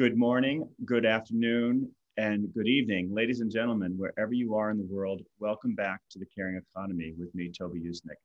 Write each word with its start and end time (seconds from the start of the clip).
Good 0.00 0.16
morning, 0.16 0.66
good 0.86 1.04
afternoon, 1.04 1.86
and 2.16 2.48
good 2.54 2.66
evening, 2.66 3.12
ladies 3.12 3.40
and 3.40 3.50
gentlemen, 3.50 3.98
wherever 3.98 4.32
you 4.32 4.54
are 4.54 4.70
in 4.70 4.78
the 4.78 4.88
world. 4.90 5.20
Welcome 5.40 5.74
back 5.74 6.00
to 6.08 6.18
the 6.18 6.24
Caring 6.34 6.56
Economy 6.56 7.12
with 7.18 7.28
me, 7.34 7.52
Toby 7.52 7.80
Usnik. 7.80 8.16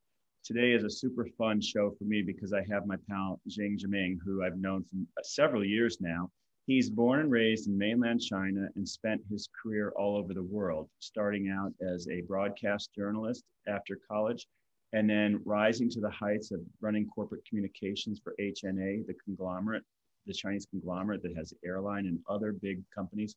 Today 0.45 0.71
is 0.71 0.85
a 0.85 0.89
super 0.89 1.27
fun 1.37 1.59
show 1.59 1.91
for 1.99 2.05
me 2.05 2.23
because 2.25 2.53
I 2.53 2.63
have 2.71 2.87
my 2.87 2.95
pal 3.09 3.41
Xing 3.49 3.77
Zheming, 3.77 4.15
who 4.23 4.41
I've 4.41 4.57
known 4.57 4.85
for 4.85 4.95
uh, 4.95 5.23
several 5.23 5.65
years 5.65 5.97
now. 5.99 6.31
He's 6.65 6.89
born 6.89 7.19
and 7.19 7.29
raised 7.29 7.67
in 7.67 7.77
mainland 7.77 8.21
China 8.21 8.69
and 8.77 8.87
spent 8.87 9.19
his 9.29 9.49
career 9.61 9.91
all 9.97 10.15
over 10.15 10.33
the 10.33 10.43
world, 10.43 10.87
starting 10.99 11.49
out 11.49 11.73
as 11.85 12.07
a 12.07 12.21
broadcast 12.21 12.91
journalist 12.95 13.43
after 13.67 13.99
college 14.09 14.47
and 14.93 15.09
then 15.09 15.41
rising 15.43 15.89
to 15.89 15.99
the 15.99 16.09
heights 16.09 16.51
of 16.51 16.61
running 16.79 17.05
corporate 17.05 17.43
communications 17.45 18.21
for 18.23 18.33
HNA, 18.39 19.05
the 19.07 19.15
conglomerate, 19.25 19.83
the 20.25 20.33
Chinese 20.33 20.65
conglomerate 20.65 21.21
that 21.23 21.35
has 21.35 21.53
airline 21.63 22.05
and 22.07 22.19
other 22.29 22.53
big 22.53 22.81
companies 22.93 23.35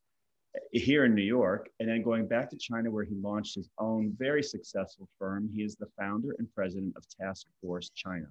eh, 0.55 0.79
here 0.79 1.05
in 1.05 1.15
New 1.15 1.23
York, 1.23 1.69
and 1.79 1.89
then 1.89 2.01
going 2.01 2.27
back 2.27 2.49
to 2.49 2.57
China 2.57 2.89
where 2.89 3.03
he 3.03 3.15
launched 3.15 3.55
his 3.55 3.69
own 3.77 4.15
very 4.17 4.43
successful 4.43 5.07
firm. 5.17 5.49
He 5.53 5.63
is 5.63 5.75
the 5.75 5.87
founder 5.97 6.35
and 6.39 6.47
president 6.53 6.93
of 6.95 7.03
Task 7.07 7.47
Force 7.61 7.89
China. 7.95 8.27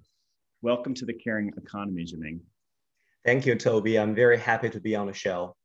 Welcome 0.61 0.93
to 0.95 1.05
the 1.05 1.13
Caring 1.13 1.51
Economy, 1.57 2.03
Zheming. 2.05 2.39
Thank 3.25 3.45
you, 3.45 3.55
Toby. 3.55 3.99
I'm 3.99 4.15
very 4.15 4.37
happy 4.37 4.69
to 4.69 4.79
be 4.79 4.95
on 4.95 5.07
the 5.07 5.13
show. 5.13 5.55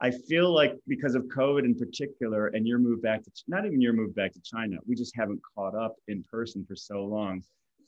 I 0.00 0.10
feel 0.10 0.52
like 0.54 0.74
because 0.88 1.14
of 1.14 1.24
COVID 1.24 1.64
in 1.64 1.74
particular, 1.74 2.48
and 2.48 2.66
your 2.66 2.78
move 2.78 3.02
back 3.02 3.22
to 3.22 3.30
not 3.48 3.66
even 3.66 3.80
your 3.80 3.92
move 3.92 4.14
back 4.14 4.32
to 4.32 4.40
China, 4.40 4.78
we 4.86 4.94
just 4.94 5.14
haven't 5.14 5.40
caught 5.54 5.74
up 5.74 5.94
in 6.08 6.24
person 6.30 6.64
for 6.66 6.74
so 6.74 7.04
long. 7.04 7.42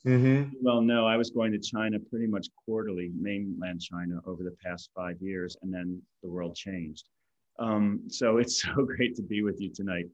Mm-hmm. 0.05 0.55
Well, 0.61 0.81
no, 0.81 1.07
I 1.07 1.15
was 1.15 1.29
going 1.29 1.51
to 1.53 1.59
China 1.59 1.97
pretty 1.99 2.27
much 2.27 2.47
quarterly, 2.65 3.11
mainland 3.17 3.81
China, 3.81 4.19
over 4.25 4.43
the 4.43 4.55
past 4.63 4.89
five 4.95 5.15
years, 5.21 5.55
and 5.61 5.73
then 5.73 6.01
the 6.21 6.29
world 6.29 6.55
changed. 6.55 7.07
Um, 7.59 8.01
so 8.07 8.37
it's 8.39 8.61
so 8.61 8.73
great 8.85 9.15
to 9.15 9.21
be 9.21 9.43
with 9.43 9.61
you 9.61 9.71
tonight, 9.73 10.05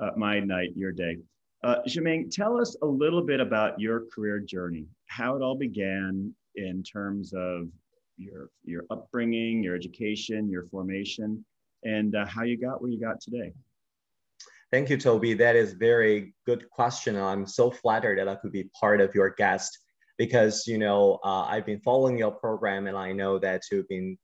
uh, 0.00 0.10
my 0.16 0.38
night, 0.40 0.70
your 0.76 0.92
day. 0.92 1.16
Uh, 1.64 1.76
tell 2.30 2.60
us 2.60 2.76
a 2.82 2.86
little 2.86 3.22
bit 3.22 3.40
about 3.40 3.78
your 3.78 4.04
career 4.12 4.40
journey, 4.40 4.86
how 5.06 5.36
it 5.36 5.42
all 5.42 5.56
began 5.56 6.34
in 6.56 6.82
terms 6.82 7.32
of 7.34 7.68
your 8.16 8.50
your 8.64 8.84
upbringing, 8.90 9.62
your 9.62 9.74
education, 9.74 10.48
your 10.50 10.66
formation, 10.66 11.44
and 11.84 12.16
uh, 12.16 12.26
how 12.26 12.42
you 12.42 12.58
got 12.58 12.82
where 12.82 12.90
you 12.90 13.00
got 13.00 13.20
today. 13.20 13.52
Thank 14.72 14.88
you, 14.88 14.96
Toby. 14.96 15.34
That 15.34 15.54
is 15.54 15.74
very 15.74 16.34
good 16.46 16.68
question. 16.70 17.16
I'm 17.16 17.46
so 17.46 17.70
flattered 17.70 18.18
that 18.18 18.26
I 18.26 18.36
could 18.36 18.52
be 18.52 18.70
part 18.80 19.02
of 19.02 19.14
your 19.14 19.28
guest 19.28 19.78
because 20.16 20.66
you 20.66 20.78
know 20.78 21.18
uh, 21.24 21.42
I've 21.42 21.66
been 21.66 21.80
following 21.80 22.16
your 22.16 22.30
program 22.30 22.86
and 22.86 22.96
I 22.96 23.12
know 23.12 23.38
that 23.38 23.62
you've 23.70 23.88
been 23.88 24.16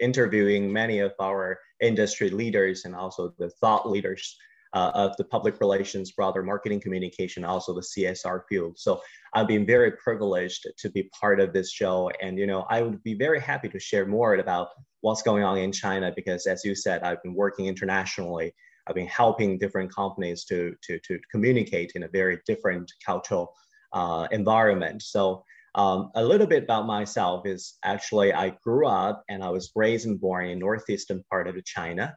interviewing 0.00 0.72
many 0.72 1.00
of 1.00 1.12
our 1.20 1.58
industry 1.80 2.30
leaders 2.30 2.86
and 2.86 2.94
also 2.94 3.34
the 3.38 3.50
thought 3.60 3.90
leaders 3.90 4.36
uh, 4.72 4.90
of 4.94 5.16
the 5.16 5.24
public 5.24 5.60
relations, 5.60 6.12
broader 6.12 6.42
marketing 6.42 6.80
communication, 6.80 7.44
also 7.44 7.74
the 7.74 7.80
CSR 7.80 8.42
field. 8.48 8.78
So 8.78 9.00
I've 9.34 9.48
been 9.48 9.66
very 9.66 9.92
privileged 9.92 10.66
to 10.78 10.90
be 10.90 11.10
part 11.20 11.40
of 11.40 11.52
this 11.52 11.72
show. 11.72 12.10
And, 12.22 12.38
you 12.38 12.46
know, 12.46 12.66
I 12.70 12.82
would 12.82 13.02
be 13.02 13.14
very 13.14 13.40
happy 13.40 13.68
to 13.68 13.80
share 13.80 14.06
more 14.06 14.34
about 14.36 14.68
what's 15.00 15.22
going 15.22 15.42
on 15.42 15.58
in 15.58 15.72
China 15.72 16.12
because 16.14 16.46
as 16.46 16.64
you 16.64 16.74
said, 16.74 17.02
I've 17.02 17.22
been 17.22 17.34
working 17.34 17.66
internationally. 17.66 18.54
I've 18.90 18.96
been 18.96 19.06
helping 19.06 19.56
different 19.56 19.94
companies 19.94 20.44
to, 20.46 20.74
to, 20.82 20.98
to 20.98 21.18
communicate 21.30 21.92
in 21.94 22.02
a 22.02 22.08
very 22.08 22.40
different 22.44 22.90
cultural 23.06 23.54
uh, 23.92 24.26
environment. 24.32 25.02
So 25.02 25.44
um, 25.76 26.10
a 26.16 26.24
little 26.24 26.48
bit 26.48 26.64
about 26.64 26.86
myself 26.86 27.46
is 27.46 27.78
actually 27.84 28.32
I 28.32 28.50
grew 28.64 28.88
up 28.88 29.22
and 29.28 29.44
I 29.44 29.50
was 29.50 29.70
raised 29.76 30.08
and 30.08 30.20
born 30.20 30.48
in 30.48 30.58
northeastern 30.58 31.22
part 31.30 31.46
of 31.46 31.64
China. 31.64 32.16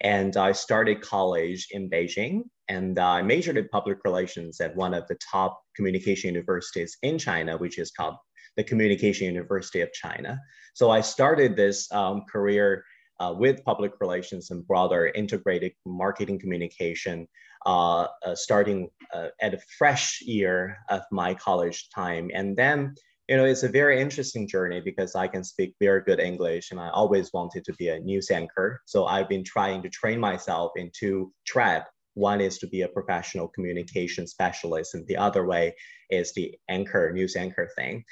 And 0.00 0.36
I 0.36 0.52
started 0.52 1.00
college 1.00 1.66
in 1.72 1.90
Beijing 1.90 2.42
and 2.68 2.96
I 3.00 3.22
majored 3.22 3.56
in 3.56 3.68
public 3.68 3.98
relations 4.04 4.60
at 4.60 4.76
one 4.76 4.94
of 4.94 5.08
the 5.08 5.18
top 5.30 5.60
communication 5.74 6.28
universities 6.28 6.96
in 7.02 7.18
China, 7.18 7.56
which 7.56 7.80
is 7.80 7.90
called 7.90 8.14
the 8.56 8.62
Communication 8.62 9.26
University 9.26 9.80
of 9.80 9.92
China. 9.92 10.38
So 10.74 10.90
I 10.90 11.00
started 11.00 11.56
this 11.56 11.90
um, 11.90 12.22
career 12.30 12.84
uh, 13.20 13.34
with 13.36 13.64
public 13.64 13.92
relations 14.00 14.50
and 14.50 14.66
broader 14.66 15.12
integrated 15.14 15.72
marketing 15.86 16.38
communication, 16.38 17.26
uh, 17.66 18.06
uh, 18.24 18.34
starting 18.34 18.88
uh, 19.14 19.28
at 19.40 19.54
a 19.54 19.60
fresh 19.78 20.20
year 20.22 20.76
of 20.88 21.02
my 21.10 21.34
college 21.34 21.88
time. 21.90 22.30
And 22.34 22.56
then 22.56 22.94
you 23.28 23.36
know, 23.36 23.44
it's 23.44 23.62
a 23.62 23.68
very 23.68 24.00
interesting 24.00 24.48
journey 24.48 24.80
because 24.80 25.14
I 25.14 25.28
can 25.28 25.44
speak 25.44 25.74
very 25.80 26.02
good 26.02 26.20
English 26.20 26.70
and 26.70 26.80
I 26.80 26.90
always 26.90 27.32
wanted 27.32 27.64
to 27.64 27.72
be 27.74 27.88
a 27.88 28.00
news 28.00 28.30
anchor. 28.30 28.82
So 28.84 29.06
I've 29.06 29.28
been 29.28 29.44
trying 29.44 29.82
to 29.82 29.88
train 29.88 30.18
myself 30.18 30.72
in 30.76 30.90
two 30.94 31.32
track. 31.46 31.86
One 32.14 32.40
is 32.40 32.58
to 32.58 32.66
be 32.66 32.82
a 32.82 32.88
professional 32.88 33.48
communication 33.48 34.26
specialist, 34.26 34.94
and 34.94 35.06
the 35.06 35.16
other 35.16 35.46
way 35.46 35.74
is 36.10 36.34
the 36.34 36.54
anchor, 36.68 37.10
news 37.10 37.36
anchor 37.36 37.70
thing. 37.74 38.04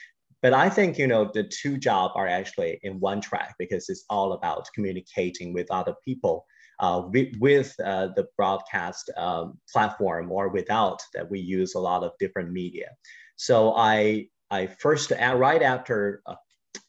But 0.42 0.54
I 0.54 0.70
think, 0.70 0.98
you 0.98 1.06
know, 1.06 1.30
the 1.32 1.44
two 1.44 1.76
jobs 1.76 2.14
are 2.16 2.26
actually 2.26 2.80
in 2.82 2.98
one 3.00 3.20
track 3.20 3.54
because 3.58 3.88
it's 3.88 4.04
all 4.08 4.32
about 4.32 4.68
communicating 4.74 5.52
with 5.52 5.70
other 5.70 5.94
people. 6.04 6.46
Uh, 6.78 7.02
with, 7.12 7.28
with 7.40 7.74
uh, 7.84 8.08
the 8.16 8.26
broadcast 8.38 9.10
um, 9.18 9.58
platform 9.70 10.32
or 10.32 10.48
without 10.48 10.98
that 11.12 11.30
we 11.30 11.38
use 11.38 11.74
a 11.74 11.78
lot 11.78 12.02
of 12.02 12.12
different 12.18 12.50
media. 12.50 12.86
So 13.36 13.74
I 13.76 14.28
I 14.50 14.66
first 14.66 15.12
uh, 15.12 15.34
right 15.36 15.62
after 15.62 16.22
uh, 16.26 16.34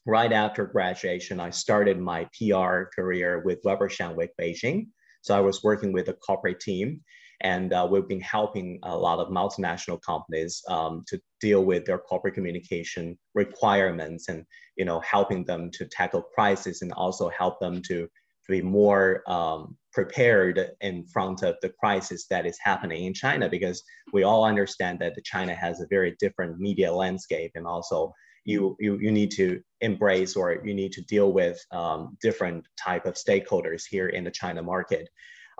right 0.05 0.31
after 0.31 0.65
graduation, 0.65 1.39
I 1.39 1.51
started 1.51 1.99
my 1.99 2.27
PR 2.37 2.83
career 2.95 3.41
with 3.45 3.59
Weber 3.63 3.89
Shandwick 3.89 4.29
Beijing. 4.39 4.87
So 5.21 5.37
I 5.37 5.41
was 5.41 5.63
working 5.63 5.93
with 5.93 6.07
a 6.09 6.13
corporate 6.13 6.59
team, 6.59 7.01
and 7.41 7.73
uh, 7.73 7.87
we've 7.89 8.07
been 8.07 8.21
helping 8.21 8.79
a 8.83 8.95
lot 8.95 9.19
of 9.19 9.29
multinational 9.29 10.01
companies 10.01 10.61
um, 10.67 11.03
to 11.07 11.19
deal 11.39 11.63
with 11.63 11.85
their 11.85 11.97
corporate 11.97 12.33
communication 12.33 13.17
requirements, 13.35 14.29
and 14.29 14.45
you 14.77 14.85
know 14.85 14.99
helping 15.01 15.43
them 15.45 15.69
to 15.71 15.85
tackle 15.85 16.21
crisis 16.21 16.81
and 16.81 16.91
also 16.93 17.29
help 17.29 17.59
them 17.59 17.81
to 17.83 18.07
to 18.45 18.51
be 18.51 18.61
more 18.61 19.23
um, 19.29 19.77
prepared 19.93 20.71
in 20.81 21.05
front 21.05 21.43
of 21.43 21.55
the 21.61 21.69
crisis 21.79 22.25
that 22.27 22.45
is 22.45 22.57
happening 22.61 23.05
in 23.05 23.13
China 23.13 23.49
because 23.49 23.83
we 24.13 24.23
all 24.23 24.43
understand 24.43 24.99
that 24.99 25.15
China 25.23 25.53
has 25.53 25.79
a 25.79 25.87
very 25.89 26.15
different 26.19 26.59
media 26.59 26.91
landscape 26.91 27.51
and 27.55 27.67
also 27.67 28.13
you, 28.45 28.75
you, 28.79 28.97
you 28.99 29.11
need 29.11 29.31
to 29.31 29.61
embrace 29.81 30.35
or 30.35 30.61
you 30.65 30.73
need 30.73 30.91
to 30.93 31.01
deal 31.03 31.31
with 31.31 31.63
um, 31.71 32.17
different 32.21 32.65
type 32.83 33.05
of 33.05 33.13
stakeholders 33.13 33.83
here 33.89 34.07
in 34.07 34.23
the 34.23 34.31
China 34.31 34.63
market. 34.63 35.07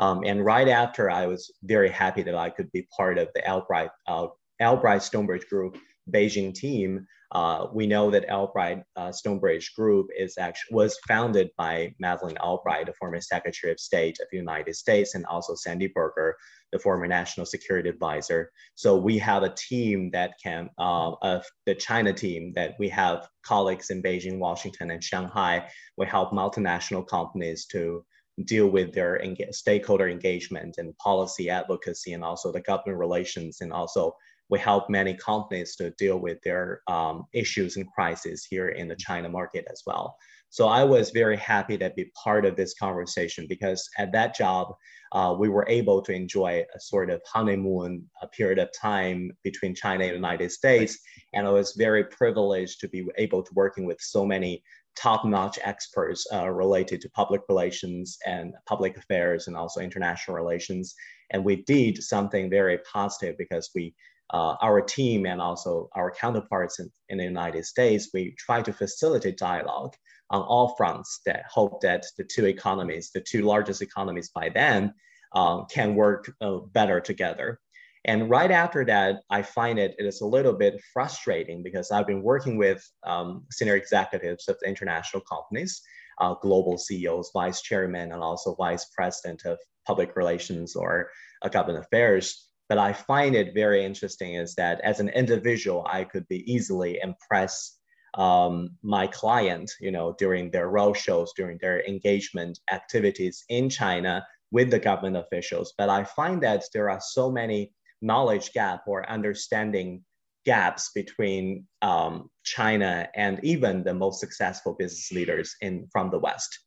Um, 0.02 0.24
and 0.26 0.44
right 0.44 0.68
after, 0.68 1.10
I 1.10 1.28
was 1.28 1.52
very 1.64 1.90
happy 1.90 2.24
that 2.24 2.36
I 2.36 2.50
could 2.50 2.72
be 2.72 2.88
part 2.96 3.18
of 3.18 3.30
the 3.34 3.50
Albright, 3.50 3.92
uh, 4.08 4.28
Albright 4.62 5.04
Stonebridge 5.04 5.48
Group 5.48 5.78
Beijing 6.12 6.54
team 6.54 7.08
uh, 7.34 7.68
we 7.74 7.88
know 7.88 8.12
that 8.12 8.30
Albright 8.30 8.84
uh, 8.98 9.12
Stonebridge 9.12 9.74
Group 9.74 10.08
is 10.18 10.38
actually 10.38 10.76
was 10.76 10.98
founded 11.08 11.50
by 11.58 11.96
Madeleine 11.98 12.38
Albright, 12.38 12.88
the 12.88 12.94
former 12.94 13.22
Secretary 13.22 13.72
of 13.72 13.80
State 13.80 14.18
of 14.20 14.28
the 14.32 14.38
United 14.38 14.76
States, 14.76 15.16
and 15.16 15.26
also 15.26 15.56
Sandy 15.56 15.88
Berger, 15.88 16.36
the 16.74 16.80
former 16.80 17.08
National 17.08 17.46
Security 17.46 17.88
Advisor. 17.88 18.52
So 18.76 18.98
we 18.98 19.18
have 19.20 19.44
a 19.44 19.56
team 19.56 20.12
that 20.12 20.34
can, 20.44 20.70
uh, 20.78 21.12
of 21.22 21.46
the 21.66 21.76
China 21.76 22.12
team, 22.12 22.52
that 22.56 22.76
we 22.80 22.90
have 22.90 23.30
colleagues 23.44 23.92
in 23.92 24.04
Beijing, 24.04 24.38
Washington, 24.38 24.92
and 24.92 25.04
Shanghai. 25.04 25.70
We 25.98 26.08
help 26.08 26.32
multinational 26.32 27.08
companies 27.08 27.66
to 27.68 28.04
deal 28.46 28.68
with 28.68 28.94
their 28.94 29.22
stakeholder 29.52 30.08
engagement 30.10 30.76
and 30.78 30.98
policy 30.98 31.50
advocacy, 31.50 32.14
and 32.14 32.24
also 32.24 32.52
the 32.52 32.62
government 32.62 32.98
relations, 32.98 33.62
and 33.62 33.72
also 33.72 34.16
we 34.50 34.60
help 34.60 34.90
many 34.90 35.14
companies 35.14 35.76
to 35.78 35.92
deal 35.92 36.18
with 36.18 36.38
their 36.44 36.82
um, 36.88 37.26
issues 37.34 37.78
and 37.78 37.88
crises 37.92 38.46
here 38.50 38.70
in 38.70 38.88
the 38.88 38.96
China 38.96 39.30
market 39.30 39.66
as 39.72 39.82
well. 39.86 40.18
So 40.50 40.68
I 40.68 40.84
was 40.84 41.12
very 41.12 41.38
happy 41.38 41.78
to 41.78 41.90
be 41.92 42.12
part 42.22 42.46
of 42.46 42.58
this 42.58 42.74
conversation 42.74 43.46
because 43.48 43.90
at 43.98 44.12
that 44.12 44.36
job, 44.36 44.76
uh, 45.14 45.34
we 45.40 45.48
were 45.48 45.66
able 45.70 46.02
to 46.02 46.14
enjoy 46.14 46.66
a 46.76 46.80
sort 46.82 47.10
of 47.10 47.22
honeymoon 47.26 48.06
a 48.22 48.28
period 48.28 48.60
of 48.60 48.70
time 48.80 49.32
between 49.44 49.74
China 49.74 50.04
and 50.04 50.12
the 50.12 50.16
United 50.16 50.52
States. 50.52 51.00
And 51.34 51.48
I 51.48 51.52
was 51.52 51.74
very 51.78 52.04
privileged 52.04 52.82
to 52.82 52.90
be 52.90 53.06
able 53.18 53.44
to 53.44 53.52
working 53.54 53.86
with 53.86 54.02
so 54.02 54.26
many 54.26 54.62
top-notch 54.96 55.58
experts 55.64 56.26
uh, 56.34 56.50
related 56.50 57.02
to 57.02 57.10
public 57.12 57.42
relations 57.50 58.18
and 58.26 58.54
public 58.68 58.98
affairs 58.98 59.48
and 59.48 59.56
also 59.56 59.80
international 59.80 60.36
relations. 60.36 60.94
And 61.32 61.44
we 61.46 61.64
did 61.64 62.04
something 62.04 62.50
very 62.50 62.80
positive 62.92 63.38
because 63.38 63.70
we 63.74 63.94
uh, 64.34 64.56
our 64.62 64.82
team 64.82 65.26
and 65.26 65.42
also 65.42 65.90
our 65.94 66.10
counterparts 66.10 66.80
in, 66.80 66.90
in, 67.10 67.18
the 67.18 67.24
United 67.24 67.66
States, 67.66 68.10
we 68.14 68.34
try 68.38 68.62
to 68.62 68.72
facilitate 68.72 69.38
dialogue 69.38 69.94
on 70.30 70.42
all 70.42 70.74
fronts 70.78 71.20
that 71.26 71.44
hope 71.50 71.82
that 71.82 72.06
the 72.18 72.24
two 72.24 72.46
economies, 72.46 73.12
the 73.14 73.20
two 73.20 73.42
largest 73.42 73.82
economies 73.82 74.30
by 74.34 74.48
then, 74.48 74.94
um, 75.34 75.66
can 75.70 75.96
work 75.96 76.32
uh, 76.42 76.58
better 76.72 77.02
together. 77.02 77.60
And 78.06 78.30
right 78.30 78.50
after 78.50 78.84
that, 78.86 79.22
I 79.30 79.44
find 79.44 79.78
it, 79.78 79.96
it 80.00 80.06
is 80.06 80.22
a 80.22 80.26
little 80.26 80.54
bit 80.54 80.82
frustrating 80.94 81.62
because 81.62 81.92
I've 81.92 82.08
been 82.08 82.24
working 82.24 82.58
with 82.58 82.84
um, 83.06 83.46
senior 83.52 83.76
executives 83.76 84.48
of 84.48 84.58
international 84.66 85.22
companies. 85.22 85.82
uh, 86.20 86.36
global 86.36 86.78
CEOs, 86.78 87.32
vice 87.34 87.62
chairman, 87.62 88.12
and 88.12 88.22
also 88.22 88.56
vice 88.56 88.86
president 88.96 89.44
of 89.46 89.58
public 89.86 90.16
relations 90.16 90.76
or 90.76 91.10
uh, 91.42 91.50
government 91.50 91.84
affairs. 91.84 92.50
But 92.70 92.78
I 92.78 92.94
find 92.94 93.36
it 93.36 93.54
very 93.54 93.84
interesting 93.84 94.36
is 94.36 94.56
that 94.56 94.80
as 94.82 95.00
an 95.00 95.10
individual, 95.10 95.86
I 95.90 96.04
could 96.04 96.28
be 96.28 96.50
easily 96.52 97.00
impress 97.02 97.78
um, 98.14 98.78
my 98.84 99.08
client, 99.08 99.72
you 99.80 99.92
know, 99.92 100.16
during 100.18 100.52
their 100.52 100.70
road 100.70 100.94
shows, 100.94 101.34
during 101.36 101.58
their 101.60 101.84
engagement 101.86 102.60
activities 102.72 103.44
in 103.50 103.70
China 103.70 104.26
with 104.52 104.70
the 104.70 104.80
government 104.80 105.18
officials. 105.18 105.74
But 105.78 105.90
I 105.90 106.04
find 106.04 106.42
that 106.44 106.64
there 106.74 106.90
are 106.90 107.02
so 107.02 107.32
many 107.32 107.74
knowledge 108.02 108.54
gap 108.54 108.84
or 108.88 109.10
understanding 109.10 110.04
gaps 110.46 110.92
between 110.96 111.68
um, 111.82 112.30
China 112.44 113.08
and 113.16 113.40
even 113.44 113.84
the 113.84 113.94
most 113.94 114.20
successful 114.20 114.76
business 114.78 115.12
leaders 115.12 115.56
in 115.62 115.88
from 115.92 116.10
the 116.10 116.20
West. 116.20 116.60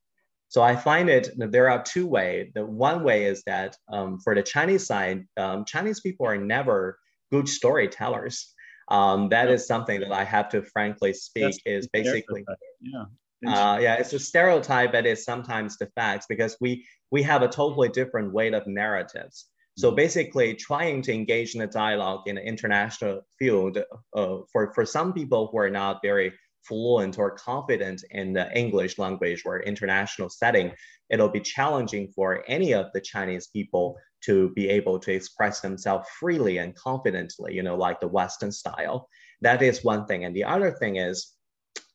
So 0.49 0.63
I 0.63 0.77
find 0.77 1.09
it 1.09 1.31
there 1.37 1.69
are 1.69 1.83
two 1.83 2.07
ways. 2.07 2.53
The 2.55 2.65
one 2.65 3.03
way 3.03 3.25
is 3.25 3.43
that 3.45 3.77
um, 3.93 4.21
for 4.21 4.35
the 4.35 4.43
Chinese 4.43 4.87
side, 4.87 5.27
um, 5.37 5.65
Chinese 5.65 6.01
people 6.01 6.27
are 6.27 6.37
never 6.37 6.99
good 7.33 7.49
storytellers. 7.49 8.55
Um, 8.89 9.31
that 9.31 9.51
is 9.51 9.67
something 9.67 9.99
that 10.01 10.13
I 10.13 10.25
have 10.25 10.51
to 10.51 10.63
frankly 10.63 11.13
speak 11.13 11.55
That's 11.65 11.85
is 11.85 11.89
basically 11.89 12.45
yeah. 12.81 13.05
Uh, 13.47 13.79
yeah, 13.79 13.95
it's 13.95 14.13
a 14.13 14.19
stereotype, 14.19 14.93
but 14.93 15.07
it's 15.07 15.25
sometimes 15.25 15.77
the 15.77 15.87
facts 15.97 16.27
because 16.29 16.57
we 16.61 16.87
we 17.11 17.23
have 17.23 17.43
a 17.43 17.49
totally 17.49 17.89
different 17.89 18.33
weight 18.33 18.55
of 18.55 18.67
narratives. 18.67 19.47
So 19.77 19.91
basically, 19.91 20.55
trying 20.55 21.03
to 21.03 21.13
engage 21.13 21.55
in 21.55 21.63
a 21.63 21.67
dialogue 21.67 22.23
in 22.27 22.39
an 22.39 22.45
international 22.45 23.23
field 23.39 23.79
uh, 24.15 24.37
for, 24.53 24.73
for 24.73 24.87
some 24.87 25.13
people 25.13 25.49
who 25.51 25.59
are 25.59 25.71
not 25.71 26.01
very 26.03 26.33
fluent 26.63 27.19
or 27.19 27.33
confident 27.33 28.05
in 28.11 28.33
the 28.33 28.57
English 28.57 28.99
language 28.99 29.43
or 29.45 29.61
international 29.61 30.31
setting, 30.31 30.73
it'll 31.11 31.29
be 31.29 31.41
challenging 31.41 32.09
for 32.15 32.45
any 32.49 32.73
of 32.73 32.87
the 32.95 33.01
Chinese 33.01 33.49
people 33.49 33.97
to 34.23 34.51
be 34.51 34.69
able 34.69 34.99
to 34.99 35.13
express 35.13 35.61
themselves 35.61 36.09
freely 36.19 36.59
and 36.59 36.75
confidently, 36.77 37.53
you 37.53 37.63
know, 37.63 37.77
like 37.77 38.01
the 38.01 38.09
Western 38.09 38.53
style. 38.53 39.09
That 39.43 39.61
is 39.61 39.85
one 39.85 40.07
thing. 40.07 40.25
And 40.25 40.35
the 40.35 40.45
other 40.45 40.71
thing 40.71 40.97
is, 40.97 41.33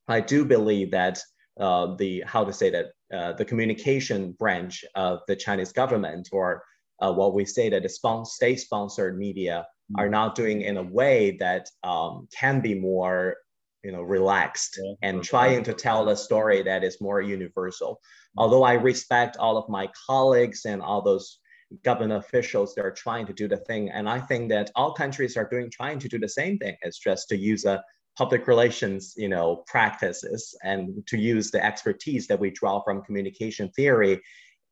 I 0.08 0.22
do 0.22 0.46
believe 0.46 0.92
that 0.92 1.20
uh, 1.60 1.96
the, 1.96 2.24
how 2.26 2.44
to 2.44 2.54
say 2.54 2.70
that, 2.70 2.88
uh, 3.12 3.34
the 3.34 3.46
communication 3.46 4.34
branch 4.34 4.86
of 4.96 5.20
the 5.28 5.36
Chinese 5.36 5.72
government 5.72 6.30
or 6.31 6.64
uh, 7.01 7.12
what 7.12 7.34
we 7.34 7.46
say 7.46 7.69
that 7.69 7.84
the 7.84 8.25
state-sponsored 8.25 9.18
media 9.18 9.66
are 9.98 10.06
mm-hmm. 10.06 10.12
now 10.12 10.30
doing 10.30 10.62
in 10.62 10.78
a 10.78 10.84
way 10.84 11.38
that 11.40 11.69
um, 11.84 12.28
can 12.38 12.62
be 12.62 12.75
more 12.75 13.36
you 13.84 13.92
know 13.92 14.01
relaxed 14.01 14.78
yeah, 14.81 14.94
and 15.04 15.24
trying 15.24 15.63
to 15.63 15.74
tell 15.74 16.10
a 16.10 16.18
story 16.18 16.62
that 16.62 16.84
is 16.84 17.00
more 17.00 17.22
universal 17.22 17.94
mm-hmm. 17.94 18.40
although 18.40 18.63
i 18.63 18.74
respect 18.74 19.38
all 19.38 19.57
of 19.57 19.69
my 19.69 19.90
colleagues 20.06 20.66
and 20.66 20.81
all 20.81 21.01
those 21.01 21.40
government 21.86 22.24
officials 22.25 22.74
that 22.75 22.84
are 22.84 22.92
trying 22.92 23.25
to 23.25 23.34
do 23.34 23.48
the 23.48 23.57
thing 23.57 23.90
and 23.90 24.10
i 24.10 24.19
think 24.19 24.50
that 24.50 24.69
all 24.75 24.94
countries 24.94 25.38
are 25.38 25.48
doing 25.50 25.69
trying 25.72 25.98
to 25.98 26.10
do 26.10 26.19
the 26.19 26.28
same 26.28 26.57
thing 26.57 26.75
it's 26.81 27.00
just 27.00 27.30
to 27.30 27.38
use 27.38 27.63
a 27.66 27.81
public 28.18 28.48
relations 28.48 29.13
you 29.16 29.30
know 29.30 29.63
practices 29.68 30.54
and 30.63 31.06
to 31.07 31.18
use 31.18 31.52
the 31.52 31.63
expertise 31.63 32.28
that 32.28 32.40
we 32.40 32.50
draw 32.50 32.81
from 32.81 33.02
communication 33.04 33.69
theory 33.69 34.19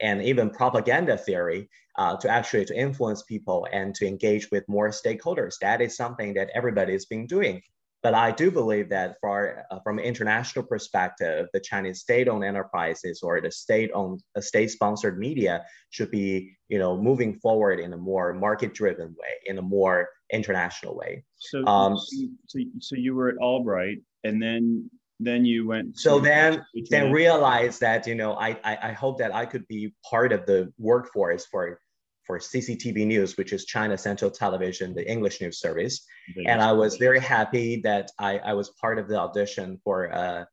and 0.02 0.22
even 0.22 0.50
propaganda 0.50 1.18
theory 1.18 1.70
uh, 1.98 2.16
to 2.18 2.30
actually 2.30 2.66
to 2.66 2.78
influence 2.78 3.24
people 3.24 3.68
and 3.72 3.96
to 3.96 4.08
engage 4.08 4.50
with 4.52 4.68
more 4.68 4.90
stakeholders. 4.90 5.56
That 5.62 5.82
is 5.82 5.96
something 5.96 6.34
that 6.36 6.50
everybody 6.54 6.94
has 6.94 7.06
been 7.06 7.26
doing. 7.26 7.62
But 8.04 8.14
I 8.14 8.32
do 8.32 8.52
believe 8.52 8.90
that 8.90 9.18
for, 9.20 9.66
uh, 9.72 9.80
from 9.84 9.98
an 9.98 10.06
international 10.06 10.66
perspective, 10.66 11.48
the 11.52 11.60
Chinese 11.60 12.02
state-owned 12.02 12.44
enterprises 12.44 13.22
or 13.24 13.42
the 13.42 13.52
state-owned, 13.52 14.22
uh, 14.36 14.42
state-sponsored 14.42 15.18
media 15.18 15.66
should 15.90 16.12
be, 16.12 16.56
you 16.70 16.78
know, 16.78 16.96
moving 16.96 17.40
forward 17.40 17.80
in 17.80 17.94
a 17.94 17.98
more 17.98 18.34
market-driven 18.34 19.08
way, 19.08 19.34
in 19.48 19.58
a 19.58 19.64
more 19.64 20.08
international 20.32 20.96
way. 20.96 21.24
So, 21.38 21.66
um, 21.66 21.98
so, 21.98 22.60
so 22.80 22.96
you 22.96 23.16
were 23.16 23.30
at 23.30 23.38
Albright, 23.38 23.98
and 24.24 24.42
then 24.42 24.90
then 25.20 25.44
you 25.44 25.66
went 25.66 25.98
so 25.98 26.20
then 26.20 26.64
then 26.92 27.12
realize 27.12 27.80
that 27.80 28.06
you 28.06 28.14
know 28.14 28.34
I, 28.34 28.50
I, 28.64 28.78
I 28.84 28.92
hope 28.92 29.18
that 29.18 29.34
i 29.34 29.48
could 29.48 29.68
be 29.68 29.92
part 30.08 30.32
of 30.32 30.46
the 30.46 30.72
workforce 30.78 31.48
for 31.48 31.80
for 32.28 32.38
cctv 32.38 33.08
news 33.08 33.38
which 33.38 33.54
is 33.54 33.66
china 33.66 33.98
central 33.98 34.30
television 34.30 34.94
the 34.94 35.10
english 35.10 35.42
news 35.42 35.60
service 35.60 36.06
and 36.46 36.62
i 36.62 36.72
was 36.72 36.98
very 36.98 37.20
happy 37.20 37.82
that 37.82 38.12
i, 38.20 38.38
I 38.40 38.54
was 38.54 38.70
part 38.82 39.00
of 39.00 39.08
the 39.08 39.18
audition 39.18 39.80
for 39.84 40.14
uh, 40.14 40.46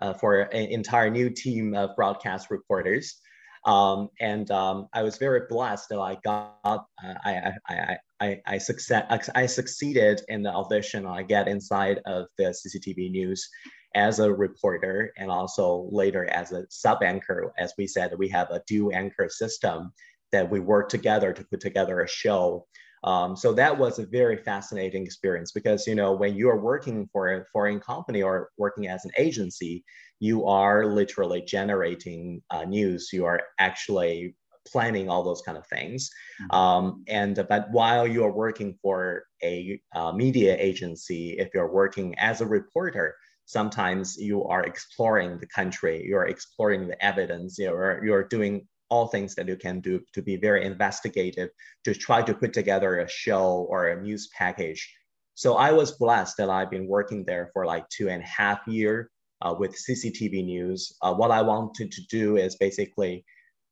uh, 0.00 0.14
for 0.14 0.40
an 0.40 0.66
entire 0.70 1.10
new 1.10 1.28
team 1.28 1.74
of 1.74 1.94
broadcast 1.94 2.50
reporters 2.50 3.20
um, 3.64 4.08
and 4.20 4.48
um, 4.52 4.88
I 4.94 5.02
was 5.02 5.18
very 5.18 5.42
blessed 5.48 5.88
that 5.90 5.98
I 5.98 6.16
got 6.24 6.56
uh, 6.64 6.76
I, 7.24 7.52
I, 7.68 7.96
I, 8.20 8.40
I, 8.46 8.58
success, 8.58 9.28
I 9.34 9.46
succeeded 9.46 10.22
in 10.28 10.42
the 10.42 10.50
audition. 10.50 11.04
I 11.04 11.24
get 11.24 11.48
inside 11.48 12.00
of 12.06 12.28
the 12.38 12.54
CCTV 12.54 13.10
News, 13.10 13.46
as 13.94 14.18
a 14.18 14.32
reporter 14.32 15.12
and 15.16 15.30
also 15.30 15.88
later 15.90 16.26
as 16.30 16.52
a 16.52 16.64
sub 16.70 17.02
anchor. 17.02 17.52
As 17.58 17.72
we 17.78 17.86
said, 17.86 18.12
we 18.16 18.28
have 18.28 18.50
a 18.50 18.62
dual 18.66 18.94
anchor 18.94 19.28
system 19.28 19.92
that 20.32 20.50
we 20.50 20.60
work 20.60 20.88
together 20.88 21.32
to 21.32 21.44
put 21.44 21.60
together 21.60 22.00
a 22.00 22.08
show. 22.08 22.66
Um, 23.04 23.36
so 23.36 23.52
that 23.52 23.78
was 23.78 23.98
a 23.98 24.06
very 24.06 24.36
fascinating 24.36 25.04
experience 25.04 25.52
because 25.52 25.86
you 25.86 25.94
know 25.94 26.12
when 26.12 26.34
you 26.34 26.48
are 26.50 26.60
working 26.60 27.08
for 27.12 27.32
a 27.32 27.44
foreign 27.52 27.78
company 27.78 28.22
or 28.22 28.50
working 28.58 28.88
as 28.88 29.04
an 29.04 29.12
agency, 29.16 29.84
you 30.18 30.46
are 30.46 30.84
literally 30.86 31.42
generating 31.42 32.42
uh, 32.50 32.64
news. 32.64 33.10
You 33.12 33.24
are 33.24 33.40
actually 33.60 34.34
planning 34.66 35.08
all 35.08 35.22
those 35.22 35.42
kind 35.42 35.56
of 35.56 35.66
things. 35.66 36.10
Mm-hmm. 36.42 36.56
Um, 36.56 37.04
and 37.08 37.46
but 37.48 37.70
while 37.70 38.06
you 38.06 38.24
are 38.24 38.32
working 38.32 38.76
for 38.82 39.24
a 39.42 39.80
uh, 39.94 40.12
media 40.12 40.56
agency, 40.58 41.36
if 41.38 41.48
you're 41.54 41.72
working 41.72 42.18
as 42.18 42.40
a 42.40 42.46
reporter, 42.46 43.14
sometimes 43.48 44.16
you 44.18 44.44
are 44.44 44.64
exploring 44.64 45.38
the 45.38 45.46
country, 45.46 46.04
you're 46.06 46.26
exploring 46.26 46.86
the 46.86 47.02
evidence, 47.04 47.58
you're, 47.58 48.04
you're 48.04 48.24
doing 48.24 48.66
all 48.90 49.08
things 49.08 49.34
that 49.34 49.48
you 49.48 49.56
can 49.56 49.80
do 49.80 50.00
to 50.14 50.22
be 50.22 50.36
very 50.36 50.64
investigative, 50.64 51.50
to 51.84 51.94
try 51.94 52.22
to 52.22 52.34
put 52.34 52.52
together 52.52 52.98
a 52.98 53.08
show 53.08 53.66
or 53.68 53.88
a 53.88 54.02
news 54.02 54.28
package. 54.36 54.92
So 55.34 55.54
I 55.54 55.72
was 55.72 55.92
blessed 55.92 56.36
that 56.38 56.50
I've 56.50 56.70
been 56.70 56.88
working 56.88 57.24
there 57.24 57.50
for 57.52 57.64
like 57.66 57.88
two 57.90 58.08
and 58.08 58.22
a 58.22 58.26
half 58.26 58.66
year 58.66 59.10
uh, 59.42 59.54
with 59.56 59.76
CCTV 59.76 60.44
News. 60.44 60.92
Uh, 61.02 61.14
what 61.14 61.30
I 61.30 61.42
wanted 61.42 61.92
to 61.92 62.02
do 62.10 62.36
is 62.36 62.56
basically 62.56 63.24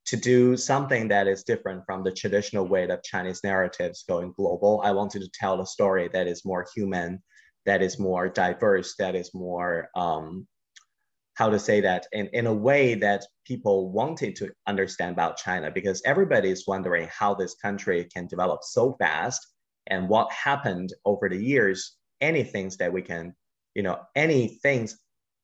to 0.07 0.17
do 0.17 0.57
something 0.57 1.09
that 1.09 1.27
is 1.27 1.43
different 1.43 1.83
from 1.85 2.05
the 2.05 2.13
traditional 2.13 2.67
way 2.67 2.89
of 2.89 3.03
Chinese 3.03 3.43
narratives 3.43 4.05
going 4.09 4.33
global. 4.37 4.81
I 4.85 4.93
wanted 4.93 5.23
to 5.23 5.31
tell 5.35 5.61
a 5.61 5.67
story 5.67 6.09
that 6.13 6.29
is 6.29 6.45
more 6.45 6.67
human, 6.75 7.21
that 7.65 7.83
is 7.83 7.99
more 7.99 8.29
diverse, 8.29 8.95
that 9.01 9.17
is 9.17 9.35
more, 9.35 9.89
um, 9.97 10.47
how 11.37 11.51
to 11.51 11.59
say 11.59 11.83
that, 11.83 12.07
in, 12.13 12.29
in 12.33 12.47
a 12.47 12.55
way 12.55 12.95
that 12.95 13.25
people 13.47 13.91
wanted 13.91 14.35
to 14.37 14.51
understand 14.67 15.13
about 15.13 15.37
China 15.37 15.71
because 15.71 16.03
everybody 16.05 16.51
is 16.51 16.67
wondering 16.67 17.09
how 17.13 17.35
this 17.35 17.55
country 17.55 18.05
can 18.05 18.27
develop 18.27 18.61
so 18.63 18.97
fast 18.99 19.47
and 19.87 20.09
what 20.09 20.33
happened 20.33 20.93
over 21.05 21.29
the 21.29 21.37
years, 21.37 21.97
any 22.21 22.43
things 22.43 22.79
that 22.79 22.93
we 22.93 23.03
can, 23.03 23.35
you 23.75 23.83
know, 23.83 23.99
any 24.15 24.59
things 24.63 24.99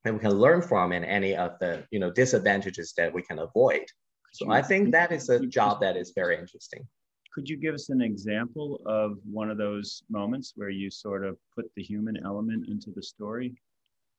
that 0.05 0.15
we 0.15 0.19
can 0.19 0.33
learn 0.33 0.63
from 0.63 0.93
and 0.93 1.05
any 1.05 1.37
of 1.37 1.53
the, 1.61 1.85
you 1.91 2.01
know, 2.01 2.11
disadvantages 2.11 2.95
that 2.97 3.13
we 3.13 3.23
can 3.23 3.39
avoid. 3.39 3.85
So 4.33 4.51
I 4.51 4.63
think 4.63 4.93
that 4.93 5.13
is 5.13 5.29
a 5.29 5.47
job 5.47 5.83
that 5.83 5.97
is 5.99 6.13
very 6.17 6.39
interesting. 6.39 6.87
Could 7.35 7.49
you 7.49 7.59
give 7.59 7.75
us 7.75 7.91
an 7.91 8.01
example 8.01 8.81
of 8.87 9.19
one 9.31 9.51
of 9.51 9.59
those 9.59 10.03
moments 10.09 10.55
where 10.57 10.71
you 10.71 10.91
sort 10.91 11.25
of 11.25 11.37
put 11.55 11.67
the 11.77 11.83
human 11.83 12.17
element 12.25 12.67
into 12.69 12.91
the 12.97 13.03
story? 13.03 13.55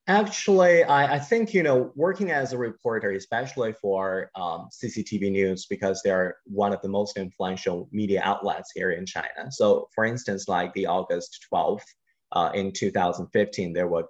Actually, 0.08 0.84
I, 0.84 1.16
I 1.16 1.20
think, 1.20 1.54
you 1.54 1.64
know, 1.64 1.94
working 1.96 2.32
as 2.32 2.52
a 2.52 2.58
reporter, 2.58 3.12
especially 3.12 3.72
for 3.72 4.30
um, 4.36 4.68
CCTV 4.70 5.32
News, 5.32 5.66
because 5.66 6.02
they're 6.04 6.36
one 6.46 6.74
of 6.74 6.82
the 6.82 6.90
most 6.90 7.18
influential 7.18 7.88
media 7.94 8.22
outlets 8.22 8.72
here 8.76 8.92
in 8.92 9.06
China. 9.06 9.50
So, 9.50 9.88
for 9.96 10.04
instance, 10.04 10.50
like 10.50 10.74
the 10.74 10.88
August 10.88 11.46
12th 11.54 11.86
uh, 12.34 12.52
in 12.54 12.74
2015, 12.74 13.72
there 13.72 13.88
were 13.88 14.06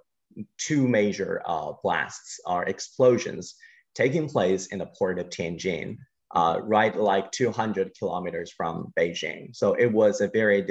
two 0.58 0.88
major 0.88 1.42
uh, 1.46 1.72
blasts 1.84 2.40
or 2.44 2.64
explosions 2.64 3.54
taking 3.94 4.28
place 4.28 4.66
in 4.66 4.80
the 4.80 4.86
port 4.98 5.20
of 5.20 5.28
Tianjin 5.28 5.96
uh, 6.34 6.58
right 6.64 6.96
like 6.96 7.30
200 7.30 7.92
kilometers 7.96 8.52
from 8.56 8.92
Beijing. 8.98 9.54
So 9.54 9.74
it 9.74 9.92
was 9.92 10.20
a 10.20 10.28
very 10.28 10.66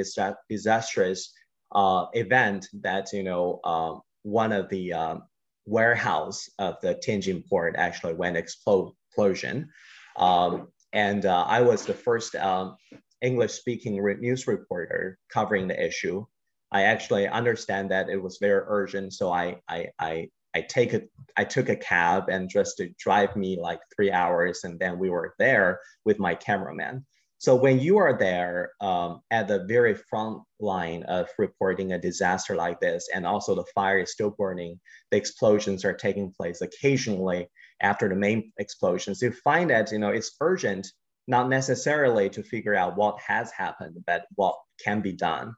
disastrous 0.49 1.33
uh, 1.71 2.07
event 2.13 2.67
that, 2.81 3.13
you 3.13 3.23
know, 3.23 3.61
uh, 3.63 3.95
one 4.23 4.51
of 4.51 4.69
the 4.69 4.93
um, 4.93 5.23
warehouse 5.65 6.49
of 6.59 6.75
the 6.81 6.95
Tianjin 6.95 7.47
port 7.47 7.75
actually 7.77 8.13
went 8.13 8.37
explosion. 8.37 9.69
Um, 10.17 10.67
and 10.91 11.25
uh, 11.25 11.45
I 11.47 11.61
was 11.61 11.85
the 11.85 11.93
first 11.93 12.35
um, 12.35 12.75
English 13.21 13.53
speaking 13.53 14.01
re 14.01 14.15
news 14.15 14.47
reporter 14.47 15.17
covering 15.29 15.67
the 15.67 15.85
issue. 15.85 16.25
I 16.71 16.83
actually 16.83 17.27
understand 17.27 17.91
that 17.91 18.09
it 18.09 18.21
was 18.21 18.37
very 18.41 18.63
urgent. 18.67 19.13
So 19.13 19.31
I, 19.31 19.57
I, 19.67 19.87
I 19.99 20.29
I 20.55 20.61
take 20.61 20.93
a 20.93 21.01
I 21.35 21.43
took 21.43 21.69
a 21.69 21.75
cab 21.75 22.29
and 22.29 22.49
just 22.49 22.77
to 22.77 22.89
drive 22.99 23.35
me 23.35 23.57
like 23.59 23.79
three 23.95 24.11
hours, 24.11 24.63
and 24.63 24.79
then 24.79 24.99
we 24.99 25.09
were 25.09 25.33
there 25.39 25.79
with 26.05 26.19
my 26.19 26.35
cameraman. 26.35 27.05
So 27.43 27.55
when 27.55 27.81
you 27.81 27.97
are 27.97 28.17
there 28.17 28.71
um, 28.79 29.19
at 29.29 29.49
the 29.49 29.65
very 29.65 29.95
front 29.95 30.43
line 30.61 31.03
of 31.09 31.27
reporting 31.37 31.91
a 31.91 31.99
disaster 31.99 32.55
like 32.55 32.79
this, 32.79 33.09
and 33.13 33.27
also 33.27 33.53
the 33.53 33.65
fire 33.75 33.99
is 33.99 34.13
still 34.13 34.29
burning, 34.29 34.79
the 35.11 35.17
explosions 35.17 35.83
are 35.83 35.91
taking 35.91 36.31
place 36.31 36.61
occasionally 36.61 37.49
after 37.81 38.07
the 38.07 38.15
main 38.15 38.53
explosions, 38.59 39.21
you 39.21 39.33
find 39.33 39.69
that 39.71 39.91
you 39.91 39.99
know 39.99 40.07
it's 40.07 40.37
urgent, 40.39 40.87
not 41.27 41.49
necessarily 41.49 42.29
to 42.29 42.43
figure 42.43 42.75
out 42.75 42.95
what 42.95 43.19
has 43.19 43.51
happened, 43.51 43.97
but 44.07 44.23
what 44.35 44.55
can 44.81 45.01
be 45.01 45.11
done. 45.11 45.53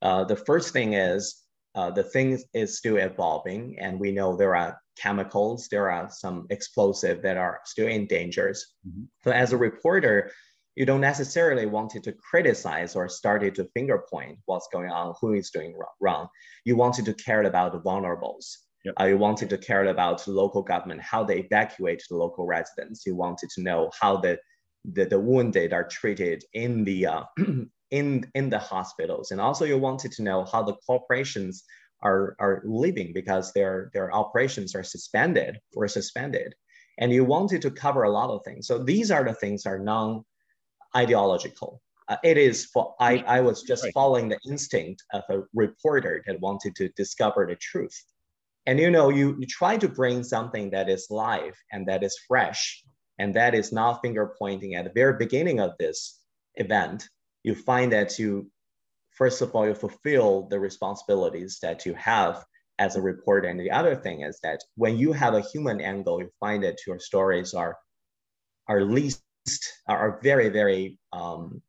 Uh, 0.00 0.24
the 0.24 0.36
first 0.36 0.72
thing 0.72 0.94
is 0.94 1.42
uh, 1.74 1.90
the 1.90 2.02
thing 2.02 2.42
is 2.54 2.78
still 2.78 2.96
evolving, 2.96 3.76
and 3.78 4.00
we 4.00 4.10
know 4.10 4.34
there 4.34 4.56
are 4.56 4.80
chemicals, 4.98 5.68
there 5.70 5.90
are 5.90 6.08
some 6.10 6.46
explosive 6.48 7.20
that 7.20 7.36
are 7.36 7.60
still 7.66 7.88
in 7.88 8.06
dangers. 8.06 8.72
Mm-hmm. 8.88 9.04
So 9.22 9.32
as 9.32 9.52
a 9.52 9.58
reporter, 9.58 10.30
you 10.76 10.84
don't 10.84 11.00
necessarily 11.00 11.64
wanted 11.64 12.04
to 12.04 12.12
criticize 12.12 12.94
or 12.94 13.08
started 13.08 13.54
to 13.54 13.64
finger 13.72 14.04
point 14.10 14.38
what's 14.44 14.68
going 14.70 14.90
on, 14.90 15.14
who 15.20 15.32
is 15.32 15.50
doing 15.50 15.74
wrong. 16.00 16.28
You 16.64 16.76
wanted 16.76 17.06
to 17.06 17.14
care 17.14 17.42
about 17.42 17.72
the 17.72 17.80
vulnerables. 17.80 18.58
Yep. 18.84 18.94
Uh, 19.00 19.04
you 19.06 19.18
wanted 19.18 19.50
to 19.50 19.58
care 19.58 19.86
about 19.86 20.28
local 20.28 20.62
government, 20.62 21.00
how 21.00 21.24
they 21.24 21.38
evacuate 21.38 22.04
the 22.08 22.16
local 22.16 22.46
residents. 22.46 23.04
You 23.06 23.16
wanted 23.16 23.50
to 23.50 23.62
know 23.62 23.90
how 23.98 24.18
the 24.18 24.38
the, 24.92 25.04
the 25.04 25.18
wounded 25.18 25.72
are 25.72 25.88
treated 25.88 26.44
in 26.52 26.84
the 26.84 27.06
uh, 27.06 27.24
in 27.90 28.30
in 28.34 28.50
the 28.50 28.58
hospitals, 28.58 29.30
and 29.30 29.40
also 29.40 29.64
you 29.64 29.78
wanted 29.78 30.12
to 30.12 30.22
know 30.22 30.44
how 30.44 30.62
the 30.62 30.76
corporations 30.86 31.64
are 32.02 32.36
are 32.38 32.62
living 32.64 33.12
because 33.12 33.52
their 33.52 33.90
their 33.94 34.14
operations 34.14 34.74
are 34.74 34.84
suspended 34.84 35.58
or 35.74 35.88
suspended, 35.88 36.54
and 36.98 37.10
you 37.12 37.24
wanted 37.24 37.62
to 37.62 37.70
cover 37.70 38.04
a 38.04 38.10
lot 38.10 38.30
of 38.30 38.44
things. 38.44 38.68
So 38.68 38.78
these 38.78 39.10
are 39.10 39.24
the 39.24 39.32
things 39.32 39.66
are 39.66 39.80
non 39.80 40.24
ideological. 40.96 41.80
Uh, 42.08 42.16
it 42.22 42.38
is 42.38 42.66
for 42.66 42.94
I, 43.00 43.18
I 43.26 43.40
was 43.40 43.62
just 43.62 43.84
right. 43.84 43.92
following 43.92 44.28
the 44.28 44.38
instinct 44.46 45.02
of 45.12 45.22
a 45.28 45.42
reporter 45.54 46.22
that 46.26 46.40
wanted 46.40 46.74
to 46.76 46.88
discover 46.90 47.46
the 47.46 47.56
truth. 47.56 47.96
And 48.66 48.80
you 48.80 48.90
know, 48.90 49.10
you, 49.10 49.36
you 49.38 49.46
try 49.46 49.76
to 49.76 49.88
bring 49.88 50.24
something 50.24 50.70
that 50.70 50.88
is 50.88 51.06
live 51.10 51.54
and 51.72 51.86
that 51.88 52.02
is 52.02 52.18
fresh 52.26 52.82
and 53.18 53.34
that 53.34 53.54
is 53.54 53.72
not 53.72 54.00
finger 54.02 54.34
pointing 54.38 54.74
at 54.74 54.84
the 54.84 54.92
very 54.94 55.16
beginning 55.16 55.60
of 55.60 55.72
this 55.78 56.20
event. 56.56 57.08
You 57.44 57.54
find 57.54 57.92
that 57.92 58.18
you, 58.18 58.50
first 59.12 59.40
of 59.40 59.54
all, 59.54 59.66
you 59.66 59.74
fulfill 59.74 60.48
the 60.48 60.58
responsibilities 60.58 61.58
that 61.62 61.86
you 61.86 61.94
have 61.94 62.44
as 62.78 62.96
a 62.96 63.00
reporter. 63.00 63.48
And 63.48 63.58
the 63.58 63.70
other 63.70 63.94
thing 63.94 64.22
is 64.22 64.38
that 64.42 64.60
when 64.76 64.98
you 64.98 65.12
have 65.12 65.34
a 65.34 65.40
human 65.40 65.80
angle, 65.80 66.20
you 66.20 66.30
find 66.40 66.62
that 66.64 66.78
your 66.86 66.98
stories 66.98 67.54
are, 67.54 67.76
are 68.68 68.82
least 68.82 69.22
are 69.88 70.20
very, 70.22 70.48
very 70.48 70.98
um, 71.12 71.62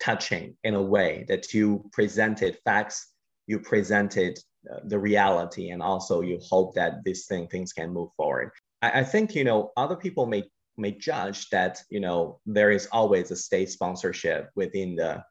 touching 0.00 0.56
in 0.64 0.74
a 0.74 0.82
way 0.82 1.24
that 1.28 1.52
you 1.54 1.88
presented 1.92 2.58
facts, 2.64 3.12
you 3.46 3.58
presented 3.60 4.38
uh, 4.70 4.80
the 4.84 4.98
reality, 4.98 5.70
and 5.70 5.82
also 5.82 6.20
you 6.20 6.38
hope 6.48 6.74
that 6.74 7.04
this 7.04 7.26
thing 7.26 7.46
things 7.48 7.72
can 7.72 7.92
move 7.92 8.10
forward. 8.16 8.50
I, 8.82 9.00
I 9.00 9.04
think 9.04 9.34
you 9.34 9.44
know 9.44 9.72
other 9.76 9.96
people 9.96 10.26
may 10.26 10.44
may 10.76 10.92
judge 10.92 11.48
that 11.50 11.82
you 11.90 12.00
know 12.00 12.40
there 12.46 12.70
is 12.70 12.88
always 12.92 13.30
a 13.30 13.36
state 13.36 13.70
sponsorship 13.70 14.50
within 14.56 14.96
the 14.96 15.22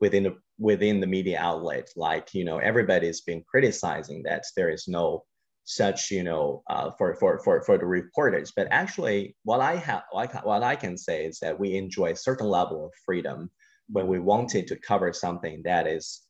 within 0.00 0.22
the 0.22 0.36
within 0.58 1.00
the 1.00 1.06
media 1.06 1.38
outlet 1.40 1.88
like 1.96 2.32
you 2.34 2.44
know 2.44 2.58
everybody's 2.58 3.22
been 3.22 3.42
criticizing 3.50 4.22
that 4.22 4.44
there 4.56 4.70
is 4.70 4.88
no 4.88 5.24
such 5.64 6.10
you 6.10 6.22
know 6.22 6.62
uh, 6.68 6.90
for, 6.98 7.14
for 7.16 7.38
for 7.44 7.62
for 7.62 7.78
the 7.78 7.86
reporters 7.86 8.52
but 8.56 8.66
actually 8.70 9.36
what 9.44 9.60
i 9.60 9.76
have 9.76 10.02
what 10.42 10.62
i 10.62 10.74
can 10.74 10.96
say 10.96 11.24
is 11.24 11.38
that 11.40 11.58
we 11.58 11.76
enjoy 11.76 12.12
a 12.12 12.16
certain 12.16 12.48
level 12.48 12.86
of 12.86 12.92
freedom 13.04 13.50
when 13.88 14.06
we 14.06 14.18
wanted 14.18 14.66
to 14.66 14.76
cover 14.76 15.12
something 15.12 15.62
that 15.64 15.86
is 15.86 16.22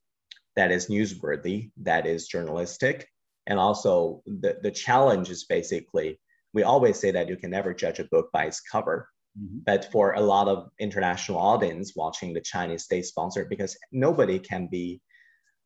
that 0.57 0.71
is 0.71 0.89
newsworthy 0.89 1.71
that 1.77 2.07
is 2.07 2.27
journalistic 2.27 3.09
and 3.47 3.59
also 3.59 4.23
the, 4.27 4.59
the 4.63 4.71
challenge 4.71 5.31
is 5.31 5.45
basically 5.45 6.19
we 6.53 6.63
always 6.63 6.99
say 6.99 7.11
that 7.11 7.29
you 7.29 7.37
can 7.37 7.51
never 7.51 7.73
judge 7.73 8.01
a 8.01 8.05
book 8.05 8.31
by 8.33 8.45
its 8.45 8.61
cover 8.61 9.09
mm-hmm. 9.39 9.59
but 9.65 9.91
for 9.93 10.13
a 10.15 10.21
lot 10.21 10.49
of 10.49 10.69
international 10.79 11.39
audience 11.39 11.93
watching 11.95 12.35
the 12.35 12.41
chinese 12.41 12.85
state 12.85 13.07
sponsored, 13.07 13.49
because 13.49 13.77
nobody 13.93 14.39
can 14.39 14.69
be 14.71 15.01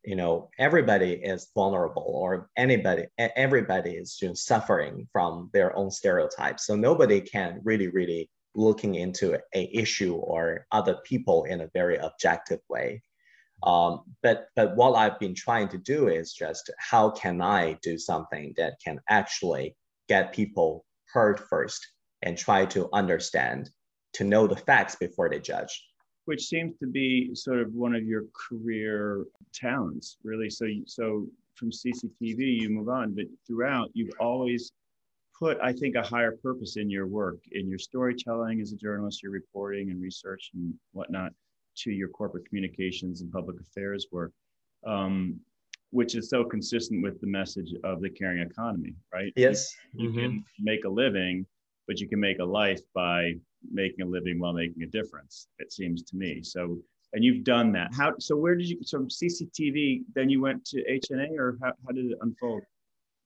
you 0.05 0.15
know 0.15 0.49
everybody 0.59 1.13
is 1.13 1.49
vulnerable 1.55 2.11
or 2.15 2.49
anybody 2.57 3.07
everybody 3.17 3.91
is 3.91 4.15
just 4.15 4.45
suffering 4.45 5.07
from 5.11 5.49
their 5.53 5.75
own 5.75 5.91
stereotypes. 5.91 6.65
So 6.65 6.75
nobody 6.75 7.21
can 7.21 7.61
really 7.63 7.87
really 7.87 8.29
looking 8.55 8.95
into 8.95 9.37
a 9.53 9.69
issue 9.75 10.15
or 10.15 10.65
other 10.71 10.97
people 11.03 11.43
in 11.45 11.61
a 11.61 11.69
very 11.73 11.97
objective 11.97 12.61
way. 12.69 13.01
Um, 13.63 14.03
but 14.21 14.47
but 14.55 14.75
what 14.75 14.95
i've 14.95 15.19
been 15.19 15.33
trying 15.33 15.69
to 15.69 15.77
do 15.77 16.09
is 16.09 16.33
just 16.33 16.69
how 16.77 17.09
can 17.09 17.41
i 17.41 17.77
do 17.81 17.97
something 17.97 18.53
that 18.57 18.73
can 18.83 18.99
actually 19.09 19.75
get 20.09 20.33
people 20.33 20.85
heard 21.13 21.39
first 21.39 21.87
and 22.21 22.37
try 22.37 22.65
to 22.65 22.89
understand 22.91 23.69
to 24.13 24.23
know 24.23 24.45
the 24.45 24.55
facts 24.55 24.95
before 24.95 25.29
they 25.29 25.39
judge 25.39 25.87
which 26.25 26.45
seems 26.45 26.77
to 26.79 26.87
be 26.87 27.33
sort 27.33 27.59
of 27.59 27.73
one 27.73 27.95
of 27.95 28.03
your 28.03 28.25
career 28.33 29.25
talents, 29.53 30.17
really. 30.23 30.49
So, 30.49 30.65
so 30.85 31.27
from 31.55 31.71
CCTV, 31.71 32.61
you 32.61 32.69
move 32.69 32.89
on, 32.89 33.13
but 33.13 33.25
throughout, 33.47 33.91
you've 33.93 34.13
always 34.19 34.71
put, 35.37 35.57
I 35.61 35.71
think, 35.71 35.95
a 35.95 36.01
higher 36.01 36.31
purpose 36.31 36.77
in 36.77 36.89
your 36.89 37.07
work, 37.07 37.37
in 37.51 37.69
your 37.69 37.79
storytelling 37.79 38.59
as 38.59 38.71
a 38.71 38.75
journalist, 38.75 39.21
your 39.21 39.31
reporting 39.31 39.91
and 39.91 40.01
research 40.01 40.51
and 40.53 40.73
whatnot, 40.93 41.31
to 41.77 41.91
your 41.91 42.09
corporate 42.09 42.47
communications 42.47 43.21
and 43.21 43.31
public 43.31 43.57
affairs 43.59 44.07
work, 44.11 44.31
um, 44.85 45.39
which 45.91 46.15
is 46.15 46.29
so 46.29 46.43
consistent 46.43 47.03
with 47.03 47.19
the 47.21 47.27
message 47.27 47.73
of 47.83 48.01
the 48.01 48.09
caring 48.09 48.39
economy, 48.39 48.93
right? 49.13 49.31
Yes. 49.35 49.75
You, 49.93 50.05
you 50.05 50.09
mm-hmm. 50.09 50.19
can 50.19 50.45
make 50.59 50.85
a 50.85 50.89
living, 50.89 51.45
but 51.87 51.99
you 51.99 52.07
can 52.07 52.19
make 52.19 52.39
a 52.39 52.45
life 52.45 52.81
by 52.93 53.33
making 53.71 54.05
a 54.05 54.07
living 54.07 54.39
while 54.39 54.53
making 54.53 54.83
a 54.83 54.87
difference 54.87 55.47
it 55.59 55.71
seems 55.71 56.03
to 56.03 56.15
me. 56.15 56.41
So 56.43 56.77
and 57.13 57.23
you've 57.23 57.43
done 57.43 57.71
that. 57.73 57.93
How 57.93 58.13
so 58.19 58.35
where 58.35 58.55
did 58.55 58.67
you 58.67 58.79
so 58.83 58.99
cctv 58.99 60.03
then 60.13 60.29
you 60.29 60.41
went 60.41 60.65
to 60.65 60.83
hna 60.83 61.37
or 61.37 61.57
how, 61.61 61.73
how 61.85 61.91
did 61.93 62.05
it 62.05 62.17
unfold? 62.21 62.63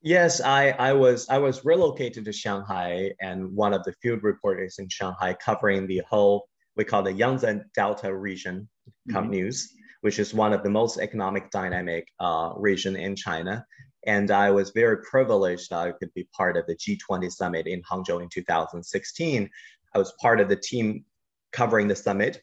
Yes 0.02 0.42
i 0.42 0.70
i 0.72 0.94
was 0.94 1.28
i 1.30 1.38
was 1.38 1.66
relocated 1.66 2.26
to 2.26 2.32
shanghai 2.32 3.12
and 3.20 3.54
one 3.54 3.74
of 3.74 3.84
the 3.84 3.94
field 4.02 4.24
reporters 4.24 4.80
in 4.80 4.88
shanghai 4.88 5.34
covering 5.34 5.88
the 5.88 6.02
whole 6.10 6.48
we 6.78 6.86
call 6.86 7.04
the 7.04 7.12
yangtze 7.12 7.62
delta 7.76 8.16
region 8.16 8.70
mm-hmm. 9.10 9.30
news 9.30 9.74
which 10.02 10.20
is 10.20 10.34
one 10.34 10.54
of 10.54 10.64
the 10.64 10.70
most 10.70 10.98
economic 11.00 11.52
dynamic 11.52 12.08
uh, 12.20 12.52
region 12.56 12.96
in 12.96 13.16
china. 13.16 13.66
And 14.06 14.32
I 14.32 14.50
was 14.50 14.70
very 14.70 15.04
privileged 15.04 15.70
that 15.70 15.88
I 15.88 15.92
could 15.92 16.14
be 16.14 16.28
part 16.36 16.56
of 16.56 16.66
the 16.68 16.76
G20 16.76 17.30
summit 17.32 17.68
in 17.68 17.82
Hangzhou 17.82 18.22
in 18.24 18.30
2016, 18.30 19.50
I 19.94 19.98
was 19.98 20.14
part 20.22 20.40
of 20.40 20.50
the 20.50 20.56
team 20.56 21.06
covering 21.52 21.88
the 21.88 21.96
summit. 21.96 22.42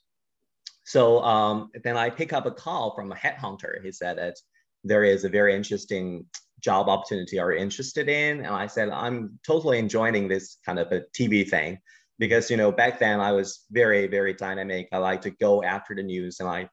So 0.85 1.21
um, 1.23 1.71
then 1.83 1.97
I 1.97 2.11
pick 2.11 2.33
up 2.33 2.47
a 2.47 2.51
call 2.51 2.95
from 2.95 3.11
a 3.11 3.15
headhunter. 3.15 3.83
He 3.83 3.93
said 3.93 4.19
that 4.19 4.37
there 4.85 5.05
is 5.05 5.25
a 5.25 5.29
very 5.29 5.55
interesting 5.55 6.27
job 6.61 6.89
opportunity 6.89 7.39
are 7.39 7.53
you 7.53 7.59
interested 7.59 8.09
in? 8.09 8.39
And 8.39 8.55
I 8.55 8.67
said, 8.67 8.89
I'm 8.91 9.39
totally 9.47 9.79
enjoying 9.79 10.29
this 10.29 10.59
kind 10.65 10.79
of 10.79 10.91
a 10.93 11.03
TV 11.19 11.49
thing 11.49 11.79
because, 12.19 12.51
you 12.51 12.57
know, 12.57 12.73
back 12.73 12.99
then 12.99 13.21
I 13.21 13.33
was 13.33 13.65
very, 13.71 14.07
very 14.07 14.33
dynamic. 14.33 14.89
I 14.93 14.99
like 14.99 15.23
to 15.23 15.31
go 15.31 15.63
after 15.63 15.95
the 15.95 16.03
news 16.03 16.41
and 16.41 16.49
I, 16.49 16.69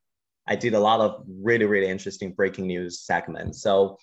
I 0.47 0.55
did 0.55 0.73
a 0.73 0.79
lot 0.79 0.99
of 0.99 1.23
really, 1.27 1.65
really 1.65 1.87
interesting 1.87 2.33
breaking 2.33 2.67
news 2.67 3.01
segments. 3.01 3.61
So 3.61 3.97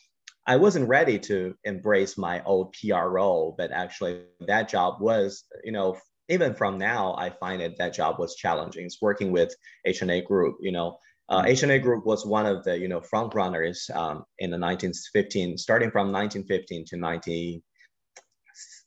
I 0.47 0.57
wasn't 0.57 0.89
ready 0.89 1.19
to 1.21 1.55
embrace 1.65 2.17
my 2.19 2.43
old 2.45 2.75
PR 2.75 3.09
role, 3.09 3.55
but 3.57 3.71
actually 3.73 4.23
that 4.47 4.69
job 4.69 5.01
was, 5.01 5.45
you 5.65 5.73
know, 5.73 5.97
even 6.31 6.55
from 6.55 6.79
now, 6.79 7.15
I 7.19 7.31
find 7.31 7.61
it 7.61 7.77
that 7.79 7.95
job 7.95 8.19
was 8.19 8.35
challenging. 8.37 8.87
It's 8.87 9.03
working 9.03 9.33
with 9.33 9.55
HNA 9.87 10.27
Group. 10.27 10.57
You 10.61 10.73
know, 10.73 10.99
uh, 11.29 11.43
HNA 11.43 11.77
mm-hmm. 11.77 11.85
Group 11.85 12.07
was 12.07 12.25
one 12.25 12.47
of 12.47 12.65
the 12.65 12.79
you 12.79 12.89
know 12.89 13.01
front 13.01 13.35
runners 13.35 13.91
um, 13.95 14.25
in 14.39 14.51
the 14.51 14.59
1915, 14.59 15.59
starting 15.59 15.91
from 15.91 16.13
1915 16.13 16.85
to 16.87 16.97
19. 16.97 17.63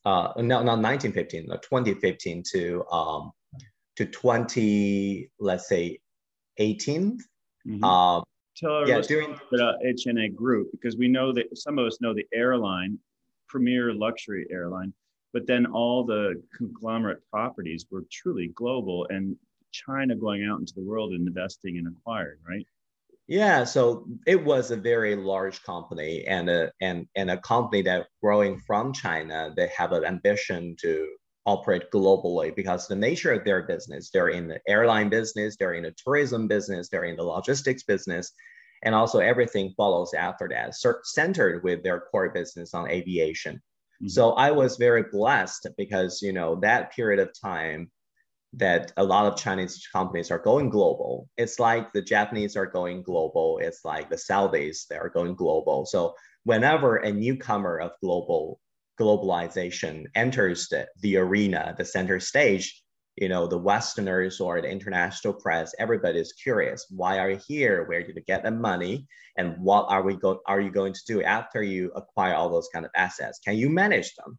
Uh, 0.06 0.34
no, 0.38 0.62
not 0.64 0.80
1915, 0.80 1.46
no, 1.48 1.56
2015 1.56 2.44
to 2.52 2.84
um, 2.92 3.32
to 3.96 4.06
20, 4.06 5.30
let's 5.40 5.70
say, 5.70 6.00
18. 6.58 7.20
Mm-hmm. 7.68 7.84
Um, 7.84 8.24
Tell 8.56 8.72
our 8.72 8.88
yeah, 8.88 9.02
doing 9.02 9.40
about 9.52 9.76
HNA 9.84 10.36
Group 10.36 10.70
because 10.72 10.96
we 10.96 11.08
know 11.08 11.34
that 11.34 11.58
some 11.58 11.80
of 11.80 11.88
us 11.88 12.00
know 12.02 12.14
the 12.14 12.26
airline, 12.34 13.00
premier 13.48 13.94
luxury 13.94 14.46
airline, 14.52 14.94
but 15.34 15.48
then 15.48 15.66
all 15.66 16.06
the 16.06 16.42
conglomerate 16.56 17.28
properties 17.30 17.86
were 17.92 18.06
truly 18.12 18.50
global 18.50 19.08
and 19.10 19.36
China 19.72 20.16
going 20.16 20.46
out 20.46 20.60
into 20.60 20.74
the 20.76 20.84
world 20.84 21.12
and 21.14 21.28
investing 21.28 21.78
and 21.78 21.88
acquiring, 21.88 22.38
right? 22.48 22.66
Yeah, 23.28 23.64
so 23.64 24.06
it 24.28 24.44
was 24.44 24.70
a 24.70 24.76
very 24.76 25.16
large 25.16 25.64
company 25.64 26.26
and 26.26 26.50
a, 26.50 26.72
and, 26.82 27.08
and 27.16 27.32
a 27.32 27.38
company 27.38 27.82
that 27.84 28.08
growing 28.22 28.60
from 28.60 28.94
China, 28.94 29.52
they 29.56 29.72
have 29.76 29.92
an 29.94 30.06
ambition 30.06 30.76
to 30.82 31.08
operate 31.46 31.90
globally 31.92 32.56
because 32.56 32.88
the 32.88 32.96
nature 32.96 33.32
of 33.32 33.44
their 33.44 33.64
business, 33.64 34.10
they're 34.12 34.30
in 34.30 34.48
the 34.48 34.60
airline 34.68 35.10
business, 35.10 35.56
they're 35.58 35.74
in 35.74 35.84
the 35.84 35.96
tourism 36.04 36.48
business, 36.48 36.90
they're 36.90 37.06
in 37.06 37.16
the 37.16 37.24
logistics 37.24 37.84
business, 37.84 38.32
and 38.84 38.94
also 38.94 39.20
everything 39.20 39.74
follows 39.76 40.14
after 40.14 40.48
that, 40.50 40.76
centered 41.04 41.64
with 41.64 41.82
their 41.84 42.02
core 42.12 42.30
business 42.30 42.74
on 42.74 42.90
aviation. 42.90 43.62
Mm-hmm. 44.04 44.10
So 44.10 44.32
I 44.32 44.52
was 44.52 44.78
very 44.78 45.04
blessed 45.12 45.68
because 45.78 46.22
you 46.22 46.34
know 46.34 46.60
that 46.62 46.92
period 46.92 47.20
of 47.20 47.32
time 47.40 47.90
that 48.56 48.92
a 48.98 49.04
lot 49.04 49.26
of 49.26 49.40
Chinese 49.40 49.88
companies 49.92 50.30
are 50.30 50.40
going 50.40 50.70
global. 50.70 51.28
It's 51.38 51.60
like 51.60 51.92
the 51.94 52.02
Japanese 52.02 52.56
are 52.56 52.68
going 52.68 53.02
global. 53.02 53.60
It's 53.60 53.84
like 53.84 54.10
the 54.10 54.16
Saudis 54.16 54.88
they 54.88 54.98
are 54.98 55.10
going 55.10 55.36
global. 55.36 55.86
So 55.86 56.14
whenever 56.44 56.98
a 56.98 57.12
newcomer 57.12 57.80
of 57.80 57.92
global 58.02 58.60
globalization 59.00 60.06
enters 60.14 60.68
the, 60.68 60.88
the 61.02 61.18
arena, 61.18 61.74
the 61.78 61.86
center 61.86 62.20
stage, 62.20 62.83
you 63.16 63.30
know, 63.30 63.46
the 63.46 63.58
Westerners 63.58 64.40
or 64.40 64.62
the 64.62 64.70
international 64.70 65.34
press, 65.34 65.74
everybody 65.78 66.20
is 66.20 66.34
curious. 66.34 66.88
Why 66.90 67.20
are 67.20 67.30
you 67.30 67.40
here? 67.48 67.86
Where 67.86 68.02
did 68.04 68.16
you 68.16 68.22
get 68.24 68.44
the 68.44 68.52
money? 68.52 69.08
And 69.38 69.56
what 69.60 69.86
are 69.90 70.04
we 70.04 70.16
going? 70.16 70.40
are 70.48 70.62
you 70.62 70.72
going 70.72 70.94
to 70.94 71.02
do 71.08 71.24
after 71.24 71.62
you 71.62 71.92
acquire 71.96 72.34
all 72.34 72.50
those 72.50 72.70
kind 72.74 72.86
of 72.86 72.92
assets? 72.96 73.40
Can 73.40 73.56
you 73.56 73.70
manage 73.70 74.16
them? 74.16 74.38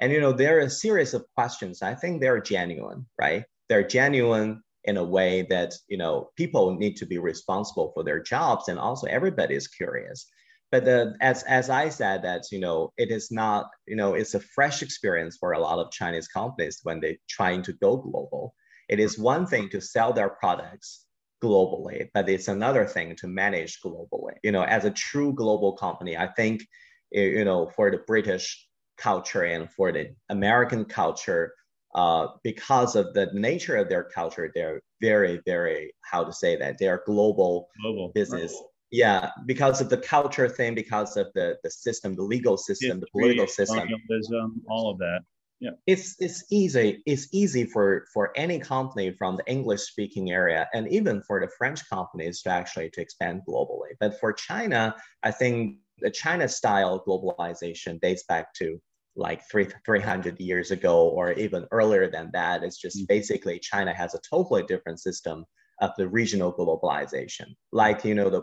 And 0.00 0.12
you 0.12 0.20
know, 0.20 0.32
there 0.32 0.58
are 0.58 0.62
a 0.62 0.70
series 0.70 1.14
of 1.14 1.24
questions. 1.34 1.82
I 1.82 1.94
think 1.94 2.20
they're 2.20 2.40
genuine, 2.40 3.06
right? 3.18 3.44
They're 3.68 3.86
genuine 3.86 4.62
in 4.84 4.96
a 4.96 5.04
way 5.04 5.46
that 5.48 5.74
you 5.88 5.96
know 5.96 6.30
people 6.36 6.76
need 6.76 6.96
to 6.96 7.06
be 7.06 7.18
responsible 7.18 7.92
for 7.94 8.04
their 8.04 8.22
jobs, 8.22 8.68
and 8.68 8.78
also 8.78 9.06
everybody 9.06 9.54
is 9.54 9.68
curious 9.68 10.26
but 10.74 10.84
the, 10.84 11.14
as 11.20 11.44
as 11.44 11.70
I 11.70 11.88
said 11.88 12.22
that 12.24 12.50
you 12.50 12.58
know 12.58 12.92
it 12.96 13.12
is 13.12 13.30
not 13.30 13.70
you 13.86 13.94
know 13.94 14.14
it's 14.14 14.34
a 14.34 14.40
fresh 14.40 14.82
experience 14.82 15.36
for 15.36 15.52
a 15.52 15.60
lot 15.60 15.78
of 15.78 15.92
Chinese 15.92 16.26
companies 16.26 16.80
when 16.82 16.98
they're 16.98 17.22
trying 17.28 17.62
to 17.62 17.72
go 17.74 17.96
global. 17.96 18.56
It 18.88 18.98
is 18.98 19.16
one 19.16 19.46
thing 19.46 19.68
to 19.68 19.80
sell 19.80 20.12
their 20.12 20.30
products 20.30 21.06
globally, 21.40 22.08
but 22.12 22.28
it's 22.28 22.48
another 22.48 22.86
thing 22.86 23.14
to 23.20 23.28
manage 23.28 23.80
globally. 23.82 24.34
You 24.42 24.50
know, 24.50 24.64
as 24.64 24.84
a 24.84 24.90
true 24.90 25.32
global 25.32 25.74
company, 25.76 26.16
I 26.16 26.26
think 26.26 26.66
you 27.12 27.44
know 27.44 27.70
for 27.76 27.92
the 27.92 27.98
British 27.98 28.66
culture 28.98 29.44
and 29.44 29.70
for 29.70 29.92
the 29.92 30.12
American 30.28 30.86
culture, 30.86 31.54
uh, 31.94 32.26
because 32.42 32.96
of 32.96 33.14
the 33.14 33.26
nature 33.32 33.76
of 33.76 33.88
their 33.88 34.02
culture, 34.02 34.50
they're 34.52 34.80
very, 35.00 35.40
very 35.46 35.94
how 36.00 36.24
to 36.24 36.32
say 36.32 36.56
that 36.56 36.78
they're 36.80 37.04
global, 37.06 37.68
global. 37.80 38.10
business. 38.12 38.52
Right 38.52 38.70
yeah 38.94 39.30
because 39.46 39.80
of 39.80 39.88
the 39.88 39.96
culture 39.96 40.48
thing 40.48 40.74
because 40.74 41.16
of 41.16 41.26
the 41.34 41.56
the 41.64 41.70
system 41.70 42.14
the 42.14 42.22
legal 42.22 42.56
system 42.56 43.00
the 43.00 43.06
political 43.12 43.46
system. 43.46 43.88
all 44.68 44.90
of 44.90 44.98
that. 44.98 45.20
Yeah. 45.60 45.70
It's 45.86 46.16
it's 46.20 46.44
easy 46.50 47.02
it's 47.06 47.28
easy 47.32 47.64
for 47.64 48.06
for 48.12 48.32
any 48.36 48.58
company 48.58 49.14
from 49.18 49.36
the 49.36 49.46
english 49.50 49.82
speaking 49.82 50.30
area 50.30 50.68
and 50.74 50.88
even 50.88 51.22
for 51.22 51.40
the 51.40 51.50
french 51.58 51.80
companies 51.88 52.42
to 52.42 52.50
actually 52.50 52.90
to 52.90 53.00
expand 53.00 53.42
globally. 53.48 53.92
But 54.00 54.20
for 54.20 54.32
china 54.32 54.94
i 55.22 55.30
think 55.30 55.78
the 55.98 56.10
china 56.10 56.46
style 56.48 57.02
globalization 57.06 58.00
dates 58.00 58.24
back 58.24 58.52
to 58.54 58.80
like 59.16 59.42
three, 59.50 59.68
300 59.86 60.40
years 60.40 60.72
ago 60.72 61.08
or 61.08 61.32
even 61.32 61.68
earlier 61.70 62.10
than 62.10 62.30
that. 62.32 62.64
It's 62.64 62.80
just 62.80 62.98
mm-hmm. 62.98 63.14
basically 63.16 63.58
china 63.58 63.94
has 63.94 64.14
a 64.14 64.20
totally 64.28 64.64
different 64.64 65.00
system 65.00 65.44
of 65.80 65.90
the 65.96 66.08
regional 66.08 66.52
globalization. 66.52 67.48
Like 67.72 68.04
you 68.04 68.14
know 68.14 68.28
the 68.28 68.42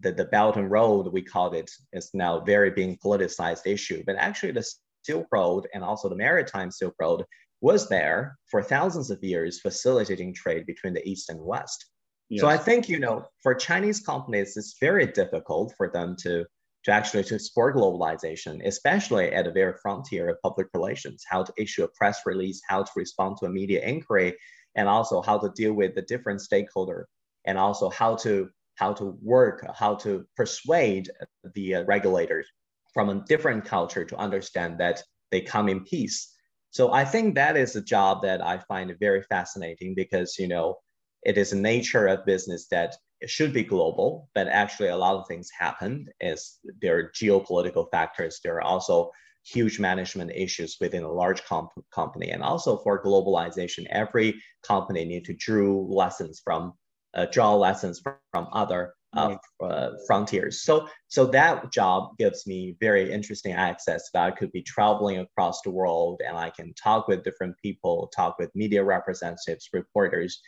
the, 0.00 0.12
the 0.12 0.26
Belt 0.26 0.56
and 0.56 0.70
Road, 0.70 1.12
we 1.12 1.22
called 1.22 1.54
it, 1.54 1.70
is 1.92 2.10
now 2.14 2.40
very 2.40 2.70
being 2.70 2.98
politicized 3.04 3.66
issue. 3.66 4.02
But 4.06 4.16
actually 4.16 4.52
the 4.52 4.66
Silk 5.02 5.26
Road 5.32 5.66
and 5.72 5.82
also 5.82 6.08
the 6.08 6.16
Maritime 6.16 6.70
Silk 6.70 6.94
Road 7.00 7.24
was 7.60 7.88
there 7.88 8.36
for 8.50 8.62
thousands 8.62 9.10
of 9.10 9.22
years, 9.22 9.60
facilitating 9.60 10.34
trade 10.34 10.66
between 10.66 10.92
the 10.92 11.08
East 11.08 11.30
and 11.30 11.40
West. 11.40 11.86
Yes. 12.28 12.40
So 12.40 12.48
I 12.48 12.56
think, 12.56 12.88
you 12.88 12.98
know, 12.98 13.24
for 13.42 13.54
Chinese 13.54 14.00
companies, 14.00 14.56
it's 14.56 14.76
very 14.80 15.06
difficult 15.06 15.72
for 15.76 15.88
them 15.88 16.16
to, 16.20 16.44
to 16.84 16.90
actually 16.90 17.24
to 17.24 17.36
explore 17.36 17.74
globalization, 17.74 18.64
especially 18.66 19.32
at 19.32 19.44
the 19.44 19.52
very 19.52 19.74
frontier 19.80 20.28
of 20.28 20.42
public 20.42 20.66
relations, 20.74 21.24
how 21.28 21.44
to 21.44 21.52
issue 21.56 21.84
a 21.84 21.88
press 21.88 22.20
release, 22.26 22.60
how 22.68 22.82
to 22.82 22.90
respond 22.96 23.36
to 23.38 23.46
a 23.46 23.50
media 23.50 23.80
inquiry, 23.82 24.36
and 24.74 24.88
also 24.88 25.22
how 25.22 25.38
to 25.38 25.50
deal 25.54 25.72
with 25.72 25.94
the 25.94 26.02
different 26.02 26.40
stakeholder, 26.40 27.08
and 27.46 27.56
also 27.56 27.88
how 27.90 28.16
to 28.16 28.50
how 28.76 28.92
to 28.94 29.18
work, 29.22 29.66
how 29.74 29.94
to 29.96 30.24
persuade 30.36 31.10
the 31.54 31.76
uh, 31.76 31.84
regulators 31.84 32.46
from 32.94 33.08
a 33.08 33.24
different 33.26 33.64
culture 33.64 34.04
to 34.04 34.16
understand 34.16 34.78
that 34.78 35.02
they 35.30 35.40
come 35.40 35.68
in 35.68 35.84
peace. 35.84 36.32
So 36.70 36.92
I 36.92 37.04
think 37.04 37.34
that 37.34 37.56
is 37.56 37.74
a 37.74 37.82
job 37.82 38.22
that 38.22 38.42
I 38.42 38.58
find 38.58 38.94
very 39.00 39.22
fascinating 39.22 39.94
because 39.94 40.38
you 40.38 40.48
know 40.48 40.76
it 41.22 41.36
is 41.36 41.52
a 41.52 41.56
nature 41.56 42.06
of 42.06 42.24
business 42.26 42.68
that 42.68 42.96
it 43.20 43.30
should 43.30 43.52
be 43.52 43.64
global, 43.64 44.28
but 44.34 44.46
actually 44.46 44.88
a 44.88 44.96
lot 44.96 45.16
of 45.16 45.26
things 45.26 45.48
happen 45.58 46.06
as 46.20 46.58
there 46.82 46.98
are 46.98 47.12
geopolitical 47.12 47.90
factors. 47.90 48.40
There 48.44 48.56
are 48.56 48.62
also 48.62 49.10
huge 49.44 49.78
management 49.78 50.32
issues 50.34 50.76
within 50.80 51.02
a 51.02 51.12
large 51.12 51.42
comp- 51.44 51.70
company, 51.94 52.30
and 52.30 52.42
also 52.42 52.76
for 52.78 53.02
globalization, 53.02 53.86
every 53.90 54.40
company 54.62 55.04
need 55.04 55.24
to 55.24 55.34
draw 55.34 55.86
lessons 55.88 56.40
from 56.44 56.74
draw 57.24 57.54
lessons 57.54 58.00
from, 58.00 58.16
from 58.32 58.48
other 58.52 58.92
uh, 59.16 59.36
uh, 59.62 59.92
frontiers. 60.06 60.62
So, 60.62 60.88
so 61.08 61.24
that 61.26 61.72
job 61.72 62.18
gives 62.18 62.46
me 62.46 62.76
very 62.80 63.10
interesting 63.10 63.52
access 63.52 64.10
that 64.12 64.22
I 64.22 64.30
could 64.30 64.52
be 64.52 64.62
traveling 64.62 65.18
across 65.18 65.62
the 65.62 65.70
world 65.70 66.20
and 66.26 66.36
I 66.36 66.50
can 66.50 66.74
talk 66.74 67.08
with 67.08 67.24
different 67.24 67.56
people, 67.62 68.10
talk 68.14 68.38
with 68.38 68.50
media 68.54 68.84
representatives, 68.84 69.70
reporters, 69.72 70.42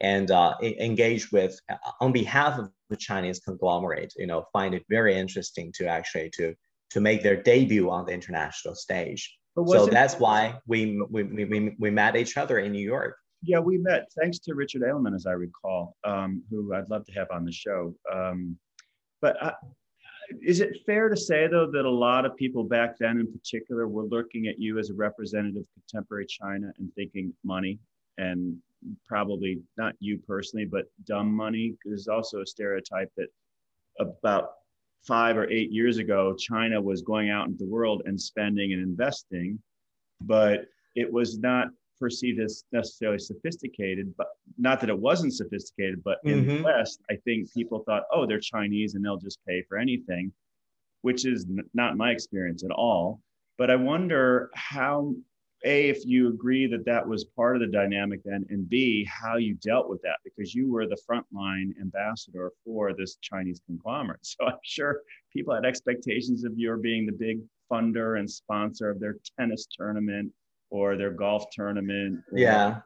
and 0.00 0.30
uh, 0.30 0.54
engage 0.62 1.30
with 1.30 1.58
uh, 1.70 1.76
on 2.00 2.12
behalf 2.12 2.58
of 2.58 2.70
the 2.88 2.96
Chinese 2.96 3.40
conglomerate. 3.40 4.14
You 4.16 4.26
know, 4.26 4.46
find 4.52 4.74
it 4.74 4.84
very 4.88 5.14
interesting 5.14 5.70
to 5.76 5.86
actually 5.86 6.30
to 6.36 6.54
to 6.90 7.00
make 7.00 7.22
their 7.22 7.42
debut 7.42 7.90
on 7.90 8.06
the 8.06 8.12
international 8.12 8.74
stage. 8.74 9.36
So 9.56 9.86
that's 9.86 10.14
why 10.14 10.58
we, 10.66 11.02
we, 11.10 11.22
we, 11.22 11.76
we 11.78 11.90
met 11.90 12.14
each 12.14 12.36
other 12.36 12.58
in 12.58 12.72
New 12.72 12.86
York. 12.86 13.16
Yeah, 13.46 13.60
we 13.60 13.78
met 13.78 14.10
thanks 14.20 14.40
to 14.40 14.54
Richard 14.54 14.82
Edelman, 14.82 15.14
as 15.14 15.24
I 15.24 15.32
recall, 15.32 15.96
um, 16.02 16.42
who 16.50 16.74
I'd 16.74 16.90
love 16.90 17.06
to 17.06 17.12
have 17.12 17.28
on 17.30 17.44
the 17.44 17.52
show. 17.52 17.94
Um, 18.12 18.56
but 19.22 19.40
uh, 19.40 19.52
is 20.42 20.58
it 20.58 20.80
fair 20.84 21.08
to 21.08 21.16
say, 21.16 21.46
though, 21.46 21.70
that 21.70 21.84
a 21.84 21.90
lot 21.90 22.24
of 22.24 22.36
people 22.36 22.64
back 22.64 22.98
then, 22.98 23.20
in 23.20 23.32
particular, 23.32 23.86
were 23.86 24.02
looking 24.02 24.48
at 24.48 24.58
you 24.58 24.80
as 24.80 24.90
a 24.90 24.94
representative 24.94 25.62
of 25.62 25.68
contemporary 25.74 26.26
China 26.26 26.72
and 26.78 26.92
thinking 26.94 27.32
money, 27.44 27.78
and 28.18 28.56
probably 29.06 29.60
not 29.76 29.94
you 30.00 30.18
personally, 30.18 30.64
but 30.64 30.86
dumb 31.04 31.32
money? 31.32 31.76
There's 31.84 32.08
also 32.08 32.40
a 32.40 32.46
stereotype 32.46 33.12
that 33.16 33.28
about 34.00 34.50
five 35.06 35.36
or 35.36 35.48
eight 35.50 35.70
years 35.70 35.98
ago, 35.98 36.34
China 36.34 36.80
was 36.80 37.02
going 37.02 37.30
out 37.30 37.46
into 37.46 37.64
the 37.64 37.70
world 37.70 38.02
and 38.06 38.20
spending 38.20 38.72
and 38.72 38.82
investing, 38.82 39.60
but 40.20 40.66
it 40.96 41.12
was 41.12 41.38
not 41.38 41.68
perceived 41.98 42.40
as 42.40 42.64
necessarily 42.72 43.18
sophisticated, 43.18 44.14
but 44.16 44.28
not 44.58 44.80
that 44.80 44.90
it 44.90 44.98
wasn't 44.98 45.34
sophisticated, 45.34 46.02
but 46.04 46.18
in 46.24 46.44
mm-hmm. 46.44 46.56
the 46.56 46.62
West, 46.62 47.00
I 47.10 47.16
think 47.24 47.52
people 47.52 47.82
thought, 47.84 48.04
oh, 48.12 48.26
they're 48.26 48.40
Chinese 48.40 48.94
and 48.94 49.04
they'll 49.04 49.16
just 49.16 49.38
pay 49.46 49.62
for 49.68 49.78
anything, 49.78 50.32
which 51.02 51.26
is 51.26 51.46
n- 51.48 51.68
not 51.74 51.96
my 51.96 52.10
experience 52.10 52.64
at 52.64 52.70
all. 52.70 53.20
But 53.58 53.70
I 53.70 53.76
wonder 53.76 54.50
how, 54.54 55.14
A, 55.64 55.88
if 55.88 56.04
you 56.04 56.28
agree 56.28 56.66
that 56.66 56.84
that 56.84 57.06
was 57.06 57.24
part 57.24 57.56
of 57.56 57.60
the 57.60 57.68
dynamic 57.68 58.20
then, 58.24 58.44
and 58.50 58.68
B, 58.68 59.04
how 59.04 59.36
you 59.36 59.54
dealt 59.54 59.88
with 59.88 60.02
that, 60.02 60.18
because 60.24 60.54
you 60.54 60.70
were 60.70 60.86
the 60.86 60.98
frontline 61.08 61.70
ambassador 61.80 62.52
for 62.64 62.92
this 62.92 63.16
Chinese 63.22 63.60
conglomerate. 63.66 64.20
So 64.38 64.46
I'm 64.46 64.58
sure 64.62 65.00
people 65.32 65.54
had 65.54 65.64
expectations 65.64 66.44
of 66.44 66.58
your 66.58 66.76
being 66.76 67.06
the 67.06 67.12
big 67.12 67.40
funder 67.70 68.18
and 68.18 68.30
sponsor 68.30 68.90
of 68.90 69.00
their 69.00 69.16
tennis 69.38 69.66
tournament 69.70 70.32
or 70.70 70.96
their 70.96 71.10
golf 71.10 71.44
tournament. 71.52 72.20
yeah. 72.32 72.80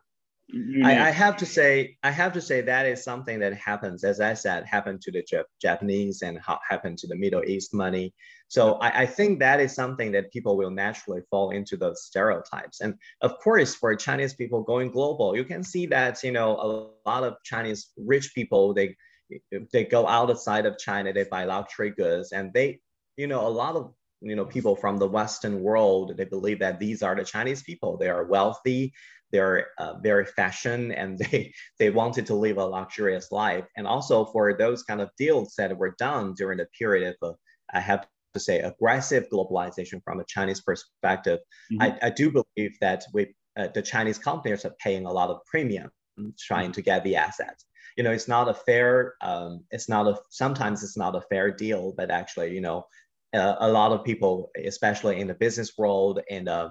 I, 0.84 1.08
I, 1.08 1.10
have 1.10 1.36
to 1.36 1.46
say, 1.46 1.96
I 2.02 2.10
have 2.10 2.32
to 2.32 2.40
say 2.40 2.60
that 2.60 2.86
is 2.86 3.04
something 3.04 3.38
that 3.38 3.54
happens, 3.54 4.02
as 4.02 4.20
I 4.20 4.34
said, 4.34 4.64
happened 4.64 5.00
to 5.02 5.12
the 5.12 5.22
Jap- 5.22 5.44
Japanese 5.60 6.22
and 6.22 6.38
ha- 6.40 6.60
happened 6.68 6.98
to 6.98 7.06
the 7.06 7.14
Middle 7.14 7.44
East 7.44 7.72
money. 7.72 8.12
So 8.48 8.74
I, 8.74 9.02
I, 9.02 9.06
think 9.06 9.38
that 9.38 9.60
is 9.60 9.74
something 9.74 10.10
that 10.12 10.32
people 10.32 10.56
will 10.56 10.70
naturally 10.70 11.20
fall 11.30 11.50
into 11.50 11.76
those 11.76 12.02
stereotypes. 12.02 12.80
And 12.80 12.94
of 13.20 13.38
course, 13.38 13.76
for 13.76 13.94
Chinese 13.94 14.34
people 14.34 14.62
going 14.62 14.90
global, 14.90 15.36
you 15.36 15.44
can 15.44 15.62
see 15.62 15.86
that 15.86 16.22
you 16.24 16.32
know 16.32 16.56
a 16.56 17.08
lot 17.08 17.22
of 17.22 17.36
Chinese 17.44 17.90
rich 17.96 18.34
people 18.34 18.74
they 18.74 18.96
they 19.72 19.84
go 19.84 20.06
outside 20.08 20.66
of 20.66 20.78
China, 20.78 21.12
they 21.12 21.24
buy 21.24 21.44
luxury 21.44 21.90
goods, 21.90 22.32
and 22.32 22.52
they 22.52 22.80
you 23.16 23.28
know 23.28 23.46
a 23.46 23.48
lot 23.48 23.76
of 23.76 23.94
you 24.20 24.36
know 24.36 24.44
people 24.44 24.76
from 24.76 24.98
the 24.98 25.08
Western 25.08 25.62
world 25.62 26.16
they 26.16 26.24
believe 26.24 26.58
that 26.60 26.78
these 26.78 27.02
are 27.02 27.14
the 27.14 27.24
Chinese 27.24 27.62
people. 27.62 27.96
They 27.96 28.08
are 28.08 28.24
wealthy, 28.24 28.92
they're 29.32 29.68
uh, 29.78 29.94
very 29.98 30.26
fashion, 30.26 30.92
and 30.92 31.18
they 31.30 31.52
they 31.78 31.90
wanted 31.90 32.26
to 32.26 32.34
live 32.34 32.58
a 32.58 32.64
luxurious 32.64 33.32
life. 33.32 33.64
And 33.76 33.86
also 33.86 34.24
for 34.26 34.54
those 34.56 34.82
kind 34.82 35.00
of 35.00 35.10
deals 35.18 35.54
that 35.56 35.76
were 35.76 35.94
done 35.98 36.34
during 36.34 36.58
the 36.58 36.66
period 36.78 37.16
of, 37.22 37.30
uh, 37.30 37.32
I 37.72 37.80
have 37.80 38.06
to 38.34 38.40
say, 38.40 38.60
aggressive 38.60 39.26
globalization 39.32 40.02
from 40.04 40.20
a 40.20 40.24
Chinese 40.24 40.60
perspective, 40.60 41.40
mm-hmm. 41.72 41.82
I, 41.82 41.98
I 42.02 42.10
do 42.10 42.30
believe 42.30 42.76
that 42.80 43.04
we 43.12 43.34
uh, 43.56 43.68
the 43.74 43.82
Chinese 43.82 44.18
companies 44.18 44.64
are 44.64 44.74
paying 44.82 45.06
a 45.06 45.12
lot 45.12 45.30
of 45.30 45.44
premium 45.46 45.90
trying 46.38 46.66
mm-hmm. 46.66 46.72
to 46.72 46.82
get 46.82 47.02
the 47.04 47.16
assets 47.16 47.64
you 47.96 48.04
know 48.04 48.10
it's 48.10 48.28
not 48.28 48.48
a 48.48 48.54
fair 48.54 49.14
um, 49.22 49.64
it's 49.70 49.88
not 49.88 50.06
a 50.06 50.18
sometimes 50.28 50.82
it's 50.82 50.96
not 50.96 51.16
a 51.16 51.22
fair 51.22 51.50
deal 51.50 51.94
but 51.96 52.10
actually 52.10 52.54
you 52.54 52.60
know 52.60 52.84
uh, 53.34 53.56
a 53.60 53.68
lot 53.68 53.92
of 53.92 54.04
people 54.04 54.50
especially 54.64 55.20
in 55.20 55.26
the 55.26 55.34
business 55.34 55.72
world 55.78 56.20
and 56.30 56.48
uh, 56.48 56.70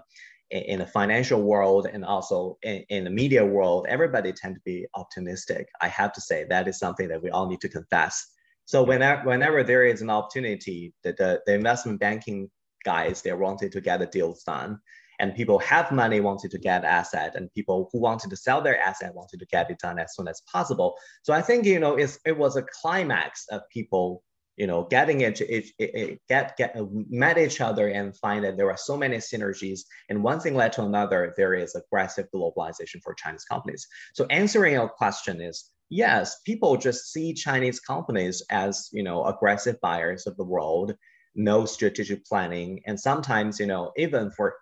in 0.51 0.79
the 0.79 0.87
financial 0.87 1.43
world 1.43 1.87
and 1.91 2.03
also 2.03 2.57
in, 2.63 2.83
in, 2.89 3.03
the 3.03 3.09
media 3.09 3.45
world 3.45 3.85
everybody 3.87 4.33
tend 4.33 4.55
to 4.55 4.61
be 4.65 4.85
optimistic. 4.95 5.67
I 5.79 5.87
have 5.89 6.11
to 6.13 6.21
say 6.21 6.45
that 6.49 6.67
is 6.67 6.79
something 6.79 7.07
that 7.09 7.21
we 7.21 7.29
all 7.29 7.47
need 7.47 7.61
to 7.61 7.69
confess. 7.69 8.25
So 8.65 8.83
whenever, 8.83 9.27
whenever 9.27 9.63
there 9.63 9.85
is 9.85 10.01
an 10.01 10.09
opportunity 10.09 10.93
that 11.03 11.17
the, 11.17 11.41
the 11.45 11.53
investment 11.53 11.99
banking 11.99 12.49
guys 12.83 13.21
they 13.21 13.33
wanted 13.33 13.71
to 13.73 13.81
get 13.81 13.99
the 13.99 14.07
deals 14.07 14.43
done 14.43 14.79
and 15.19 15.35
people 15.35 15.59
have 15.59 15.91
money 15.91 16.19
wanted 16.21 16.49
to 16.49 16.57
get 16.57 16.85
asset 16.85 17.35
and 17.35 17.53
people 17.53 17.89
who 17.91 17.99
wanted 17.99 18.29
to 18.29 18.37
sell 18.37 18.61
their 18.61 18.79
asset 18.79 19.13
wanted 19.13 19.39
to 19.39 19.45
get 19.47 19.69
it 19.69 19.77
done 19.79 19.99
as 19.99 20.15
soon 20.15 20.27
as 20.27 20.41
possible. 20.51 20.95
So 21.23 21.33
i 21.33 21.41
think 21.41 21.65
you 21.65 21.79
know 21.79 21.95
it's, 21.95 22.17
it 22.25 22.37
was 22.37 22.55
a 22.55 22.65
climax 22.81 23.45
of 23.51 23.61
people 23.71 24.23
you 24.59 24.67
know 24.67 24.83
getting 24.89 25.21
it, 25.21 25.41
it, 25.41 25.65
it, 25.79 25.91
it 26.01 26.21
get 26.29 26.55
get 26.57 26.75
uh, 26.75 26.85
met 27.09 27.37
each 27.37 27.61
other 27.61 27.87
and 27.87 28.15
find 28.17 28.43
that 28.43 28.57
there 28.57 28.69
are 28.69 28.77
so 28.77 28.95
many 28.95 29.17
synergies. 29.17 29.81
And 30.09 30.23
one 30.23 30.39
thing 30.39 30.55
led 30.55 30.73
to 30.73 30.83
another 30.83 31.33
there 31.37 31.55
is 31.55 31.75
aggressive 31.75 32.27
globalization 32.35 33.01
for 33.03 33.13
chinese 33.15 33.45
companies. 33.45 33.87
So 34.13 34.25
answering 34.29 34.73
your 34.73 34.89
question 34.89 35.41
is 35.41 35.71
yes 35.89 36.41
people 36.45 36.77
just 36.77 37.11
see 37.11 37.33
chinese 37.33 37.79
companies 37.79 38.43
as 38.51 38.89
you 38.91 39.01
know 39.01 39.25
aggressive 39.25 39.77
buyers 39.81 40.27
of 40.27 40.37
the 40.37 40.43
world 40.43 40.95
no 41.35 41.65
strategic 41.65 42.25
planning. 42.25 42.81
And 42.85 42.99
sometimes 42.99 43.59
you 43.59 43.65
know 43.65 43.91
even 43.97 44.31
for 44.31 44.55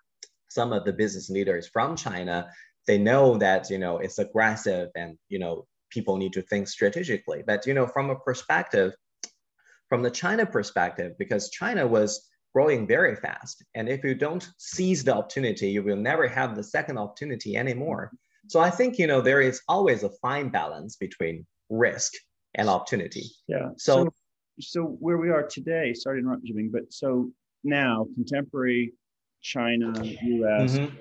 some 0.49 0.71
of 0.71 0.85
the 0.85 0.93
business 0.93 1.29
leaders 1.29 1.67
from 1.67 1.95
China, 1.95 2.49
they 2.85 2.97
know 2.97 3.37
that 3.37 3.69
you 3.69 3.79
know 3.79 3.97
it's 3.97 4.19
aggressive 4.19 4.89
and 4.95 5.17
you 5.29 5.39
know 5.39 5.65
people 5.89 6.17
need 6.17 6.33
to 6.33 6.41
think 6.43 6.67
strategically. 6.67 7.43
But 7.45 7.65
you 7.65 7.73
know 7.73 7.87
from 7.87 8.09
a 8.09 8.19
perspective, 8.19 8.93
from 9.89 10.03
the 10.03 10.11
China 10.11 10.45
perspective, 10.45 11.13
because 11.17 11.49
China 11.49 11.87
was 11.87 12.27
growing 12.53 12.87
very 12.87 13.15
fast, 13.15 13.63
and 13.75 13.87
if 13.87 14.03
you 14.03 14.15
don't 14.15 14.49
seize 14.57 15.03
the 15.03 15.15
opportunity, 15.15 15.69
you 15.69 15.83
will 15.83 15.97
never 15.97 16.27
have 16.27 16.55
the 16.55 16.63
second 16.63 16.97
opportunity 16.97 17.55
anymore. 17.55 18.11
So 18.47 18.59
I 18.59 18.69
think 18.69 18.97
you 18.97 19.07
know 19.07 19.21
there 19.21 19.41
is 19.41 19.61
always 19.67 20.03
a 20.03 20.09
fine 20.21 20.49
balance 20.49 20.95
between 20.95 21.45
risk 21.69 22.13
and 22.55 22.69
opportunity. 22.69 23.25
Yeah. 23.47 23.69
So, 23.77 24.05
so, 24.05 24.13
so 24.59 24.81
where 24.99 25.17
we 25.17 25.29
are 25.29 25.43
today, 25.43 25.93
sorry 25.93 26.21
to 26.21 26.25
interrupt, 26.25 26.45
Jimmy, 26.45 26.69
but 26.71 26.91
so 26.91 27.31
now 27.63 28.07
contemporary 28.15 28.93
China, 29.41 29.93
US, 30.03 30.77
mm-hmm. 30.77 30.95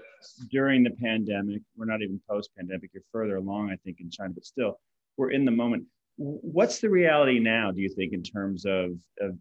during 0.50 0.82
the 0.82 0.90
pandemic. 0.90 1.62
We're 1.76 1.86
not 1.86 2.02
even 2.02 2.20
post 2.28 2.50
pandemic, 2.56 2.90
you're 2.92 3.02
further 3.12 3.36
along, 3.36 3.70
I 3.70 3.76
think, 3.84 4.00
in 4.00 4.10
China, 4.10 4.34
but 4.34 4.44
still, 4.44 4.78
we're 5.16 5.30
in 5.30 5.44
the 5.44 5.50
moment. 5.50 5.84
What's 6.16 6.80
the 6.80 6.90
reality 6.90 7.38
now, 7.38 7.70
do 7.70 7.80
you 7.80 7.88
think, 7.88 8.12
in 8.12 8.22
terms 8.22 8.64
of, 8.64 8.92
of 9.20 9.36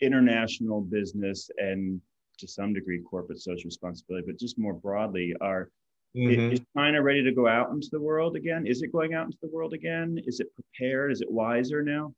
international 0.00 0.80
business 0.82 1.50
and 1.58 2.00
to 2.38 2.48
some 2.48 2.74
degree 2.74 3.00
corporate 3.00 3.40
social 3.40 3.68
responsibility, 3.68 4.26
but 4.26 4.38
just 4.38 4.58
more 4.58 4.74
broadly, 4.74 5.34
are 5.40 5.70
Mm-hmm. 6.16 6.52
Is 6.52 6.60
China 6.76 7.02
ready 7.02 7.24
to 7.24 7.32
go 7.32 7.48
out 7.48 7.70
into 7.70 7.88
the 7.90 8.00
world 8.00 8.36
again? 8.36 8.66
Is 8.66 8.82
it 8.82 8.92
going 8.92 9.14
out 9.14 9.26
into 9.26 9.38
the 9.42 9.48
world 9.48 9.72
again? 9.72 10.20
Is 10.26 10.38
it 10.38 10.46
prepared? 10.54 11.10
Is 11.10 11.20
it 11.20 11.30
wiser 11.30 11.82
now? 11.82 12.14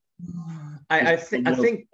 I, 0.90 1.12
I 1.12 1.16
think 1.16 1.48
I 1.48 1.54
think 1.54 1.86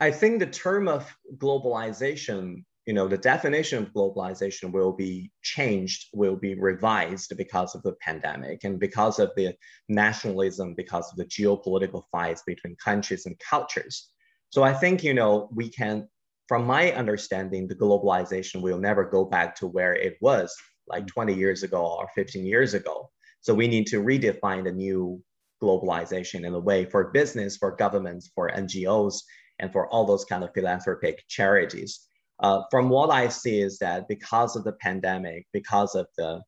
I 0.00 0.10
think 0.10 0.38
the 0.38 0.46
term 0.46 0.88
of 0.88 1.14
globalization 1.36 2.64
you 2.88 2.94
know, 2.94 3.06
the 3.06 3.18
definition 3.18 3.82
of 3.82 3.92
globalization 3.92 4.72
will 4.72 4.92
be 4.92 5.30
changed, 5.42 6.06
will 6.14 6.36
be 6.36 6.54
revised 6.54 7.34
because 7.36 7.74
of 7.74 7.82
the 7.82 7.92
pandemic 8.00 8.64
and 8.64 8.80
because 8.80 9.18
of 9.18 9.30
the 9.36 9.54
nationalism, 9.90 10.72
because 10.74 11.06
of 11.12 11.18
the 11.18 11.26
geopolitical 11.26 12.04
fights 12.10 12.42
between 12.46 12.74
countries 12.82 13.26
and 13.26 13.38
cultures. 13.40 14.08
So 14.48 14.62
I 14.62 14.72
think, 14.72 15.04
you 15.04 15.12
know, 15.12 15.50
we 15.54 15.68
can, 15.68 16.08
from 16.48 16.64
my 16.64 16.90
understanding, 16.92 17.68
the 17.68 17.74
globalization 17.74 18.62
will 18.62 18.78
never 18.78 19.04
go 19.04 19.22
back 19.22 19.54
to 19.56 19.66
where 19.66 19.92
it 19.92 20.16
was 20.22 20.50
like 20.86 21.06
20 21.08 21.34
years 21.34 21.64
ago 21.64 21.84
or 21.84 22.08
15 22.14 22.46
years 22.46 22.72
ago. 22.72 23.10
So 23.42 23.52
we 23.52 23.68
need 23.68 23.86
to 23.88 24.02
redefine 24.02 24.64
the 24.64 24.72
new 24.72 25.22
globalization 25.62 26.46
in 26.46 26.54
a 26.54 26.58
way 26.58 26.86
for 26.86 27.10
business, 27.10 27.58
for 27.58 27.76
governments, 27.76 28.30
for 28.34 28.50
NGOs, 28.50 29.16
and 29.58 29.70
for 29.72 29.88
all 29.88 30.06
those 30.06 30.24
kind 30.24 30.42
of 30.42 30.54
philanthropic 30.54 31.22
charities. 31.28 32.07
Uh, 32.40 32.62
from 32.70 32.88
what 32.88 33.10
I 33.10 33.28
see 33.28 33.60
is 33.60 33.78
that 33.78 34.08
because 34.08 34.56
of 34.56 34.64
the 34.64 34.72
pandemic, 34.72 35.46
because 35.52 35.94
of 35.94 36.06
the 36.16 36.42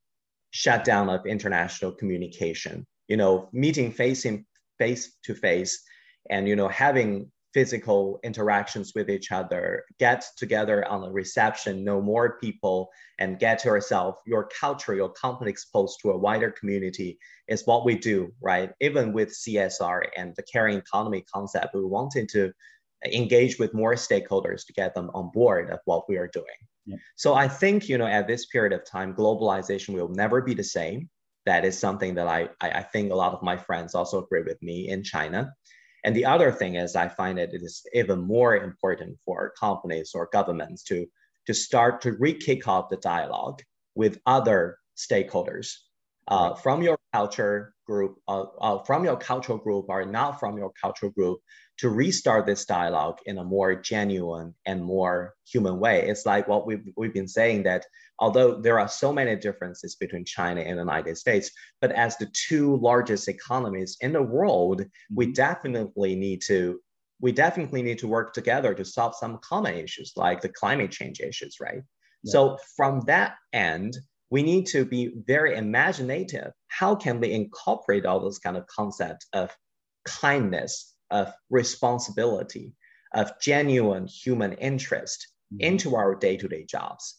shutdown 0.50 1.08
of 1.08 1.26
international 1.26 1.92
communication, 1.92 2.86
you 3.08 3.16
know, 3.16 3.48
meeting 3.52 3.92
facing 3.92 4.46
face 4.78 5.16
to 5.24 5.34
face 5.34 5.82
and, 6.30 6.48
you 6.48 6.56
know, 6.56 6.68
having 6.68 7.30
physical 7.52 8.20
interactions 8.22 8.92
with 8.94 9.10
each 9.10 9.32
other, 9.32 9.84
get 9.98 10.24
together 10.36 10.86
on 10.86 11.02
a 11.02 11.10
reception, 11.10 11.84
know 11.84 12.00
more 12.00 12.38
people, 12.38 12.88
and 13.18 13.38
get 13.38 13.64
yourself, 13.64 14.16
your 14.26 14.48
culture, 14.60 14.94
your 14.94 15.12
company 15.12 15.50
exposed 15.50 15.98
to 16.00 16.10
a 16.10 16.18
wider 16.18 16.50
community 16.52 17.18
is 17.48 17.66
what 17.66 17.84
we 17.84 17.96
do, 17.96 18.32
right? 18.40 18.70
Even 18.80 19.12
with 19.12 19.30
CSR 19.30 20.02
and 20.16 20.34
the 20.36 20.44
caring 20.44 20.78
economy 20.78 21.24
concept, 21.32 21.74
we 21.74 21.84
wanted 21.84 22.28
to 22.28 22.52
engage 23.04 23.58
with 23.58 23.74
more 23.74 23.94
stakeholders 23.94 24.66
to 24.66 24.72
get 24.72 24.94
them 24.94 25.10
on 25.14 25.30
board 25.32 25.70
of 25.70 25.80
what 25.84 26.08
we 26.08 26.16
are 26.16 26.28
doing. 26.28 26.46
Yeah. 26.86 26.96
So 27.16 27.34
I 27.34 27.48
think, 27.48 27.88
you 27.88 27.98
know, 27.98 28.06
at 28.06 28.26
this 28.26 28.46
period 28.46 28.72
of 28.72 28.84
time, 28.84 29.14
globalization 29.14 29.94
will 29.94 30.08
never 30.08 30.42
be 30.42 30.54
the 30.54 30.64
same. 30.64 31.08
That 31.46 31.64
is 31.64 31.78
something 31.78 32.14
that 32.14 32.28
I, 32.28 32.48
I 32.60 32.82
think 32.82 33.10
a 33.10 33.16
lot 33.16 33.32
of 33.32 33.42
my 33.42 33.56
friends 33.56 33.94
also 33.94 34.22
agree 34.22 34.42
with 34.42 34.60
me 34.62 34.88
in 34.88 35.02
China. 35.02 35.52
And 36.04 36.14
the 36.14 36.26
other 36.26 36.52
thing 36.52 36.76
is 36.76 36.96
I 36.96 37.08
find 37.08 37.38
that 37.38 37.54
it 37.54 37.62
is 37.62 37.82
even 37.92 38.20
more 38.20 38.56
important 38.56 39.18
for 39.24 39.52
companies 39.58 40.12
or 40.14 40.28
governments 40.32 40.82
to, 40.84 41.06
to 41.46 41.54
start 41.54 42.00
to 42.02 42.12
re-kick 42.12 42.68
off 42.68 42.90
the 42.90 42.96
dialogue 42.98 43.62
with 43.94 44.20
other 44.26 44.78
stakeholders 44.96 45.72
uh, 46.30 46.54
from 46.54 46.82
your 46.82 46.96
culture 47.12 47.74
group, 47.86 48.18
uh, 48.28 48.44
uh, 48.60 48.82
from 48.84 49.04
your 49.04 49.16
cultural 49.16 49.58
group 49.58 49.86
or 49.88 50.04
not 50.04 50.38
from 50.38 50.56
your 50.56 50.72
cultural 50.80 51.10
group 51.10 51.40
to 51.78 51.88
restart 51.88 52.46
this 52.46 52.64
dialogue 52.64 53.18
in 53.26 53.38
a 53.38 53.44
more 53.44 53.74
genuine 53.74 54.54
and 54.64 54.84
more 54.84 55.34
human 55.50 55.80
way. 55.80 56.06
It's 56.08 56.24
like 56.24 56.46
what 56.46 56.66
we've, 56.66 56.84
we've 56.96 57.12
been 57.12 57.26
saying 57.26 57.64
that 57.64 57.84
although 58.20 58.60
there 58.60 58.78
are 58.78 58.86
so 58.88 59.12
many 59.12 59.34
differences 59.34 59.96
between 59.96 60.24
China 60.24 60.60
and 60.60 60.78
the 60.78 60.82
United 60.82 61.16
States, 61.16 61.50
but 61.80 61.90
as 61.92 62.16
the 62.16 62.30
two 62.32 62.76
largest 62.76 63.28
economies 63.28 63.96
in 64.00 64.12
the 64.12 64.22
world, 64.22 64.84
we 65.12 65.26
mm-hmm. 65.26 65.32
definitely 65.32 66.14
need 66.14 66.42
to 66.46 66.80
we 67.22 67.32
definitely 67.32 67.82
need 67.82 67.98
to 67.98 68.08
work 68.08 68.32
together 68.32 68.72
to 68.72 68.84
solve 68.84 69.14
some 69.14 69.38
common 69.42 69.74
issues 69.74 70.12
like 70.16 70.40
the 70.40 70.48
climate 70.48 70.90
change 70.90 71.20
issues, 71.20 71.56
right? 71.60 71.82
Yeah. 72.22 72.32
So 72.32 72.58
from 72.76 73.02
that 73.02 73.34
end, 73.52 73.98
we 74.30 74.42
need 74.42 74.66
to 74.66 74.84
be 74.84 75.12
very 75.26 75.56
imaginative. 75.56 76.52
How 76.68 76.94
can 76.94 77.20
we 77.20 77.32
incorporate 77.32 78.06
all 78.06 78.20
those 78.20 78.38
kind 78.38 78.56
of 78.56 78.66
concepts 78.66 79.26
of 79.32 79.54
kindness, 80.04 80.94
of 81.10 81.32
responsibility, 81.50 82.74
of 83.12 83.32
genuine 83.40 84.06
human 84.06 84.52
interest 84.54 85.26
mm-hmm. 85.52 85.72
into 85.72 85.96
our 85.96 86.14
day-to-day 86.14 86.64
jobs 86.64 87.18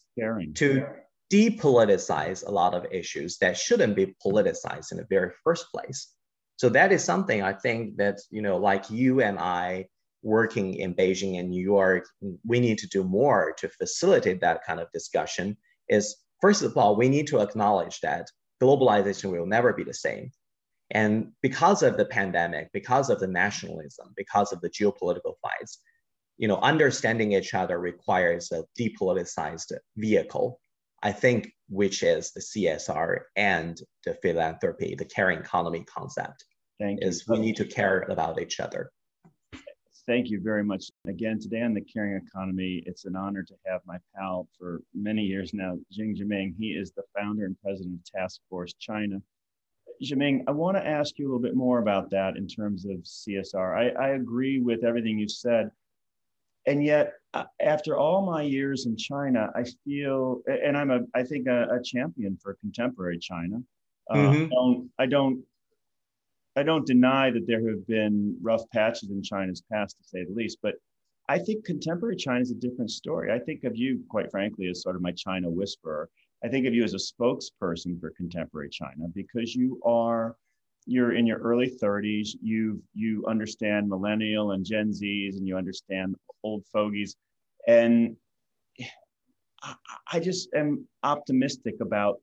to 0.54 0.86
depoliticize 1.32 2.46
a 2.46 2.50
lot 2.50 2.74
of 2.74 2.86
issues 2.90 3.38
that 3.38 3.56
shouldn't 3.56 3.96
be 3.96 4.14
politicized 4.24 4.92
in 4.92 4.98
the 4.98 5.06
very 5.08 5.30
first 5.44 5.66
place. 5.70 6.08
So 6.56 6.68
that 6.70 6.92
is 6.92 7.02
something 7.02 7.42
I 7.42 7.54
think 7.54 7.96
that, 7.96 8.18
you 8.30 8.42
know, 8.42 8.56
like 8.56 8.90
you 8.90 9.20
and 9.20 9.38
I 9.38 9.86
working 10.22 10.74
in 10.74 10.94
Beijing 10.94 11.38
and 11.38 11.50
New 11.50 11.62
York, 11.62 12.06
we 12.46 12.60
need 12.60 12.78
to 12.78 12.86
do 12.88 13.02
more 13.04 13.54
to 13.58 13.68
facilitate 13.68 14.40
that 14.40 14.64
kind 14.64 14.80
of 14.80 14.92
discussion 14.92 15.56
is 15.88 16.16
first 16.42 16.62
of 16.62 16.76
all, 16.76 16.96
we 16.96 17.08
need 17.08 17.28
to 17.28 17.40
acknowledge 17.40 18.00
that 18.00 18.28
globalization 18.62 19.30
will 19.30 19.46
never 19.46 19.72
be 19.72 19.84
the 19.84 19.94
same. 19.94 20.30
And 20.90 21.32
because 21.40 21.82
of 21.82 21.96
the 21.96 22.04
pandemic, 22.04 22.68
because 22.74 23.08
of 23.08 23.18
the 23.18 23.26
nationalism, 23.26 24.12
because 24.14 24.52
of 24.52 24.60
the 24.60 24.68
geopolitical 24.68 25.36
fights, 25.40 25.80
you 26.36 26.48
know, 26.48 26.56
understanding 26.56 27.32
each 27.32 27.54
other 27.54 27.78
requires 27.78 28.52
a 28.52 28.64
depoliticized 28.78 29.72
vehicle, 29.96 30.60
I 31.02 31.12
think, 31.12 31.52
which 31.68 32.02
is 32.02 32.32
the 32.32 32.40
CSR 32.40 33.20
and 33.36 33.80
the 34.04 34.14
philanthropy, 34.22 34.94
the 34.94 35.04
caring 35.06 35.38
economy 35.38 35.84
concept. 35.84 36.44
Thank 36.78 37.02
is 37.02 37.24
you. 37.26 37.34
we 37.34 37.40
need 37.40 37.56
to 37.56 37.64
care 37.64 38.04
about 38.10 38.40
each 38.40 38.60
other. 38.60 38.90
Thank 40.06 40.30
you 40.30 40.40
very 40.40 40.64
much 40.64 40.86
again 41.06 41.38
today 41.38 41.62
on 41.62 41.74
the 41.74 41.80
Caring 41.80 42.20
Economy. 42.26 42.82
It's 42.86 43.04
an 43.04 43.14
honor 43.14 43.44
to 43.44 43.54
have 43.66 43.82
my 43.86 43.98
pal 44.16 44.48
for 44.58 44.80
many 44.92 45.22
years 45.22 45.54
now, 45.54 45.78
Xing 45.96 46.16
Zheming. 46.20 46.54
He 46.58 46.70
is 46.70 46.90
the 46.90 47.04
founder 47.16 47.44
and 47.44 47.56
president 47.62 48.00
of 48.00 48.12
Task 48.12 48.40
Force 48.50 48.74
China. 48.80 49.22
Zheming, 50.02 50.42
I 50.48 50.50
want 50.50 50.76
to 50.76 50.84
ask 50.84 51.18
you 51.18 51.26
a 51.26 51.28
little 51.28 51.40
bit 51.40 51.54
more 51.54 51.78
about 51.78 52.10
that 52.10 52.36
in 52.36 52.48
terms 52.48 52.84
of 52.84 52.96
CSR. 53.04 53.96
I, 53.96 54.06
I 54.06 54.08
agree 54.14 54.58
with 54.58 54.82
everything 54.82 55.20
you 55.20 55.28
said. 55.28 55.70
And 56.66 56.84
yet, 56.84 57.12
uh, 57.34 57.44
after 57.60 57.96
all 57.96 58.26
my 58.26 58.42
years 58.42 58.86
in 58.86 58.96
China, 58.96 59.50
I 59.54 59.64
feel, 59.84 60.40
and 60.46 60.76
I'm 60.76 60.90
a, 60.90 61.00
I 61.14 61.22
think 61.22 61.46
a, 61.46 61.68
a 61.76 61.82
champion 61.82 62.36
for 62.42 62.54
contemporary 62.60 63.20
China. 63.20 63.58
Uh, 64.10 64.16
mm-hmm. 64.16 64.44
I 64.44 64.48
don't, 64.48 64.90
I 64.98 65.06
don't 65.06 65.44
I 66.56 66.62
don't 66.62 66.86
deny 66.86 67.30
that 67.30 67.46
there 67.46 67.66
have 67.68 67.86
been 67.86 68.36
rough 68.42 68.62
patches 68.70 69.10
in 69.10 69.22
China's 69.22 69.62
past, 69.72 69.96
to 69.98 70.08
say 70.08 70.24
the 70.24 70.34
least, 70.34 70.58
but 70.62 70.74
I 71.28 71.38
think 71.38 71.64
contemporary 71.64 72.16
China 72.16 72.40
is 72.40 72.50
a 72.50 72.54
different 72.54 72.90
story. 72.90 73.32
I 73.32 73.38
think 73.38 73.64
of 73.64 73.76
you, 73.76 74.02
quite 74.08 74.30
frankly, 74.30 74.68
as 74.68 74.82
sort 74.82 74.96
of 74.96 75.02
my 75.02 75.12
China 75.12 75.48
whisperer. 75.48 76.10
I 76.44 76.48
think 76.48 76.66
of 76.66 76.74
you 76.74 76.82
as 76.84 76.94
a 76.94 76.96
spokesperson 76.96 78.00
for 78.00 78.10
contemporary 78.10 78.68
China 78.68 79.06
because 79.14 79.54
you 79.54 79.80
are 79.84 80.36
you're 80.84 81.12
in 81.12 81.26
your 81.26 81.38
early 81.38 81.70
30s. 81.80 82.30
You 82.42 82.82
you 82.92 83.24
understand 83.28 83.88
millennial 83.88 84.50
and 84.50 84.64
Gen 84.64 84.90
Zs, 84.90 85.36
and 85.36 85.46
you 85.46 85.56
understand 85.56 86.16
old 86.42 86.64
fogies, 86.72 87.16
and 87.68 88.16
I 90.12 90.18
just 90.20 90.48
am 90.54 90.86
optimistic 91.04 91.76
about 91.80 92.20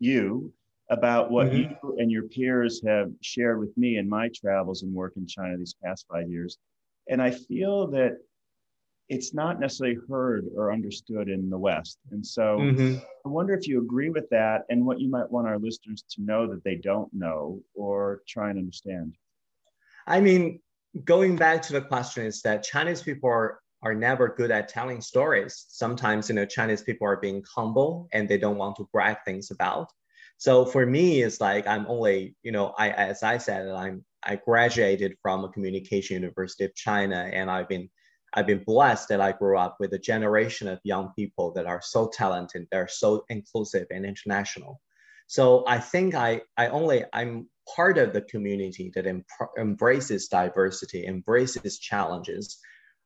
you 0.00 0.52
about 0.90 1.30
what 1.30 1.46
mm-hmm. 1.48 1.72
you 1.84 1.96
and 1.98 2.10
your 2.10 2.24
peers 2.24 2.82
have 2.84 3.10
shared 3.22 3.60
with 3.60 3.76
me 3.76 3.96
in 3.96 4.08
my 4.08 4.28
travels 4.34 4.82
and 4.82 4.92
work 4.92 5.14
in 5.16 5.26
China 5.26 5.56
these 5.56 5.76
past 5.82 6.04
five 6.12 6.28
years. 6.28 6.58
And 7.08 7.22
I 7.22 7.30
feel 7.30 7.86
that 7.88 8.18
it's 9.08 9.34
not 9.34 9.58
necessarily 9.58 9.98
heard 10.08 10.46
or 10.56 10.72
understood 10.72 11.28
in 11.28 11.50
the 11.50 11.58
West. 11.58 11.98
And 12.12 12.24
so 12.24 12.58
mm-hmm. 12.58 12.98
I 13.26 13.28
wonder 13.28 13.54
if 13.54 13.66
you 13.66 13.80
agree 13.80 14.10
with 14.10 14.28
that 14.30 14.62
and 14.68 14.84
what 14.84 15.00
you 15.00 15.08
might 15.08 15.30
want 15.30 15.48
our 15.48 15.58
listeners 15.58 16.04
to 16.10 16.22
know 16.22 16.46
that 16.48 16.62
they 16.64 16.76
don't 16.76 17.12
know 17.12 17.60
or 17.74 18.22
try 18.28 18.50
and 18.50 18.58
understand. 18.58 19.16
I 20.06 20.20
mean, 20.20 20.60
going 21.04 21.36
back 21.36 21.62
to 21.62 21.72
the 21.72 21.80
question 21.80 22.24
is 22.24 22.40
that 22.42 22.62
Chinese 22.62 23.02
people 23.02 23.28
are, 23.28 23.60
are 23.82 23.94
never 23.94 24.28
good 24.28 24.52
at 24.52 24.68
telling 24.68 25.00
stories. 25.00 25.66
Sometimes, 25.68 26.28
you 26.28 26.36
know, 26.36 26.44
Chinese 26.44 26.82
people 26.82 27.06
are 27.06 27.16
being 27.16 27.42
humble 27.52 28.08
and 28.12 28.28
they 28.28 28.38
don't 28.38 28.58
want 28.58 28.76
to 28.76 28.88
brag 28.92 29.18
things 29.24 29.50
about. 29.50 29.88
So 30.40 30.64
for 30.64 30.86
me, 30.86 31.20
it's 31.20 31.38
like 31.38 31.66
I'm 31.66 31.84
only, 31.86 32.34
you 32.42 32.50
know, 32.50 32.72
I 32.78 32.88
as 32.92 33.22
I 33.22 33.36
said, 33.36 33.68
I'm 33.68 34.02
I 34.22 34.36
graduated 34.36 35.18
from 35.20 35.44
a 35.44 35.50
communication 35.50 36.14
university 36.14 36.64
of 36.64 36.74
China, 36.74 37.28
and 37.30 37.50
I've 37.50 37.68
been 37.68 37.90
I've 38.32 38.46
been 38.46 38.64
blessed 38.64 39.10
that 39.10 39.20
I 39.20 39.32
grew 39.32 39.58
up 39.58 39.76
with 39.80 39.92
a 39.92 39.98
generation 39.98 40.66
of 40.66 40.80
young 40.82 41.12
people 41.14 41.52
that 41.52 41.66
are 41.66 41.82
so 41.82 42.08
talented, 42.08 42.66
they're 42.72 42.88
so 42.88 43.26
inclusive 43.28 43.86
and 43.90 44.06
international. 44.06 44.80
So 45.26 45.62
I 45.66 45.78
think 45.78 46.14
I 46.14 46.40
I 46.56 46.68
only 46.68 47.04
I'm 47.12 47.46
part 47.76 47.98
of 47.98 48.14
the 48.14 48.22
community 48.22 48.90
that 48.94 49.06
em- 49.06 49.26
embraces 49.58 50.28
diversity, 50.28 51.06
embraces 51.06 51.78
challenges. 51.78 52.58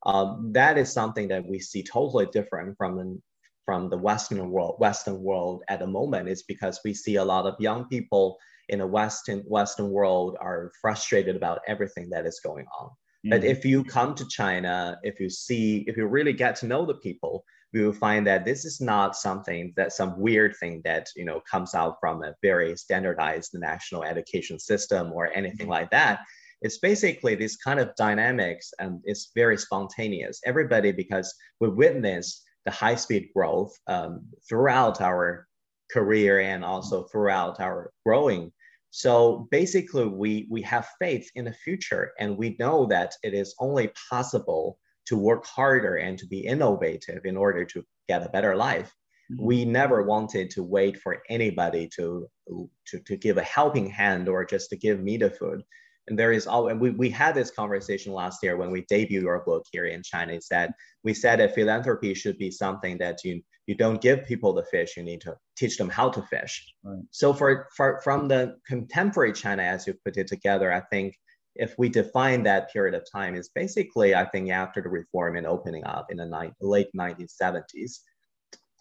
Um, 0.07 0.53
that 0.53 0.79
is 0.79 0.92
something 0.92 1.27
that 1.29 1.44
we 1.44 1.59
see 1.59 1.83
totally 1.83 2.27
different 2.27 2.77
from 2.79 3.01
an 3.01 3.20
from 3.64 3.88
the 3.88 3.98
Western 3.98 4.50
world, 4.50 4.77
Western 4.79 5.22
world 5.22 5.62
at 5.68 5.79
the 5.79 5.87
moment 5.87 6.29
is 6.29 6.42
because 6.42 6.81
we 6.85 6.94
see 6.94 7.16
a 7.16 7.24
lot 7.24 7.46
of 7.46 7.55
young 7.59 7.87
people 7.88 8.38
in 8.68 8.79
the 8.79 8.87
Western 8.87 9.40
Western 9.40 9.90
world 9.90 10.37
are 10.40 10.72
frustrated 10.81 11.37
about 11.37 11.61
everything 11.66 12.09
that 12.11 12.27
is 12.27 12.40
going 12.42 12.66
on. 12.79 12.87
Mm-hmm. 12.87 13.31
But 13.31 13.44
if 13.44 13.64
you 13.64 13.85
come 13.85 14.14
to 14.14 14.27
China, 14.29 14.98
if 15.03 15.20
you 15.20 15.31
see, 15.31 15.85
if 15.87 15.96
you 15.96 16.07
really 16.07 16.33
get 16.33 16.57
to 16.57 16.66
know 16.66 16.85
the 16.85 16.94
people, 16.94 17.44
we 17.72 17.85
will 17.85 17.92
find 17.92 18.27
that 18.27 18.44
this 18.44 18.64
is 18.64 18.81
not 18.81 19.16
something 19.16 19.72
that 19.77 19.92
some 19.92 20.18
weird 20.18 20.55
thing 20.61 20.81
that 20.85 21.09
you 21.16 21.24
know 21.24 21.40
comes 21.50 21.74
out 21.74 21.96
from 22.00 22.22
a 22.22 22.35
very 22.42 22.77
standardized 22.77 23.50
national 23.55 24.05
education 24.05 24.59
system 24.59 25.12
or 25.12 25.33
anything 25.35 25.68
like 25.68 25.90
that. 25.90 26.20
It's 26.62 26.79
basically 26.79 27.35
this 27.35 27.57
kind 27.57 27.81
of 27.81 27.94
dynamics 27.96 28.72
and 28.79 29.00
it's 29.05 29.33
very 29.35 29.59
spontaneous. 29.59 30.40
Everybody, 30.46 30.92
because 30.92 31.35
we 31.61 31.68
witness 31.68 32.42
the 32.64 32.70
high 32.70 32.94
speed 32.94 33.29
growth 33.35 33.79
um, 33.87 34.27
throughout 34.48 35.00
our 35.00 35.46
career 35.90 36.40
and 36.40 36.64
also 36.64 37.05
throughout 37.05 37.61
our 37.61 37.92
growing. 38.05 38.53
So 38.90 39.48
basically, 39.50 40.07
we, 40.07 40.46
we 40.50 40.62
have 40.62 40.88
faith 41.00 41.29
in 41.35 41.44
the 41.44 41.53
future, 41.53 42.12
and 42.18 42.38
we 42.38 42.57
know 42.59 42.87
that 42.87 43.14
it 43.22 43.35
is 43.35 43.55
only 43.59 43.90
possible 44.09 44.79
to 45.07 45.16
work 45.16 45.44
harder 45.44 45.96
and 45.96 46.16
to 46.18 46.27
be 46.27 46.46
innovative 46.46 47.24
in 47.24 47.37
order 47.37 47.64
to 47.64 47.85
get 48.09 48.24
a 48.24 48.29
better 48.29 48.57
life. 48.57 48.94
Mm-hmm. 49.33 49.44
We 49.44 49.64
never 49.64 50.05
wanted 50.05 50.50
to 50.50 50.62
wait 50.62 50.98
for 50.98 51.22
anybody 51.29 51.88
to, 51.96 52.29
to, 52.48 52.98
to 53.00 53.16
give 53.16 53.37
a 53.37 53.42
helping 53.42 53.90
hand 53.90 54.29
or 54.29 54.44
just 54.44 54.70
to 54.70 54.77
give 54.77 55.00
me 55.00 55.16
the 55.16 55.31
food 55.31 55.62
and 56.09 56.19
there 56.19 56.33
is 56.33 56.47
all 56.47 56.69
and 56.69 56.81
we, 56.81 56.90
we 56.90 57.09
had 57.09 57.35
this 57.35 57.51
conversation 57.51 58.12
last 58.12 58.43
year 58.43 58.57
when 58.57 58.71
we 58.71 58.83
debuted 58.83 59.23
your 59.23 59.43
book 59.45 59.64
here 59.73 59.87
in 59.87 60.03
china 60.03 60.33
is 60.33 60.49
that 60.49 60.73
we 61.03 61.14
said 61.14 61.40
that 61.40 61.55
philanthropy 61.55 62.14
should 62.14 62.38
be 62.38 62.51
something 62.51 62.99
that 62.99 63.25
you 63.25 63.40
you 63.67 63.75
don't 63.75 64.01
give 64.01 64.27
people 64.27 64.53
the 64.53 64.64
fish 64.64 64.97
you 64.97 65.03
need 65.03 65.21
to 65.21 65.35
teach 65.57 65.79
them 65.79 65.88
how 65.88 66.11
to 66.11 66.21
fish. 66.23 66.75
Right. 66.83 67.03
so 67.11 67.33
for, 67.33 67.69
for 67.77 68.01
from 68.03 68.29
the 68.29 68.57
contemporary 68.67 69.33
china 69.33 69.62
as 69.62 69.87
you 69.87 69.95
put 70.05 70.17
it 70.17 70.27
together 70.27 70.73
i 70.73 70.81
think 70.81 71.14
if 71.57 71.75
we 71.79 71.88
define 71.88 72.43
that 72.43 72.73
period 72.73 72.95
of 72.95 73.07
time 73.11 73.35
is 73.35 73.51
basically 73.55 74.14
i 74.14 74.25
think 74.25 74.51
after 74.51 74.83
the 74.83 74.88
reform 74.88 75.37
and 75.37 75.47
opening 75.47 75.85
up 75.85 76.07
in 76.11 76.19
the 76.19 76.27
ni- 76.27 76.53
late 76.61 76.88
1970s 76.97 78.01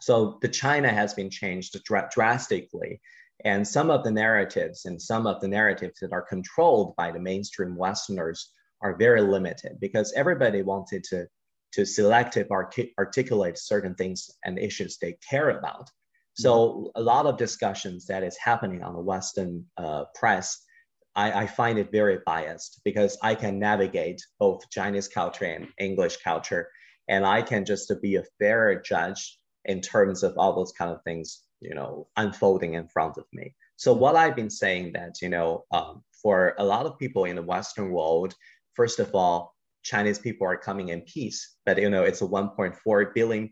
so 0.02 0.38
the 0.42 0.50
china 0.50 0.90
has 0.90 1.14
been 1.14 1.30
changed 1.30 1.82
dr- 1.84 2.10
drastically 2.12 3.00
and 3.44 3.68
some 3.68 3.90
of 3.90 4.04
the 4.04 4.12
narratives 4.12 4.86
and 4.86 5.02
some 5.02 5.28
of 5.28 5.42
the 5.42 5.48
narratives 5.48 6.00
that 6.00 6.14
are 6.14 6.22
controlled 6.22 6.96
by 6.96 7.12
the 7.12 7.20
mainstream 7.20 7.76
Westerners 7.76 8.52
are 8.82 8.96
very 8.96 9.22
limited 9.22 9.78
because 9.80 10.14
everybody 10.16 10.62
wanted 10.62 11.04
to, 11.06 11.28
to 11.74 11.86
selective 11.86 12.48
artic- 12.52 12.94
articulate 12.98 13.58
certain 13.58 13.96
things 13.96 14.30
and 14.46 14.58
issues 14.58 14.98
they 14.98 15.18
care 15.30 15.50
about. 15.50 15.90
So 16.36 16.92
a 16.96 17.02
lot 17.02 17.28
of 17.28 17.38
discussions 17.38 18.08
that 18.08 18.24
is 18.24 18.38
happening 18.38 18.82
on 18.82 18.94
the 18.94 19.02
Western 19.02 19.66
uh, 19.78 20.06
press, 20.16 20.58
I, 21.16 21.44
I, 21.44 21.48
find 21.48 21.78
it 21.78 21.92
very 21.92 22.20
biased 22.26 22.82
because 22.84 23.20
I 23.22 23.36
can 23.36 23.60
navigate 23.60 24.20
both 24.40 24.68
Chinese 24.72 25.08
culture 25.08 25.46
and 25.46 25.68
English 25.78 26.18
culture, 26.24 26.70
and 27.08 27.24
I 27.24 27.44
can 27.44 27.66
just 27.66 27.94
be 28.02 28.16
a 28.16 28.24
fair 28.40 28.82
judge 28.82 29.38
in 29.66 29.80
terms 29.82 30.24
of 30.24 30.34
all 30.36 30.56
those 30.56 30.72
kind 30.72 30.92
of 30.92 31.04
things 31.04 31.43
you 31.64 31.74
know 31.74 32.08
unfolding 32.18 32.74
in 32.76 32.88
front 32.88 33.18
of 33.18 33.26
me 33.34 33.56
so 33.76 33.94
what 33.94 34.16
i've 34.16 34.36
been 34.36 34.50
saying 34.50 34.92
that 34.94 35.22
you 35.22 35.30
know 35.30 35.64
um, 35.72 36.04
for 36.22 36.56
a 36.58 36.64
lot 36.64 36.86
of 36.86 37.00
people 37.00 37.26
in 37.26 37.36
the 37.36 37.42
western 37.42 37.92
world 37.92 38.36
first 38.74 39.00
of 39.00 39.14
all 39.16 39.56
chinese 39.84 40.20
people 40.20 40.46
are 40.48 40.58
coming 40.58 40.90
in 40.90 41.02
peace 41.02 41.56
but 41.66 41.80
you 41.80 41.90
know 41.90 42.04
it's 42.04 42.22
a 42.22 42.28
1.4 42.28 43.14
billion 43.14 43.50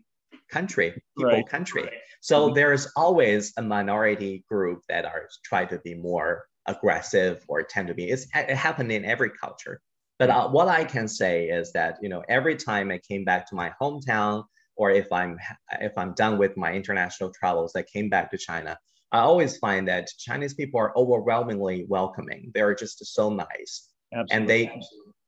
country 0.50 0.90
people 1.16 1.32
right. 1.32 1.48
country 1.48 1.88
so 2.20 2.46
mm-hmm. 2.46 2.54
there's 2.54 2.86
always 2.96 3.52
a 3.56 3.62
minority 3.62 4.44
group 4.48 4.80
that 4.88 5.04
are 5.04 5.28
try 5.44 5.64
to 5.64 5.78
be 5.78 5.94
more 5.94 6.44
aggressive 6.66 7.42
or 7.48 7.62
tend 7.62 7.88
to 7.88 7.94
be 7.94 8.10
it's, 8.10 8.26
it 8.34 8.54
happened 8.54 8.92
in 8.92 9.04
every 9.04 9.30
culture 9.30 9.80
but 10.18 10.30
uh, 10.30 10.48
what 10.48 10.68
i 10.68 10.84
can 10.84 11.08
say 11.08 11.48
is 11.48 11.72
that 11.72 11.96
you 12.02 12.08
know 12.08 12.22
every 12.28 12.56
time 12.56 12.90
i 12.90 12.98
came 12.98 13.24
back 13.24 13.48
to 13.48 13.54
my 13.54 13.72
hometown 13.80 14.44
or 14.76 14.90
if 14.90 15.10
I'm 15.12 15.38
if 15.80 15.96
I'm 15.96 16.14
done 16.14 16.38
with 16.38 16.56
my 16.56 16.72
international 16.72 17.32
travels, 17.32 17.74
I 17.76 17.82
came 17.82 18.08
back 18.08 18.30
to 18.30 18.38
China. 18.38 18.78
I 19.12 19.20
always 19.20 19.58
find 19.58 19.86
that 19.88 20.08
Chinese 20.18 20.54
people 20.54 20.80
are 20.80 20.96
overwhelmingly 20.96 21.84
welcoming. 21.88 22.50
They're 22.54 22.74
just 22.74 23.04
so 23.04 23.28
nice, 23.30 23.88
Absolutely. 24.12 24.36
and 24.36 24.48
they 24.48 24.80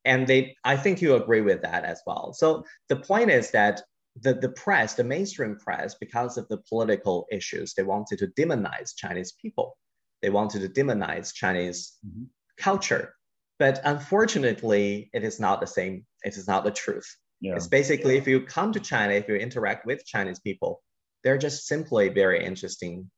and 0.04 0.26
they. 0.26 0.56
I 0.64 0.76
think 0.76 1.02
you 1.02 1.16
agree 1.16 1.42
with 1.42 1.62
that 1.62 1.84
as 1.84 2.00
well. 2.06 2.32
So 2.32 2.64
the 2.88 2.96
point 2.96 3.30
is 3.30 3.50
that 3.50 3.82
the 4.20 4.34
the 4.34 4.48
press, 4.48 4.94
the 4.94 5.04
mainstream 5.04 5.56
press, 5.56 5.94
because 5.94 6.38
of 6.38 6.48
the 6.48 6.58
political 6.68 7.26
issues, 7.30 7.74
they 7.74 7.82
wanted 7.82 8.18
to 8.20 8.28
demonize 8.28 8.96
Chinese 8.96 9.32
people. 9.32 9.76
They 10.22 10.30
wanted 10.30 10.62
to 10.62 10.82
demonize 10.82 11.34
Chinese 11.34 11.98
mm-hmm. 12.06 12.24
culture. 12.56 13.14
But 13.58 13.80
unfortunately, 13.84 15.10
it 15.12 15.22
is 15.22 15.38
not 15.38 15.60
the 15.60 15.66
same. 15.66 16.06
It 16.24 16.36
is 16.36 16.48
not 16.48 16.64
the 16.64 16.70
truth. 16.70 17.06
Yeah. 17.44 17.56
It's 17.56 17.66
basically 17.66 18.16
if 18.16 18.26
you 18.26 18.40
come 18.40 18.72
to 18.72 18.80
China, 18.80 19.12
if 19.12 19.28
you 19.28 19.34
interact 19.34 19.84
with 19.84 20.02
Chinese 20.06 20.40
people, 20.40 20.82
they're 21.22 21.36
just 21.36 21.66
simply 21.66 22.08
very 22.08 22.42
interesting, 22.42 23.10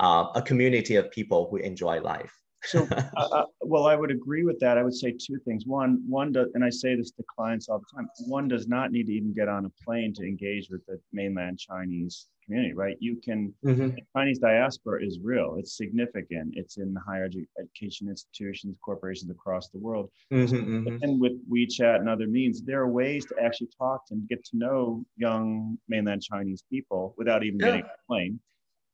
uh, 0.00 0.26
a 0.34 0.42
community 0.42 0.96
of 0.96 1.12
people 1.12 1.46
who 1.48 1.58
enjoy 1.58 2.00
life. 2.00 2.34
so, 2.64 2.88
uh, 3.16 3.28
uh, 3.30 3.44
well, 3.60 3.86
I 3.86 3.94
would 3.94 4.10
agree 4.10 4.42
with 4.42 4.58
that. 4.58 4.78
I 4.78 4.82
would 4.82 4.96
say 4.96 5.12
two 5.12 5.38
things. 5.44 5.64
One, 5.64 6.02
one 6.08 6.32
does, 6.32 6.48
and 6.54 6.64
I 6.64 6.70
say 6.70 6.96
this 6.96 7.12
to 7.12 7.24
clients 7.36 7.68
all 7.68 7.78
the 7.78 7.86
time. 7.94 8.08
One 8.26 8.48
does 8.48 8.66
not 8.66 8.90
need 8.90 9.06
to 9.06 9.12
even 9.12 9.32
get 9.32 9.48
on 9.48 9.64
a 9.64 9.70
plane 9.84 10.12
to 10.14 10.24
engage 10.24 10.68
with 10.68 10.84
the 10.86 10.98
mainland 11.12 11.60
Chinese 11.60 12.26
community, 12.46 12.72
right? 12.74 12.96
You 13.00 13.16
can, 13.22 13.52
mm-hmm. 13.64 13.90
Chinese 14.16 14.38
diaspora 14.38 15.04
is 15.04 15.18
real. 15.22 15.56
It's 15.58 15.76
significant. 15.76 16.54
It's 16.56 16.78
in 16.78 16.94
the 16.94 17.00
higher 17.00 17.28
education 17.60 18.08
institutions, 18.08 18.76
corporations 18.82 19.30
across 19.30 19.68
the 19.68 19.78
world. 19.78 20.10
Mm-hmm, 20.32 20.54
mm-hmm. 20.88 21.02
And 21.02 21.20
with 21.20 21.32
WeChat 21.50 21.96
and 21.96 22.08
other 22.08 22.26
means, 22.26 22.62
there 22.62 22.80
are 22.80 22.88
ways 22.88 23.26
to 23.26 23.34
actually 23.42 23.68
talk 23.76 24.02
and 24.10 24.28
get 24.28 24.44
to 24.46 24.56
know 24.56 25.04
young 25.16 25.76
mainland 25.88 26.22
Chinese 26.22 26.64
people 26.70 27.14
without 27.18 27.44
even 27.44 27.58
yeah. 27.60 27.66
getting 27.66 27.82
a 27.82 28.06
plane. 28.06 28.40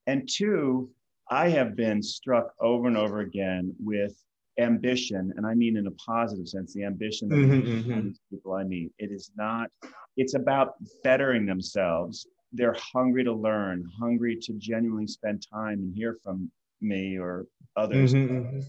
And 0.07 0.29
two, 0.29 0.91
I 1.31 1.49
have 1.51 1.77
been 1.77 2.03
struck 2.03 2.53
over 2.61 2.89
and 2.89 2.97
over 2.97 3.21
again 3.21 3.75
with 3.79 4.15
ambition, 4.59 5.33
and 5.37 5.47
I 5.47 5.55
mean 5.55 5.77
in 5.77 5.87
a 5.87 5.91
positive 5.93 6.47
sense, 6.49 6.75
the 6.75 6.85
ambition 6.85 7.33
of 7.33 7.39
mm-hmm, 7.39 7.91
mm-hmm. 7.91 8.09
people 8.31 8.53
I 8.53 8.65
meet. 8.65 8.93
It 8.99 9.11
is 9.11 9.31
not, 9.37 9.71
it's 10.17 10.35
about 10.35 10.75
bettering 11.05 11.47
themselves. 11.47 12.27
They're 12.53 12.77
hungry 12.95 13.25
to 13.25 13.33
learn, 13.33 13.89
hungry 13.99 14.37
to 14.43 14.53
genuinely 14.55 15.07
spend 15.07 15.47
time 15.51 15.81
and 15.81 15.95
hear 15.95 16.19
from 16.23 16.51
me 16.81 17.19
or 17.19 17.47
others. 17.77 18.13
Mm-hmm, 18.13 18.37
mm-hmm. 18.37 18.61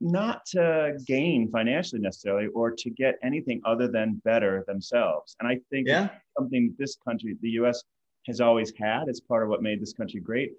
not 0.00 0.46
to 0.46 0.96
gain 1.06 1.50
financially 1.50 2.00
necessarily 2.00 2.46
or 2.48 2.70
to 2.70 2.90
get 2.90 3.16
anything 3.22 3.60
other 3.64 3.88
than 3.88 4.20
better 4.24 4.64
themselves. 4.66 5.36
And 5.40 5.48
I 5.48 5.58
think 5.70 5.88
yeah. 5.88 6.08
something 6.38 6.74
this 6.78 6.96
country, 7.06 7.36
the 7.40 7.50
US, 7.62 7.82
has 8.26 8.40
always 8.40 8.72
had. 8.78 9.04
It's 9.08 9.20
part 9.20 9.42
of 9.42 9.48
what 9.48 9.62
made 9.62 9.80
this 9.80 9.92
country 9.92 10.20
great. 10.20 10.52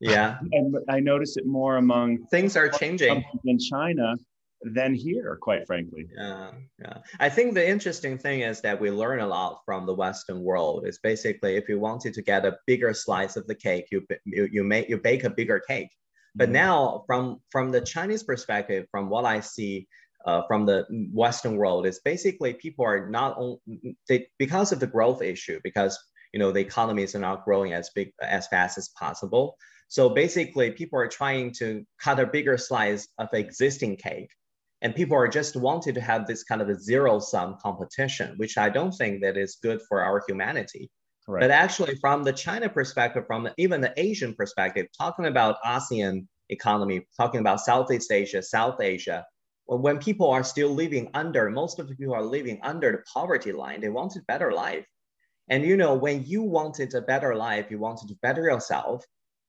Yeah. 0.00 0.38
And 0.52 0.76
I 0.88 1.00
notice 1.00 1.36
it 1.36 1.46
more 1.46 1.76
among 1.76 2.26
things 2.26 2.56
are 2.56 2.68
changing 2.68 3.24
in 3.44 3.58
China 3.58 4.16
than 4.64 4.94
here, 4.94 5.38
quite 5.40 5.66
frankly. 5.66 6.08
Yeah, 6.16 6.50
yeah. 6.80 6.98
I 7.18 7.28
think 7.28 7.54
the 7.54 7.68
interesting 7.68 8.18
thing 8.18 8.40
is 8.40 8.60
that 8.60 8.80
we 8.80 8.90
learn 8.90 9.20
a 9.20 9.26
lot 9.26 9.60
from 9.64 9.86
the 9.86 9.94
Western 9.94 10.42
world. 10.42 10.84
It's 10.86 10.98
basically 10.98 11.56
if 11.56 11.68
you 11.68 11.78
wanted 11.78 12.14
to 12.14 12.22
get 12.22 12.46
a 12.46 12.56
bigger 12.66 12.94
slice 12.94 13.36
of 13.36 13.46
the 13.46 13.54
cake, 13.54 13.86
you 13.90 14.06
you, 14.24 14.48
you 14.50 14.64
make 14.64 14.88
you 14.88 14.98
bake 14.98 15.24
a 15.24 15.30
bigger 15.30 15.60
cake. 15.60 15.90
But 16.34 16.46
mm-hmm. 16.46 16.54
now, 16.54 17.04
from 17.06 17.38
from 17.50 17.70
the 17.70 17.80
Chinese 17.80 18.22
perspective, 18.22 18.86
from 18.90 19.08
what 19.08 19.24
I 19.24 19.40
see 19.40 19.88
uh, 20.24 20.42
from 20.46 20.66
the 20.66 20.86
Western 21.12 21.56
world, 21.56 21.86
is 21.86 22.00
basically 22.04 22.54
people 22.54 22.84
are 22.84 23.08
not 23.08 23.36
only 23.36 23.96
they, 24.08 24.28
because 24.38 24.72
of 24.72 24.80
the 24.80 24.86
growth 24.86 25.22
issue, 25.22 25.60
because 25.64 25.98
you 26.32 26.40
know 26.40 26.52
the 26.52 26.60
economies 26.60 27.14
are 27.14 27.20
not 27.20 27.44
growing 27.44 27.72
as 27.72 27.90
big 27.94 28.12
as 28.20 28.46
fast 28.48 28.78
as 28.78 28.88
possible. 28.90 29.56
So 29.88 30.08
basically, 30.08 30.70
people 30.70 30.98
are 30.98 31.08
trying 31.08 31.52
to 31.58 31.84
cut 32.00 32.18
a 32.18 32.26
bigger 32.26 32.56
slice 32.56 33.08
of 33.18 33.28
existing 33.34 33.96
cake. 33.96 34.30
And 34.82 34.94
people 34.96 35.16
are 35.16 35.28
just 35.28 35.54
wanting 35.54 35.94
to 35.94 36.00
have 36.00 36.26
this 36.26 36.42
kind 36.42 36.60
of 36.60 36.68
a 36.68 36.78
zero 36.78 37.20
sum 37.20 37.56
competition, 37.62 38.34
which 38.36 38.58
I 38.58 38.68
don't 38.68 38.92
think 38.92 39.22
that 39.22 39.36
is 39.36 39.58
good 39.62 39.80
for 39.88 40.02
our 40.02 40.22
humanity. 40.26 40.90
Correct. 41.24 41.42
But 41.42 41.52
actually, 41.52 41.94
from 42.00 42.24
the 42.24 42.32
China 42.32 42.68
perspective, 42.68 43.24
from 43.28 43.48
even 43.56 43.80
the 43.80 43.94
Asian 43.96 44.34
perspective, 44.34 44.88
talking 44.98 45.26
about 45.26 45.62
ASEAN 45.64 46.26
economy, 46.48 47.06
talking 47.16 47.40
about 47.40 47.60
Southeast 47.60 48.10
Asia, 48.10 48.42
South 48.42 48.80
Asia, 48.80 49.24
when 49.66 49.98
people 49.98 50.28
are 50.30 50.42
still 50.42 50.70
living 50.70 51.10
under, 51.14 51.48
most 51.48 51.78
of 51.78 51.88
the 51.88 51.94
people 51.94 52.14
are 52.14 52.24
living 52.24 52.58
under 52.62 52.90
the 52.90 53.02
poverty 53.12 53.52
line, 53.52 53.80
they 53.80 53.88
wanted 53.88 54.26
better 54.26 54.52
life. 54.52 54.84
And 55.48 55.64
you 55.64 55.76
know, 55.76 55.94
when 55.94 56.24
you 56.24 56.42
wanted 56.42 56.92
a 56.94 57.02
better 57.02 57.36
life, 57.36 57.70
you 57.70 57.78
wanted 57.78 58.08
to 58.08 58.16
better 58.20 58.42
yourself, 58.42 59.04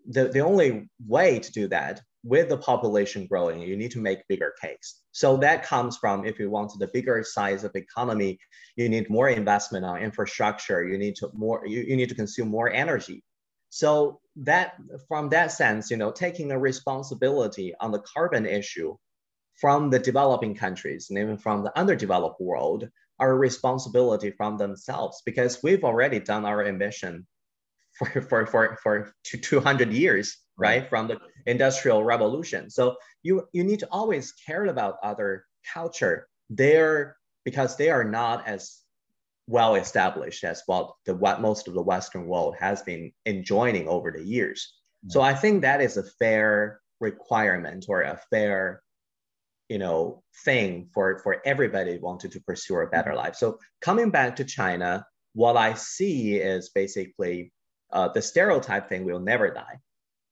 the, 0.08 0.28
the 0.28 0.42
only 0.42 0.90
way 1.08 1.40
to 1.40 1.52
do 1.52 1.68
that 1.70 2.02
with 2.24 2.48
the 2.50 2.58
population 2.58 3.28
growing, 3.28 3.62
you 3.62 3.76
need 3.76 3.92
to 3.92 4.00
make 4.00 4.28
bigger 4.30 4.54
cakes. 4.62 5.02
So 5.12 5.38
that 5.38 5.66
comes 5.66 5.98
from 5.98 6.26
if 6.26 6.40
you 6.40 6.50
want 6.50 6.72
the 6.80 6.88
bigger 6.88 7.22
size 7.24 7.64
of 7.64 7.76
economy, 7.76 8.40
you 8.78 8.88
need 8.88 9.10
more 9.10 9.30
investment 9.30 9.86
on 9.86 10.02
infrastructure. 10.02 10.88
You 10.88 10.98
need 10.98 11.16
to 11.18 11.30
more 11.34 11.64
you, 11.66 11.82
you 11.82 11.96
need 11.96 12.10
to 12.10 12.16
consume 12.16 12.50
more 12.50 12.72
energy. 12.72 13.24
So 13.70 14.22
that 14.38 14.76
from 15.08 15.30
that 15.30 15.52
sense, 15.52 15.92
you 15.92 15.98
know, 15.98 16.12
taking 16.12 16.52
a 16.52 16.60
responsibility 16.60 17.74
on 17.80 17.92
the 17.92 18.04
carbon 18.14 18.46
issue 18.46 18.96
from 19.60 19.90
the 19.90 20.00
developing 20.00 20.56
countries 20.56 21.08
and 21.10 21.20
even 21.20 21.38
from 21.38 21.64
the 21.64 21.78
underdeveloped 21.78 22.40
world 22.40 22.90
are 23.20 23.32
a 23.32 23.36
responsibility 23.36 24.32
from 24.32 24.58
themselves 24.58 25.22
because 25.26 25.62
we've 25.62 25.84
already 25.84 26.20
done 26.20 26.46
our 26.46 26.66
emission 26.66 27.28
for, 27.98 28.22
for, 28.22 28.46
for, 28.48 28.78
for 28.82 29.14
200 29.24 29.94
years, 29.94 30.38
right? 30.58 30.88
From 30.90 31.08
the 31.08 31.20
industrial 31.46 32.04
revolution. 32.04 32.70
So 32.70 32.96
you, 33.24 33.48
you 33.54 33.64
need 33.64 33.80
to 33.80 33.88
always 33.92 34.32
care 34.34 34.66
about 34.66 34.98
other 35.04 35.46
culture 35.74 36.28
there 36.50 37.18
because 37.46 37.76
they 37.76 37.90
are 37.90 38.04
not 38.04 38.48
as 38.48 38.80
well 39.48 39.76
established 39.76 40.44
as 40.44 40.64
what 40.68 40.92
the 41.06 41.16
what 41.16 41.42
most 41.42 41.68
of 41.68 41.74
the 41.74 41.82
Western 41.82 42.28
world 42.28 42.56
has 42.60 42.82
been 42.82 43.12
enjoying 43.26 43.88
over 43.88 44.12
the 44.12 44.24
years. 44.24 44.74
So 45.08 45.20
I 45.22 45.34
think 45.34 45.62
that 45.62 45.82
is 45.82 45.98
a 45.98 46.04
fair 46.04 46.80
requirement 47.02 47.86
or 47.90 48.04
a 48.04 48.20
fair 48.30 48.82
you 49.68 49.78
know 49.78 50.24
thing 50.46 50.90
for 50.94 51.20
for 51.20 51.42
everybody 51.46 51.98
wanted 51.98 52.32
to 52.32 52.42
pursue 52.42 52.76
a 52.76 52.88
better 52.88 53.16
life 53.16 53.34
so 53.36 53.58
coming 53.82 54.10
back 54.10 54.36
to 54.36 54.44
china 54.44 55.06
what 55.34 55.56
i 55.56 55.74
see 55.74 56.36
is 56.36 56.70
basically 56.70 57.52
uh, 57.94 58.08
the 58.10 58.22
stereotype 58.22 58.90
thing 58.90 59.06
will 59.06 59.20
never 59.20 59.52
die. 59.52 59.80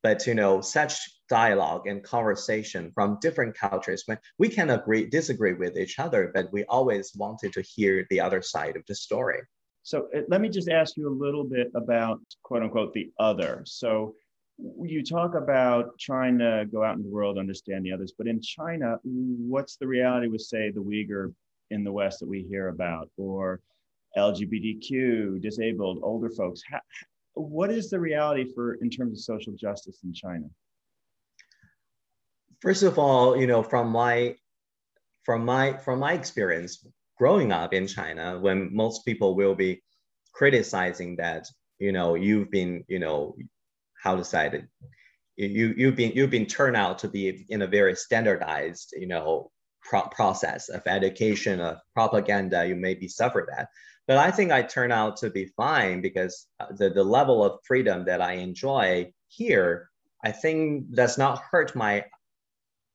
But 0.04 0.26
you 0.26 0.36
know, 0.36 0.62
such 0.62 1.00
dialogue 1.30 1.88
and 1.88 2.04
conversation 2.04 2.92
from 2.94 3.20
different 3.22 3.56
cultures, 3.56 4.04
when 4.06 4.18
we 4.38 4.50
can 4.50 4.72
agree, 4.72 5.06
disagree 5.06 5.54
with 5.54 5.78
each 5.78 6.00
other, 6.00 6.32
but 6.34 6.52
we 6.52 6.64
always 6.66 7.14
wanted 7.16 7.54
to 7.54 7.62
hear 7.62 8.06
the 8.10 8.20
other 8.20 8.42
side 8.42 8.76
of 8.76 8.84
the 8.88 8.96
story. 8.96 9.42
So 9.84 10.10
uh, 10.16 10.22
let 10.28 10.42
me 10.42 10.50
just 10.50 10.70
ask 10.70 10.98
you 10.98 11.08
a 11.08 11.20
little 11.26 11.44
bit 11.44 11.72
about 11.76 12.20
quote 12.44 12.64
unquote 12.64 12.94
the 12.94 13.12
other. 13.20 13.64
So 13.66 14.16
you 14.84 15.04
talk 15.04 15.36
about 15.36 15.98
trying 16.00 16.38
to 16.40 16.66
go 16.72 16.84
out 16.84 16.96
in 16.96 17.04
the 17.04 17.10
world, 17.10 17.38
understand 17.38 17.86
the 17.86 17.92
others, 17.92 18.14
but 18.18 18.28
in 18.28 18.42
China, 18.42 18.98
what's 19.04 19.78
the 19.78 19.88
reality 19.88 20.28
with, 20.28 20.42
say, 20.42 20.70
the 20.70 20.82
Uyghur 20.82 21.34
in 21.72 21.84
the 21.84 21.92
West 21.92 22.20
that 22.20 22.30
we 22.30 22.44
hear 22.44 22.68
about, 22.68 23.10
or 23.18 23.60
LGBTQ, 24.18 25.42
disabled, 25.42 26.00
older 26.04 26.30
folks? 26.30 26.62
How, 26.70 26.80
what 27.34 27.72
is 27.72 27.90
the 27.90 28.00
reality 28.00 28.46
for 28.54 28.76
in 28.76 28.90
terms 28.90 29.14
of 29.14 29.24
social 29.24 29.54
justice 29.54 30.00
in 30.04 30.14
China? 30.14 30.46
First 32.62 32.84
of 32.84 33.00
all, 33.00 33.36
you 33.38 33.48
know, 33.48 33.64
from 33.64 33.90
my 33.90 34.36
from 35.24 35.46
my 35.46 35.78
from 35.78 36.00
my 36.00 36.14
experience 36.14 36.86
growing 37.18 37.52
up 37.52 37.74
in 37.74 37.88
China, 37.88 38.40
when 38.40 38.74
most 38.76 39.06
people 39.06 39.36
will 39.36 39.56
be 39.56 39.82
criticizing 40.34 41.16
that, 41.18 41.48
you 41.80 41.92
know, 41.92 42.16
you've 42.16 42.50
been, 42.50 42.84
you 42.88 43.00
know, 43.00 43.36
how 44.02 44.16
to 44.16 44.24
say 44.24 44.48
it, 44.48 44.66
you 45.38 45.74
you've 45.78 45.96
been 45.96 46.12
you've 46.14 46.30
been 46.30 46.46
turned 46.46 46.76
out 46.76 47.00
to 47.00 47.08
be 47.08 47.46
in 47.50 47.62
a 47.62 47.68
very 47.68 47.96
standardized, 47.96 48.94
you 48.98 49.08
know, 49.08 49.52
pro- 49.82 50.08
process 50.10 50.70
of 50.70 50.82
education, 50.86 51.60
of 51.60 51.78
propaganda. 51.94 52.66
You 52.68 52.76
maybe 52.76 53.08
suffer 53.08 53.48
that, 53.52 53.70
but 54.08 54.18
I 54.18 54.32
think 54.32 54.52
I 54.52 54.62
turn 54.62 54.92
out 54.92 55.18
to 55.18 55.30
be 55.30 55.46
fine 55.58 56.02
because 56.02 56.48
uh, 56.60 56.68
the, 56.72 56.90
the 56.90 57.04
level 57.04 57.44
of 57.44 57.60
freedom 57.66 58.06
that 58.06 58.22
I 58.22 58.34
enjoy 58.34 59.14
here, 59.28 59.90
I 60.24 60.32
think 60.32 60.94
does 60.94 61.18
not 61.18 61.42
hurt 61.52 61.76
my 61.76 62.06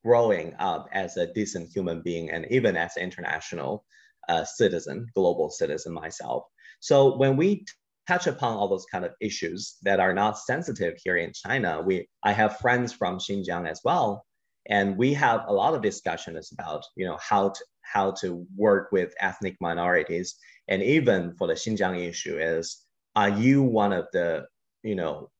growing 0.04 0.54
up 0.58 0.88
as 0.92 1.16
a 1.16 1.32
decent 1.32 1.70
human 1.74 2.02
being 2.02 2.30
and 2.30 2.46
even 2.50 2.76
as 2.76 2.96
an 2.96 3.02
international 3.02 3.84
uh, 4.28 4.44
citizen, 4.44 5.06
global 5.14 5.50
citizen 5.50 5.92
myself. 5.92 6.44
So 6.80 7.16
when 7.16 7.36
we 7.36 7.64
touch 8.06 8.26
upon 8.26 8.56
all 8.56 8.68
those 8.68 8.86
kind 8.92 9.04
of 9.04 9.12
issues 9.20 9.76
that 9.82 10.00
are 10.00 10.12
not 10.12 10.38
sensitive 10.38 10.94
here 11.02 11.16
in 11.16 11.32
China, 11.32 11.82
we 11.84 12.08
I 12.22 12.32
have 12.32 12.58
friends 12.58 12.92
from 12.92 13.18
Xinjiang 13.18 13.68
as 13.68 13.80
well, 13.84 14.25
and 14.68 14.96
we 14.96 15.12
have 15.14 15.44
a 15.46 15.52
lot 15.52 15.74
of 15.74 15.82
discussions 15.82 16.52
about 16.52 16.84
you 16.96 17.06
know 17.06 17.18
how 17.20 17.50
to 17.50 17.64
how 17.82 18.10
to 18.10 18.46
work 18.56 18.90
with 18.92 19.14
ethnic 19.20 19.56
minorities 19.60 20.36
and 20.68 20.82
even 20.82 21.34
for 21.36 21.46
the 21.46 21.54
Xinjiang 21.54 22.06
issue 22.08 22.38
is, 22.38 22.84
are 23.14 23.28
you 23.28 23.62
one 23.62 23.92
of 23.92 24.06
the, 24.12 24.46
you 24.82 24.94
know, 24.94 25.30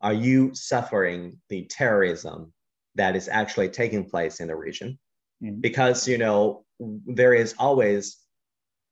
are 0.00 0.12
you 0.12 0.54
suffering 0.54 1.38
the 1.48 1.64
terrorism 1.64 2.52
that 2.94 3.16
is 3.16 3.28
actually 3.28 3.68
taking 3.68 4.08
place 4.08 4.40
in 4.40 4.48
the 4.48 4.56
region? 4.56 4.98
Mm-hmm. 5.42 5.60
Because, 5.60 6.06
you 6.08 6.18
know, 6.18 6.64
there 6.78 7.34
is 7.34 7.54
always 7.58 8.18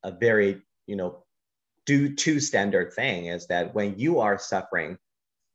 a 0.02 0.10
very, 0.10 0.62
you 0.86 0.96
know, 0.96 1.24
do 1.86 2.14
two 2.14 2.40
standard 2.40 2.92
thing 2.94 3.26
is 3.26 3.46
that 3.48 3.74
when 3.74 3.98
you 3.98 4.20
are 4.20 4.38
suffering 4.38 4.98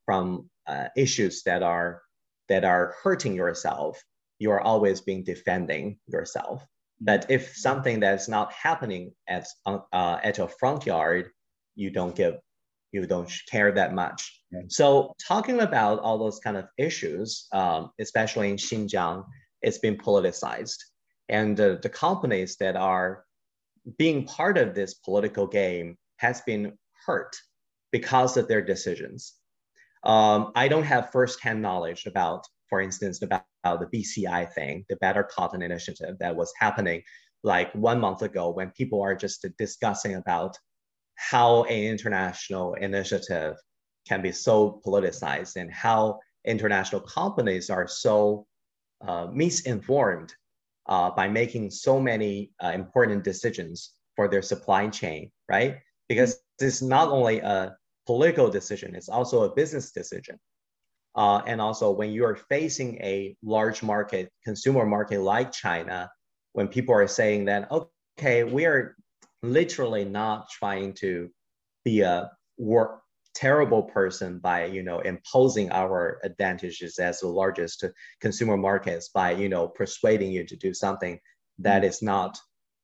from 0.06 0.49
uh, 0.67 0.88
issues 0.95 1.43
that 1.43 1.63
are 1.63 2.02
that 2.49 2.63
are 2.63 2.95
hurting 3.04 3.34
yourself, 3.36 4.02
you 4.39 4.52
are 4.52 4.62
always 4.62 5.02
being 5.02 5.23
defending 5.23 5.99
yourself 6.08 6.65
But 7.02 7.25
if 7.30 7.56
something 7.56 7.99
that's 7.99 8.28
not 8.28 8.52
happening 8.52 9.13
at 9.28 9.47
uh, 9.65 10.19
at 10.23 10.38
your 10.38 10.49
front 10.49 10.86
yard, 10.86 11.32
you 11.75 11.90
don't 11.92 12.15
give, 12.15 12.35
you 12.92 13.06
don't 13.06 13.31
care 13.50 13.71
that 13.71 13.94
much. 13.94 14.42
So 14.67 15.13
talking 15.25 15.62
about 15.62 16.00
all 16.00 16.17
those 16.17 16.40
kind 16.40 16.58
of 16.58 16.65
issues, 16.77 17.48
um, 17.54 17.92
especially 18.00 18.50
in 18.50 18.58
Xinjiang, 18.58 19.25
it's 19.62 19.77
been 19.77 19.98
politicized, 19.98 20.77
and 21.29 21.60
uh, 21.60 21.77
the 21.81 21.90
companies 21.90 22.58
that 22.58 22.75
are 22.75 23.23
being 23.98 24.25
part 24.25 24.58
of 24.58 24.75
this 24.75 24.96
political 24.96 25.48
game 25.48 25.98
has 26.17 26.42
been 26.42 26.73
hurt 27.06 27.35
because 27.92 28.35
of 28.37 28.48
their 28.48 28.62
decisions. 28.62 29.35
Um, 30.04 30.52
I 30.56 30.67
don't 30.67 30.83
have 30.83 31.12
firsthand 31.12 31.62
knowledge 31.62 32.06
about, 32.06 32.46
for 32.70 32.82
instance, 32.82 33.22
about 33.22 33.44
the 33.63 33.90
BCI 33.94 34.54
thing, 34.54 34.86
the 34.90 34.96
Better 34.98 35.24
Cotton 35.24 35.62
Initiative 35.62 36.17
that 36.20 36.36
was 36.36 36.54
happening 36.58 37.02
like 37.44 37.74
one 37.74 38.00
month 38.00 38.22
ago 38.22 38.52
when 38.52 38.72
people 38.72 39.02
are 39.02 39.15
just 39.15 39.46
discussing 39.58 40.15
about 40.15 40.58
how 41.15 41.63
an 41.63 41.84
international 41.84 42.74
initiative 42.76 43.56
can 44.08 44.22
be 44.22 44.32
so 44.32 44.82
politicized 44.86 45.56
and 45.56 45.72
how 45.72 46.20
international 46.46 47.02
companies 47.02 47.70
are 47.70 47.88
so 47.88 48.46
uh, 49.06 49.28
misinformed 49.32 50.34
uh, 50.88 51.10
by 51.12 51.28
making 51.28 51.70
so 51.70 52.00
many 52.00 52.52
uh, 52.63 52.72
important 52.74 53.24
decisions 53.24 53.94
for 54.15 54.28
their 54.28 54.42
supply 54.42 54.88
chain, 54.88 55.32
right? 55.48 55.78
Because 56.08 56.42
it's 56.60 56.82
not 56.82 57.10
only 57.10 57.40
a 57.40 57.76
political 58.06 58.50
decision, 58.50 58.96
it's 58.96 59.10
also 59.10 59.44
a 59.44 59.54
business 59.54 59.92
decision. 59.92 60.40
Uh, 61.15 61.41
and 61.45 61.60
also, 61.60 61.91
when 61.91 62.12
you 62.12 62.25
are 62.25 62.35
facing 62.35 62.97
a 62.97 63.35
large 63.43 63.81
market, 63.83 64.31
consumer 64.43 64.85
market 64.85 65.21
like 65.21 65.51
China, 65.51 66.10
when 66.53 66.67
people 66.67 66.93
are 66.95 67.07
saying 67.07 67.45
that, 67.45 67.69
okay, 67.71 68.43
we 68.43 68.65
are 68.65 68.95
literally 69.41 70.05
not 70.05 70.49
trying 70.49 70.93
to 70.93 71.29
be 71.83 72.01
a 72.01 72.29
work 72.57 73.01
terrible 73.35 73.83
person 73.83 74.39
by 74.39 74.65
you 74.65 74.83
know 74.83 74.99
imposing 74.99 75.71
our 75.71 76.19
advantages 76.23 76.99
as 76.99 77.19
the 77.19 77.27
largest 77.27 77.85
consumer 78.19 78.57
markets 78.57 79.10
by 79.10 79.31
you 79.31 79.47
know 79.47 79.67
persuading 79.67 80.31
you 80.31 80.43
to 80.43 80.55
do 80.55 80.73
something 80.73 81.19
that 81.60 81.83
is 81.83 82.01
not 82.01 82.37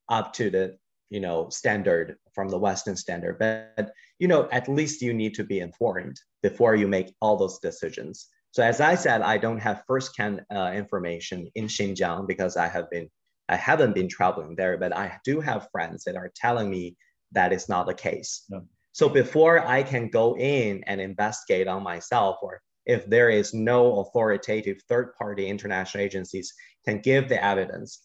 up 0.07 0.34
to 0.34 0.49
the 0.49 0.78
you 1.10 1.20
know 1.20 1.49
standard 1.49 2.18
from 2.34 2.49
the 2.49 2.58
western 2.58 2.95
standard. 2.95 3.38
But 3.39 3.91
you 4.20 4.28
know 4.28 4.47
at 4.51 4.68
least 4.68 5.01
you 5.01 5.14
need 5.14 5.34
to 5.36 5.43
be 5.43 5.60
informed 5.60 6.20
before 6.41 6.76
you 6.76 6.88
make 6.88 7.14
all 7.22 7.38
those 7.38 7.60
decisions. 7.60 8.28
So 8.51 8.64
as 8.64 8.80
i 8.80 8.95
said 8.95 9.22
i 9.22 9.38
don't 9.38 9.60
have 9.60 9.84
firsthand 9.86 10.41
uh, 10.49 10.72
information 10.74 11.49
in 11.56 11.66
xinjiang 11.66 12.26
because 12.26 12.56
i 12.56 12.70
have 12.70 12.89
been 12.89 13.10
i 13.49 13.58
haven't 13.58 13.93
been 13.93 14.08
traveling 14.08 14.56
there 14.56 14.78
but 14.78 14.95
i 14.95 15.20
do 15.26 15.41
have 15.41 15.68
friends 15.74 16.06
that 16.06 16.16
are 16.16 16.32
telling 16.34 16.70
me 16.70 16.95
that 17.36 17.53
is 17.53 17.70
not 17.70 17.86
the 17.86 17.93
case. 17.93 18.49
So 18.93 19.10
before 19.10 19.60
I 19.60 19.84
can 19.84 20.10
go 20.10 20.38
in 20.38 20.84
and 20.88 20.99
investigate 20.99 21.68
on 21.68 21.84
myself, 21.84 22.38
or 22.41 22.62
if 22.86 23.06
there 23.06 23.30
is 23.30 23.53
no 23.53 23.99
authoritative 23.99 24.82
third-party 24.88 25.47
international 25.47 26.03
agencies 26.03 26.53
can 26.86 27.01
give 27.01 27.28
the 27.28 27.43
evidence, 27.43 28.05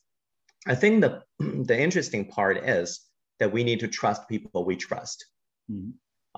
I 0.67 0.75
think 0.75 1.01
the, 1.01 1.23
the 1.39 1.79
interesting 1.79 2.27
part 2.27 2.59
is 2.59 3.01
that 3.39 3.53
we 3.53 3.65
need 3.65 3.81
to 3.81 3.89
trust 3.89 4.29
people 4.29 4.65
we 4.65 4.77
trust. 4.77 5.27
Mm-hmm. 5.71 5.91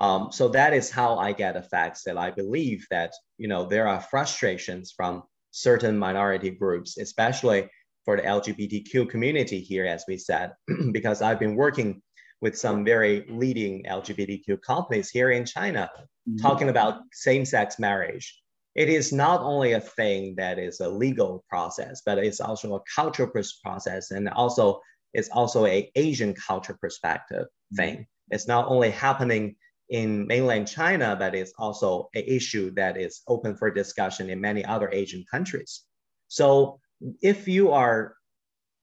Um, 0.03 0.31
so 0.31 0.47
that 0.49 0.73
is 0.73 0.89
how 0.89 1.17
I 1.17 1.33
get 1.33 1.53
the 1.53 1.61
facts 1.61 2.03
that 2.05 2.17
I 2.17 2.31
believe 2.31 2.87
that 2.89 3.13
you 3.37 3.47
know 3.47 3.65
there 3.65 3.87
are 3.87 4.01
frustrations 4.01 4.91
from 4.95 5.23
certain 5.51 5.97
minority 5.99 6.49
groups, 6.49 6.97
especially 6.97 7.69
for 8.05 8.17
the 8.17 8.23
LGBTQ 8.23 9.07
community 9.07 9.59
here, 9.59 9.85
as 9.85 10.03
we 10.07 10.17
said, 10.17 10.53
because 10.91 11.21
I've 11.21 11.39
been 11.39 11.55
working 11.55 12.01
with 12.41 12.57
some 12.57 12.83
very 12.83 13.25
leading 13.29 13.83
LGBTQ 13.83 14.61
companies 14.61 15.09
here 15.09 15.31
in 15.31 15.45
China 15.45 15.89
mm-hmm. 15.95 16.37
talking 16.37 16.69
about 16.69 17.01
same 17.13 17.45
sex 17.45 17.79
marriage. 17.79 18.42
It 18.75 18.89
is 18.89 19.13
not 19.13 19.41
only 19.41 19.73
a 19.73 19.79
thing 19.79 20.35
that 20.37 20.57
is 20.57 20.79
a 20.79 20.89
legal 20.89 21.43
process, 21.47 22.01
but 22.05 22.17
it's 22.17 22.41
also 22.41 22.75
a 22.75 22.81
cultural 22.95 23.29
process 23.63 24.11
and 24.11 24.29
also 24.29 24.81
it's 25.13 25.29
also 25.29 25.65
a 25.65 25.91
Asian 25.95 26.33
culture 26.33 26.77
perspective 26.81 27.45
mm-hmm. 27.45 27.75
thing. 27.75 28.07
It's 28.29 28.47
not 28.47 28.67
only 28.67 28.89
happening 28.89 29.55
in 29.89 30.25
mainland 30.25 30.67
China, 30.67 31.15
but 31.17 31.35
it's 31.35 31.53
also 31.59 32.09
an 32.15 32.23
issue 32.25 32.71
that 32.71 32.97
is 32.97 33.21
open 33.27 33.55
for 33.55 33.69
discussion 33.69 34.29
in 34.29 34.41
many 34.41 34.65
other 34.65 34.89
Asian 34.91 35.23
countries. 35.29 35.83
So 36.29 36.79
if 37.21 37.47
you 37.47 37.71
are 37.71 38.15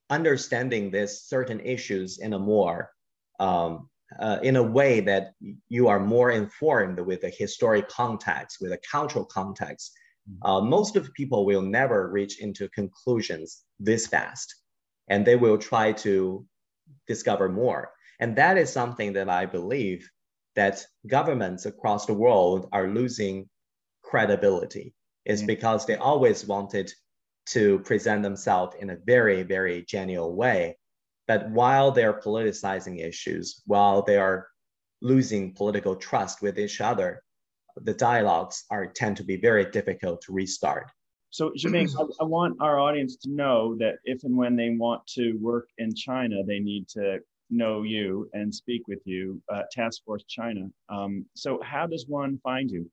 understanding 0.08 0.90
this 0.90 1.24
certain 1.26 1.60
issues 1.60 2.18
in 2.18 2.32
a 2.32 2.38
more 2.38 2.90
um, 3.40 3.88
uh, 4.18 4.38
in 4.42 4.56
a 4.56 4.62
way 4.62 5.00
that 5.00 5.32
you 5.68 5.88
are 5.88 6.00
more 6.00 6.30
informed 6.30 6.98
with 6.98 7.24
a 7.24 7.30
historic 7.30 7.88
context, 7.88 8.58
with 8.60 8.72
a 8.72 8.80
cultural 8.90 9.24
context. 9.24 9.92
Mm-hmm. 10.28 10.50
Uh, 10.50 10.60
most 10.60 10.96
of 10.96 11.12
people 11.14 11.46
will 11.46 11.62
never 11.62 12.10
reach 12.10 12.40
into 12.40 12.68
conclusions 12.70 13.62
this 13.78 14.06
fast, 14.06 14.54
and 15.08 15.24
they 15.24 15.36
will 15.36 15.58
try 15.58 15.92
to 15.92 16.44
discover 17.06 17.48
more. 17.48 17.92
And 18.18 18.36
that 18.36 18.58
is 18.58 18.72
something 18.72 19.14
that 19.14 19.28
I 19.28 19.46
believe 19.46 20.08
that 20.56 20.84
governments 21.06 21.64
across 21.64 22.06
the 22.06 22.14
world 22.14 22.68
are 22.72 22.88
losing 22.88 23.48
credibility. 24.02 24.94
Is 25.24 25.40
mm-hmm. 25.40 25.46
because 25.48 25.86
they 25.86 25.96
always 25.96 26.46
wanted 26.46 26.92
to 27.50 27.80
present 27.80 28.22
themselves 28.22 28.76
in 28.80 28.90
a 28.90 28.96
very, 28.96 29.42
very 29.42 29.82
genuine 29.82 30.34
way 30.34 30.76
that 31.30 31.48
while 31.50 31.92
they're 31.92 32.20
politicizing 32.20 33.06
issues, 33.06 33.62
while 33.66 34.02
they 34.02 34.16
are 34.16 34.48
losing 35.00 35.54
political 35.54 35.94
trust 35.94 36.42
with 36.42 36.58
each 36.58 36.80
other, 36.80 37.22
the 37.76 37.94
dialogues 37.94 38.64
are 38.72 38.84
tend 38.88 39.16
to 39.16 39.22
be 39.22 39.36
very 39.36 39.64
difficult 39.70 40.20
to 40.22 40.32
restart. 40.32 40.90
So, 41.30 41.52
Zheming, 41.56 41.88
I, 41.96 42.24
I, 42.24 42.26
want 42.26 42.56
our 42.60 42.80
audience 42.80 43.14
to 43.18 43.30
know 43.30 43.76
that 43.76 43.98
if 44.02 44.24
and 44.24 44.36
when 44.36 44.56
they 44.56 44.70
want 44.70 45.06
to 45.18 45.34
work 45.34 45.68
in 45.78 45.94
China, 45.94 46.42
they 46.44 46.58
need 46.58 46.88
to 46.88 47.20
know 47.48 47.84
you 47.84 48.28
and 48.32 48.52
speak 48.52 48.88
with 48.88 49.02
you, 49.04 49.40
uh, 49.52 49.62
Taskforce 49.76 50.26
China. 50.26 50.66
Um, 50.88 51.24
so, 51.36 51.60
how 51.62 51.86
does 51.86 52.06
one 52.08 52.40
find 52.42 52.68
you? 52.68 52.90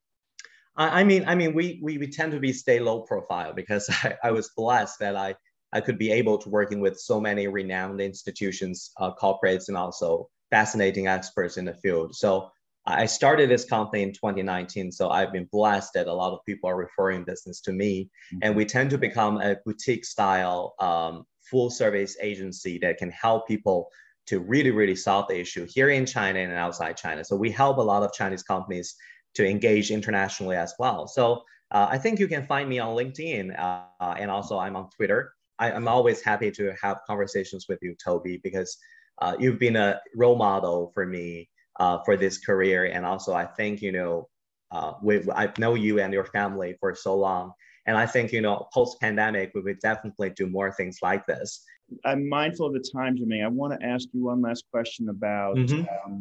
I, 0.76 1.02
I 1.02 1.04
mean, 1.04 1.24
I 1.26 1.34
mean, 1.34 1.56
we, 1.56 1.80
we 1.82 1.98
we 1.98 2.08
tend 2.08 2.34
to 2.34 2.40
be 2.40 2.54
stay 2.54 2.80
low 2.80 3.02
profile 3.02 3.54
because 3.54 3.90
I, 4.04 4.16
I 4.26 4.30
was 4.30 4.52
blessed 4.56 5.00
that 5.00 5.16
I 5.16 5.34
I 5.74 5.82
could 5.82 5.98
be 5.98 6.12
able 6.12 6.38
to 6.40 6.50
working 6.50 6.80
with 6.80 7.00
so 7.00 7.20
many 7.20 7.48
renowned 7.48 8.00
institutions, 8.02 8.92
uh, 8.98 9.12
corporates, 9.14 9.68
and 9.68 9.78
also 9.78 10.30
fascinating 10.50 11.08
experts 11.08 11.58
in 11.58 11.66
the 11.66 11.74
field. 11.74 12.16
So 12.16 12.50
I 12.86 13.06
started 13.06 13.50
this 13.50 13.66
company 13.66 14.02
in 14.04 14.14
2019. 14.14 14.94
So 14.94 15.10
I've 15.10 15.34
been 15.34 15.50
blessed 15.52 15.94
that 15.94 16.08
a 16.08 16.14
lot 16.14 16.32
of 16.32 16.40
people 16.46 16.70
are 16.70 16.78
referring 16.78 17.26
business 17.26 17.60
to 17.62 17.74
me, 17.74 18.04
mm-hmm. 18.04 18.40
and 18.44 18.56
we 18.56 18.66
tend 18.66 18.90
to 18.92 18.98
become 18.98 19.42
a 19.42 19.58
boutique 19.66 20.06
style 20.06 20.74
um, 20.80 21.26
full 21.42 21.70
service 21.70 22.16
agency 22.22 22.78
that 22.80 22.98
can 22.98 23.12
help 23.12 23.48
people 23.48 23.90
to 24.28 24.40
really, 24.40 24.72
really 24.72 24.96
solve 24.96 25.28
the 25.28 25.40
issue 25.40 25.66
here 25.70 25.90
in 25.90 26.06
China 26.06 26.40
and 26.40 26.54
outside 26.54 26.98
China. 26.98 27.24
So 27.24 27.36
we 27.36 27.52
help 27.52 27.78
a 27.78 27.82
lot 27.82 28.04
of 28.04 28.14
Chinese 28.14 28.44
companies 28.44 28.96
to 29.36 29.46
engage 29.46 29.92
internationally 29.92 30.56
as 30.56 30.74
well. 30.80 31.08
So 31.08 31.44
uh, 31.72 31.88
I 31.90 31.98
think 31.98 32.20
you 32.20 32.28
can 32.28 32.46
find 32.46 32.70
me 32.70 32.80
on 32.80 32.96
LinkedIn, 32.96 33.58
uh, 33.60 34.16
and 34.18 34.32
also 34.32 34.58
I'm 34.58 34.76
on 34.76 34.90
Twitter. 34.92 35.34
I, 35.60 35.72
am 35.72 35.88
always 35.88 36.22
happy 36.22 36.52
to 36.52 36.74
have 36.82 36.98
conversations 37.08 37.66
with 37.68 37.80
you, 37.82 37.96
Toby, 38.04 38.40
because 38.44 38.78
uh, 39.22 39.36
you've 39.40 39.60
been 39.60 39.76
a 39.76 40.00
role 40.16 40.36
model 40.36 40.92
for 40.94 41.06
me 41.06 41.50
uh, 41.80 42.00
for 42.04 42.18
this 42.18 42.38
career. 42.38 42.86
And 42.86 43.06
also, 43.06 43.34
I 43.34 43.46
think, 43.46 43.82
you 43.82 43.92
know, 43.92 44.28
uh, 44.72 44.94
we, 45.02 45.24
I 45.32 45.52
know 45.58 45.76
you 45.76 46.00
and 46.00 46.14
your 46.14 46.26
family 46.26 46.76
for 46.80 46.94
so 46.94 47.16
long. 47.16 47.54
And 47.86 47.98
I 47.98 48.06
think, 48.06 48.32
you 48.32 48.42
know, 48.42 48.68
post 48.74 49.00
pandemic, 49.00 49.52
we 49.56 49.62
would 49.62 49.80
definitely 49.80 50.32
do 50.32 50.48
more 50.48 50.72
things 50.72 51.00
like 51.02 51.26
this. 51.26 51.64
I'm 52.04 52.28
mindful 52.28 52.68
of 52.68 52.74
the 52.74 52.84
time, 52.94 53.16
Jimmy. 53.16 53.42
I 53.42 53.48
want 53.48 53.80
to 53.80 53.86
ask 53.86 54.08
you 54.12 54.26
one 54.26 54.42
last 54.42 54.66
question 54.72 55.08
about 55.08 55.56
mm-hmm. 55.56 55.86
um, 56.06 56.20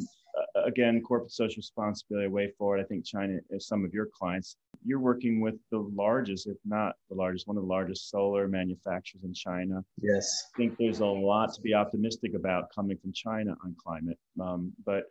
again, 0.65 1.01
corporate 1.03 1.33
social 1.33 1.59
responsibility, 1.59 2.29
way 2.29 2.53
forward. 2.59 2.81
I 2.81 2.85
think 2.85 3.05
China 3.05 3.39
is 3.51 3.67
some 3.67 3.85
of 3.85 3.93
your 3.93 4.07
clients. 4.07 4.57
You're 4.85 5.01
working 5.01 5.41
with 5.41 5.55
the 5.71 5.79
largest, 5.79 6.47
if 6.47 6.57
not 6.65 6.95
the 7.09 7.17
largest, 7.17 7.47
one 7.47 7.57
of 7.57 7.63
the 7.63 7.69
largest 7.69 8.11
solar 8.11 8.49
manufacturers 8.49 9.25
in 9.25 9.35
China. 9.35 9.85
Yes. 10.01 10.51
I 10.55 10.59
think 10.59 10.77
there's 10.79 11.01
a 11.01 11.07
lot 11.07 11.55
to 11.55 11.61
be 11.61 11.75
optimistic 11.75 12.35
about 12.35 12.75
coming 12.75 12.97
from 12.99 13.13
China 13.13 13.57
on 13.65 13.75
climate. 13.83 14.19
Um, 14.41 14.73
but 14.85 15.05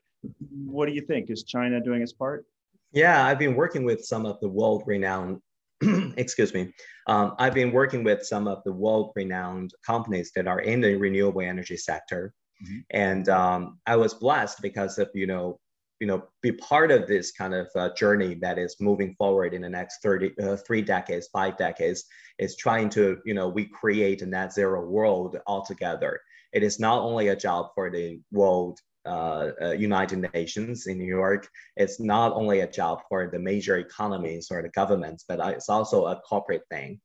what 0.65 0.88
do 0.88 0.93
you 0.93 1.01
think? 1.01 1.30
Is 1.30 1.43
China 1.43 1.80
doing 1.82 2.01
its 2.01 2.13
part? 2.13 2.45
Yeah, 2.91 3.26
I've 3.26 3.39
been 3.39 3.55
working 3.55 3.84
with 3.84 4.05
some 4.05 4.26
of 4.26 4.39
the 4.41 4.49
world 4.49 4.84
renowned, 4.86 5.41
excuse 6.17 6.53
me, 6.53 6.71
um, 7.07 7.36
I've 7.38 7.53
been 7.53 7.71
working 7.71 8.03
with 8.03 8.26
some 8.26 8.47
of 8.47 8.63
the 8.63 8.71
world 8.71 9.11
renowned 9.15 9.71
companies 9.86 10.32
that 10.36 10.47
are 10.47 10.61
in 10.61 10.82
the 10.82 10.95
renewable 10.95 11.41
energy 11.41 11.78
sector. 11.78 12.34
Mm-hmm. 12.64 12.80
And 12.91 13.30
um, 13.30 13.80
I 13.86 13.95
was 13.95 14.14
blessed 14.14 14.62
because 14.62 14.97
of, 14.97 15.10
you 15.14 15.28
know, 15.28 15.60
you 15.99 16.08
know, 16.08 16.24
be 16.41 16.51
part 16.51 16.91
of 16.91 17.08
this 17.08 17.32
kind 17.32 17.53
of 17.53 17.70
uh, 17.76 17.93
journey 17.93 18.36
that 18.36 18.58
is 18.58 18.76
moving 18.82 19.16
forward 19.16 19.53
in 19.53 19.62
the 19.62 19.70
next 19.70 20.01
30, 20.01 20.34
uh, 20.41 20.58
three 20.58 20.82
decades, 20.82 21.30
five 21.32 21.58
decades, 21.58 22.03
is 22.38 22.58
trying 22.58 22.89
to, 22.89 23.20
you 23.26 23.34
know, 23.34 23.47
we 23.47 23.66
create 23.66 24.22
a 24.22 24.26
net 24.26 24.51
zero 24.51 24.86
world 24.86 25.38
altogether. 25.47 26.20
It 26.51 26.64
is 26.64 26.80
not 26.80 27.01
only 27.01 27.30
a 27.30 27.36
job 27.36 27.70
for 27.76 27.89
the 27.89 28.20
world 28.32 28.80
uh, 29.06 29.51
uh, 29.62 29.72
United 29.72 30.28
Nations 30.34 30.88
in 30.88 30.97
New 30.97 31.06
York. 31.06 31.47
It's 31.78 31.99
not 31.99 32.34
only 32.34 32.62
a 32.62 32.68
job 32.68 33.01
for 33.08 33.30
the 33.32 33.39
major 33.39 33.78
economies 33.78 34.47
or 34.49 34.62
the 34.62 34.70
governments, 34.70 35.26
but 35.28 35.39
it's 35.53 35.70
also 35.70 36.08
a 36.08 36.20
corporate 36.28 36.64
thing. 36.72 36.99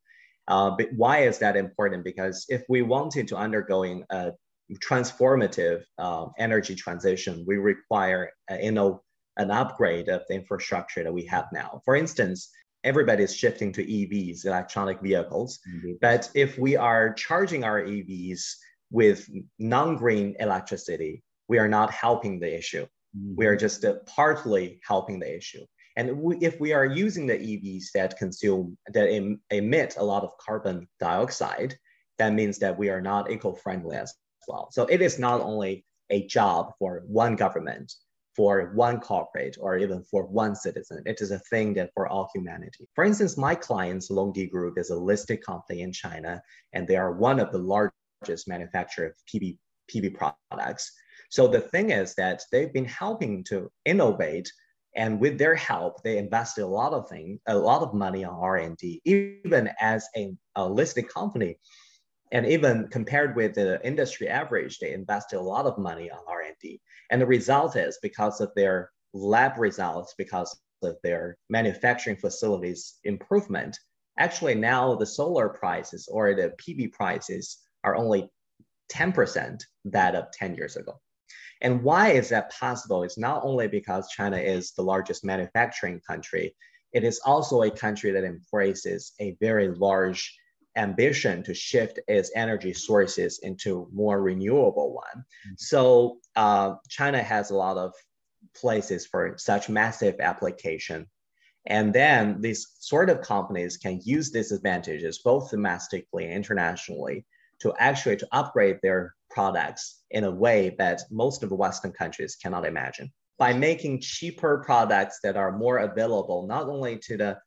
Uh, 0.48 0.70
but 0.70 0.88
why 0.96 1.18
is 1.18 1.38
that 1.38 1.56
important? 1.56 2.02
Because 2.02 2.46
if 2.48 2.62
we 2.68 2.82
wanted 2.82 3.28
to 3.28 3.36
undergoing 3.36 4.04
a 4.10 4.32
transformative 4.78 5.82
um, 5.98 6.32
energy 6.38 6.74
transition, 6.74 7.44
we 7.46 7.56
require 7.56 8.30
uh, 8.50 8.54
inno- 8.54 9.00
an 9.36 9.50
upgrade 9.50 10.08
of 10.08 10.22
the 10.28 10.34
infrastructure 10.34 11.02
that 11.02 11.12
we 11.12 11.24
have 11.26 11.46
now. 11.52 11.80
For 11.84 11.96
instance, 11.96 12.50
everybody 12.84 13.24
is 13.24 13.34
shifting 13.34 13.72
to 13.72 13.84
EVs, 13.84 14.46
electronic 14.46 15.00
vehicles. 15.00 15.58
Mm-hmm. 15.68 15.92
But 16.00 16.30
if 16.34 16.58
we 16.58 16.76
are 16.76 17.12
charging 17.14 17.64
our 17.64 17.82
EVs 17.82 18.42
with 18.90 19.28
non-green 19.58 20.36
electricity, 20.40 21.22
we 21.48 21.58
are 21.58 21.68
not 21.68 21.90
helping 21.90 22.40
the 22.40 22.56
issue. 22.56 22.86
Mm-hmm. 23.16 23.34
We 23.36 23.46
are 23.46 23.56
just 23.56 23.84
uh, 23.84 23.94
partly 24.06 24.80
helping 24.86 25.18
the 25.20 25.36
issue. 25.36 25.64
And 25.96 26.18
we, 26.20 26.36
if 26.36 26.60
we 26.60 26.72
are 26.72 26.86
using 26.86 27.26
the 27.26 27.34
EVs 27.34 27.86
that 27.94 28.16
consume, 28.16 28.76
that 28.92 29.08
em, 29.08 29.40
emit 29.50 29.96
a 29.98 30.04
lot 30.04 30.22
of 30.22 30.36
carbon 30.38 30.88
dioxide, 31.00 31.76
that 32.18 32.32
means 32.32 32.58
that 32.58 32.78
we 32.78 32.88
are 32.90 33.00
not 33.00 33.30
eco-friendly 33.30 33.96
as 33.96 34.14
well. 34.48 34.68
So 34.72 34.86
it 34.86 35.00
is 35.00 35.18
not 35.18 35.40
only 35.40 35.84
a 36.10 36.26
job 36.26 36.72
for 36.78 37.02
one 37.06 37.36
government, 37.36 37.92
for 38.36 38.72
one 38.74 39.00
corporate, 39.00 39.56
or 39.60 39.76
even 39.76 40.02
for 40.04 40.24
one 40.26 40.54
citizen. 40.54 41.02
It 41.04 41.20
is 41.20 41.30
a 41.30 41.40
thing 41.50 41.74
that 41.74 41.90
for 41.94 42.08
all 42.08 42.30
humanity. 42.34 42.88
For 42.94 43.04
instance, 43.04 43.36
my 43.36 43.54
clients, 43.54 44.10
LONGi 44.10 44.50
Group, 44.50 44.78
is 44.78 44.90
a 44.90 44.96
listed 44.96 45.44
company 45.44 45.82
in 45.82 45.92
China, 45.92 46.40
and 46.72 46.86
they 46.86 46.96
are 46.96 47.12
one 47.12 47.40
of 47.40 47.52
the 47.52 47.58
largest 47.58 48.48
manufacturer 48.48 49.06
of 49.06 49.12
PV, 49.32 49.58
PV 49.92 50.14
products. 50.50 50.92
So 51.30 51.48
the 51.48 51.60
thing 51.60 51.90
is 51.90 52.14
that 52.14 52.42
they've 52.50 52.72
been 52.72 52.86
helping 52.86 53.44
to 53.44 53.70
innovate 53.84 54.50
and 54.96 55.20
with 55.20 55.38
their 55.38 55.54
help, 55.54 56.02
they 56.02 56.18
invested 56.18 56.62
a 56.62 56.66
lot 56.66 56.92
of 56.92 57.08
things, 57.08 57.38
a 57.46 57.56
lot 57.56 57.82
of 57.82 57.94
money 57.94 58.24
on 58.24 58.34
R&D, 58.34 59.02
even 59.04 59.70
as 59.80 60.06
a, 60.16 60.34
a 60.56 60.68
listed 60.68 61.08
company. 61.08 61.58
And 62.32 62.46
even 62.46 62.88
compared 62.88 63.34
with 63.34 63.54
the 63.54 63.84
industry 63.84 64.28
average, 64.28 64.78
they 64.78 64.92
invested 64.92 65.38
a 65.38 65.42
lot 65.42 65.66
of 65.66 65.78
money 65.78 66.10
on 66.10 66.20
R&D. 66.28 66.80
And 67.10 67.20
the 67.20 67.26
result 67.26 67.76
is 67.76 67.98
because 68.02 68.40
of 68.40 68.52
their 68.54 68.90
lab 69.12 69.58
results, 69.58 70.14
because 70.16 70.60
of 70.82 70.96
their 71.02 71.36
manufacturing 71.48 72.16
facilities 72.16 72.98
improvement, 73.04 73.78
actually 74.18 74.54
now 74.54 74.94
the 74.94 75.06
solar 75.06 75.48
prices 75.48 76.08
or 76.10 76.34
the 76.34 76.52
PV 76.60 76.92
prices 76.92 77.58
are 77.82 77.96
only 77.96 78.30
10% 78.92 79.60
that 79.86 80.14
of 80.14 80.30
10 80.32 80.54
years 80.54 80.76
ago. 80.76 81.00
And 81.62 81.82
why 81.82 82.10
is 82.10 82.28
that 82.30 82.52
possible? 82.52 83.02
It's 83.02 83.18
not 83.18 83.44
only 83.44 83.68
because 83.68 84.08
China 84.08 84.38
is 84.38 84.72
the 84.72 84.82
largest 84.82 85.24
manufacturing 85.24 86.00
country, 86.00 86.54
it 86.92 87.04
is 87.04 87.20
also 87.24 87.62
a 87.62 87.70
country 87.70 88.10
that 88.12 88.24
embraces 88.24 89.12
a 89.20 89.36
very 89.40 89.68
large 89.68 90.36
ambition 90.76 91.42
to 91.42 91.54
shift 91.54 91.98
its 92.08 92.30
energy 92.34 92.72
sources 92.72 93.40
into 93.42 93.88
more 93.92 94.22
renewable 94.22 94.94
one. 94.94 95.04
Mm-hmm. 95.18 95.54
So 95.56 96.18
uh, 96.36 96.74
China 96.88 97.22
has 97.22 97.50
a 97.50 97.56
lot 97.56 97.76
of 97.76 97.92
places 98.54 99.06
for 99.06 99.34
such 99.36 99.68
massive 99.68 100.20
application. 100.20 101.06
And 101.66 101.92
then 101.92 102.40
these 102.40 102.66
sort 102.78 103.10
of 103.10 103.20
companies 103.20 103.76
can 103.76 104.00
use 104.02 104.30
these 104.30 104.52
advantages 104.52 105.18
both 105.18 105.50
domestically 105.50 106.24
and 106.24 106.34
internationally 106.34 107.26
to 107.60 107.74
actually 107.78 108.16
to 108.16 108.28
upgrade 108.32 108.78
their 108.82 109.14
products 109.30 110.02
in 110.10 110.24
a 110.24 110.30
way 110.30 110.74
that 110.78 111.02
most 111.10 111.42
of 111.42 111.50
the 111.50 111.54
Western 111.54 111.92
countries 111.92 112.36
cannot 112.36 112.64
imagine. 112.64 113.12
By 113.38 113.52
making 113.52 114.00
cheaper 114.00 114.62
products 114.64 115.20
that 115.22 115.36
are 115.36 115.52
more 115.52 115.78
available, 115.78 116.46
not 116.46 116.68
only 116.68 116.98
to 116.98 117.16
the 117.16 117.38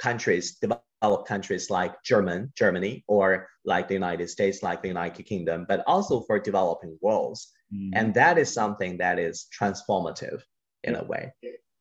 countries, 0.00 0.56
developed 0.56 1.28
countries 1.28 1.70
like 1.70 2.02
German, 2.02 2.52
Germany, 2.56 3.04
or 3.06 3.48
like 3.64 3.86
the 3.86 3.94
United 3.94 4.28
States, 4.28 4.62
like 4.62 4.82
the 4.82 4.88
United 4.88 5.22
Kingdom, 5.24 5.66
but 5.68 5.84
also 5.86 6.22
for 6.22 6.38
developing 6.38 6.98
worlds. 7.00 7.52
Mm. 7.72 7.90
And 7.94 8.14
that 8.14 8.38
is 8.38 8.52
something 8.52 8.98
that 8.98 9.18
is 9.18 9.46
transformative 9.58 10.40
in 10.82 10.96
a 10.96 11.04
way. 11.04 11.32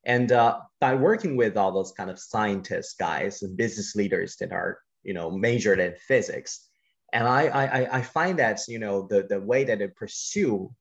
And 0.06 0.32
uh, 0.32 0.60
by 0.80 0.96
working 0.96 1.36
with 1.36 1.58
all 1.58 1.72
those 1.72 1.92
kind 1.92 2.10
of 2.10 2.20
scientists, 2.20 2.96
guys, 3.00 3.42
and 3.42 3.58
business 3.58 3.96
leaders 3.96 4.36
that 4.38 4.52
are, 4.52 4.80
you 5.04 5.14
know, 5.14 5.32
majored 5.32 5.80
in 5.80 5.96
physics, 6.08 6.70
and 7.14 7.28
I, 7.28 7.48
I, 7.48 7.98
I 7.98 8.02
find 8.02 8.40
that 8.40 8.62
you 8.68 8.80
know 8.80 9.08
the, 9.08 9.24
the 9.24 9.40
way 9.40 9.64
that 9.64 9.80
they 9.80 9.88
pursue 9.88 10.72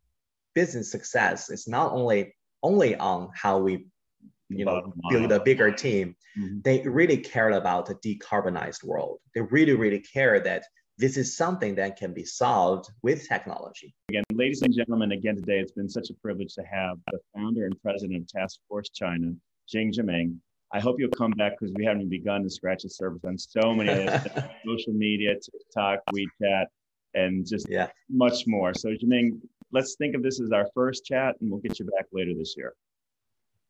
business 0.55 0.91
success 0.91 1.51
is 1.51 1.69
not 1.69 1.93
only 1.93 2.35
only 2.63 2.97
on 2.97 3.31
how 3.35 3.59
we 3.59 3.87
you 4.49 4.65
know 4.65 4.93
build 5.11 5.33
a 5.33 5.41
bigger 5.41 5.71
team. 5.71 6.17
Mm-hmm. 6.39 6.61
They 6.65 6.83
really 6.87 7.19
cared 7.19 7.53
about 7.53 7.91
a 7.91 7.95
decarbonized 7.95 8.85
world. 8.85 9.19
They 9.35 9.43
really 9.43 9.75
really 9.75 10.01
care 10.01 10.41
that 10.41 10.65
this 10.97 11.17
is 11.17 11.37
something 11.37 11.77
that 11.77 11.97
can 11.97 12.13
be 12.13 12.25
solved 12.25 12.91
with 13.03 13.29
technology. 13.29 13.95
Again, 14.09 14.25
ladies 14.33 14.63
and 14.63 14.75
gentlemen, 14.75 15.13
again 15.13 15.37
today 15.37 15.59
it's 15.59 15.73
been 15.73 15.89
such 15.89 16.11
a 16.11 16.15
privilege 16.15 16.55
to 16.55 16.63
have 16.63 16.99
the 17.13 17.19
founder 17.35 17.67
and 17.67 17.81
president 17.83 18.23
of 18.23 18.29
Task 18.29 18.59
Force 18.69 18.89
China, 18.91 19.33
Xing 19.73 19.93
Zheming, 19.95 20.39
I 20.73 20.81
hope 20.81 20.97
you'll 20.99 21.11
come 21.11 21.31
back 21.33 21.53
because 21.59 21.75
we 21.77 21.85
haven't 21.85 22.09
begun 22.09 22.43
to 22.43 22.51
scratch 22.51 22.83
the 22.83 22.91
surface 22.91 23.25
on 23.25 23.39
so 23.39 23.75
many 23.75 24.07
social 24.67 24.93
media, 24.93 25.35
TikTok, 25.35 26.01
WeChat, 26.13 26.67
and 27.15 27.47
just 27.47 27.69
yeah. 27.71 27.89
much 28.11 28.47
more. 28.47 28.75
So, 28.75 28.91
Zheming, 28.91 29.41
let's 29.73 29.97
think 29.97 30.15
of 30.15 30.23
this 30.23 30.41
as 30.41 30.53
our 30.53 30.69
first 30.75 31.07
chat, 31.07 31.37
and 31.41 31.51
we'll 31.51 31.61
get 31.61 31.79
you 31.79 31.87
back 31.87 32.07
later 32.13 32.33
this 32.37 32.55
year. 32.57 32.75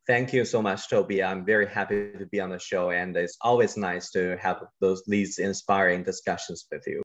Thank 0.08 0.32
you 0.32 0.46
so 0.46 0.62
much, 0.62 0.88
Toby. 0.88 1.22
I'm 1.22 1.44
very 1.44 1.66
happy 1.66 2.12
to 2.18 2.26
be 2.26 2.40
on 2.40 2.48
the 2.48 2.58
show, 2.58 2.90
and 2.90 3.14
it's 3.14 3.36
always 3.42 3.76
nice 3.76 4.10
to 4.12 4.38
have 4.38 4.64
those 4.80 5.02
these 5.06 5.38
inspiring 5.38 6.02
discussions 6.02 6.66
with 6.72 6.82
you. 6.86 6.96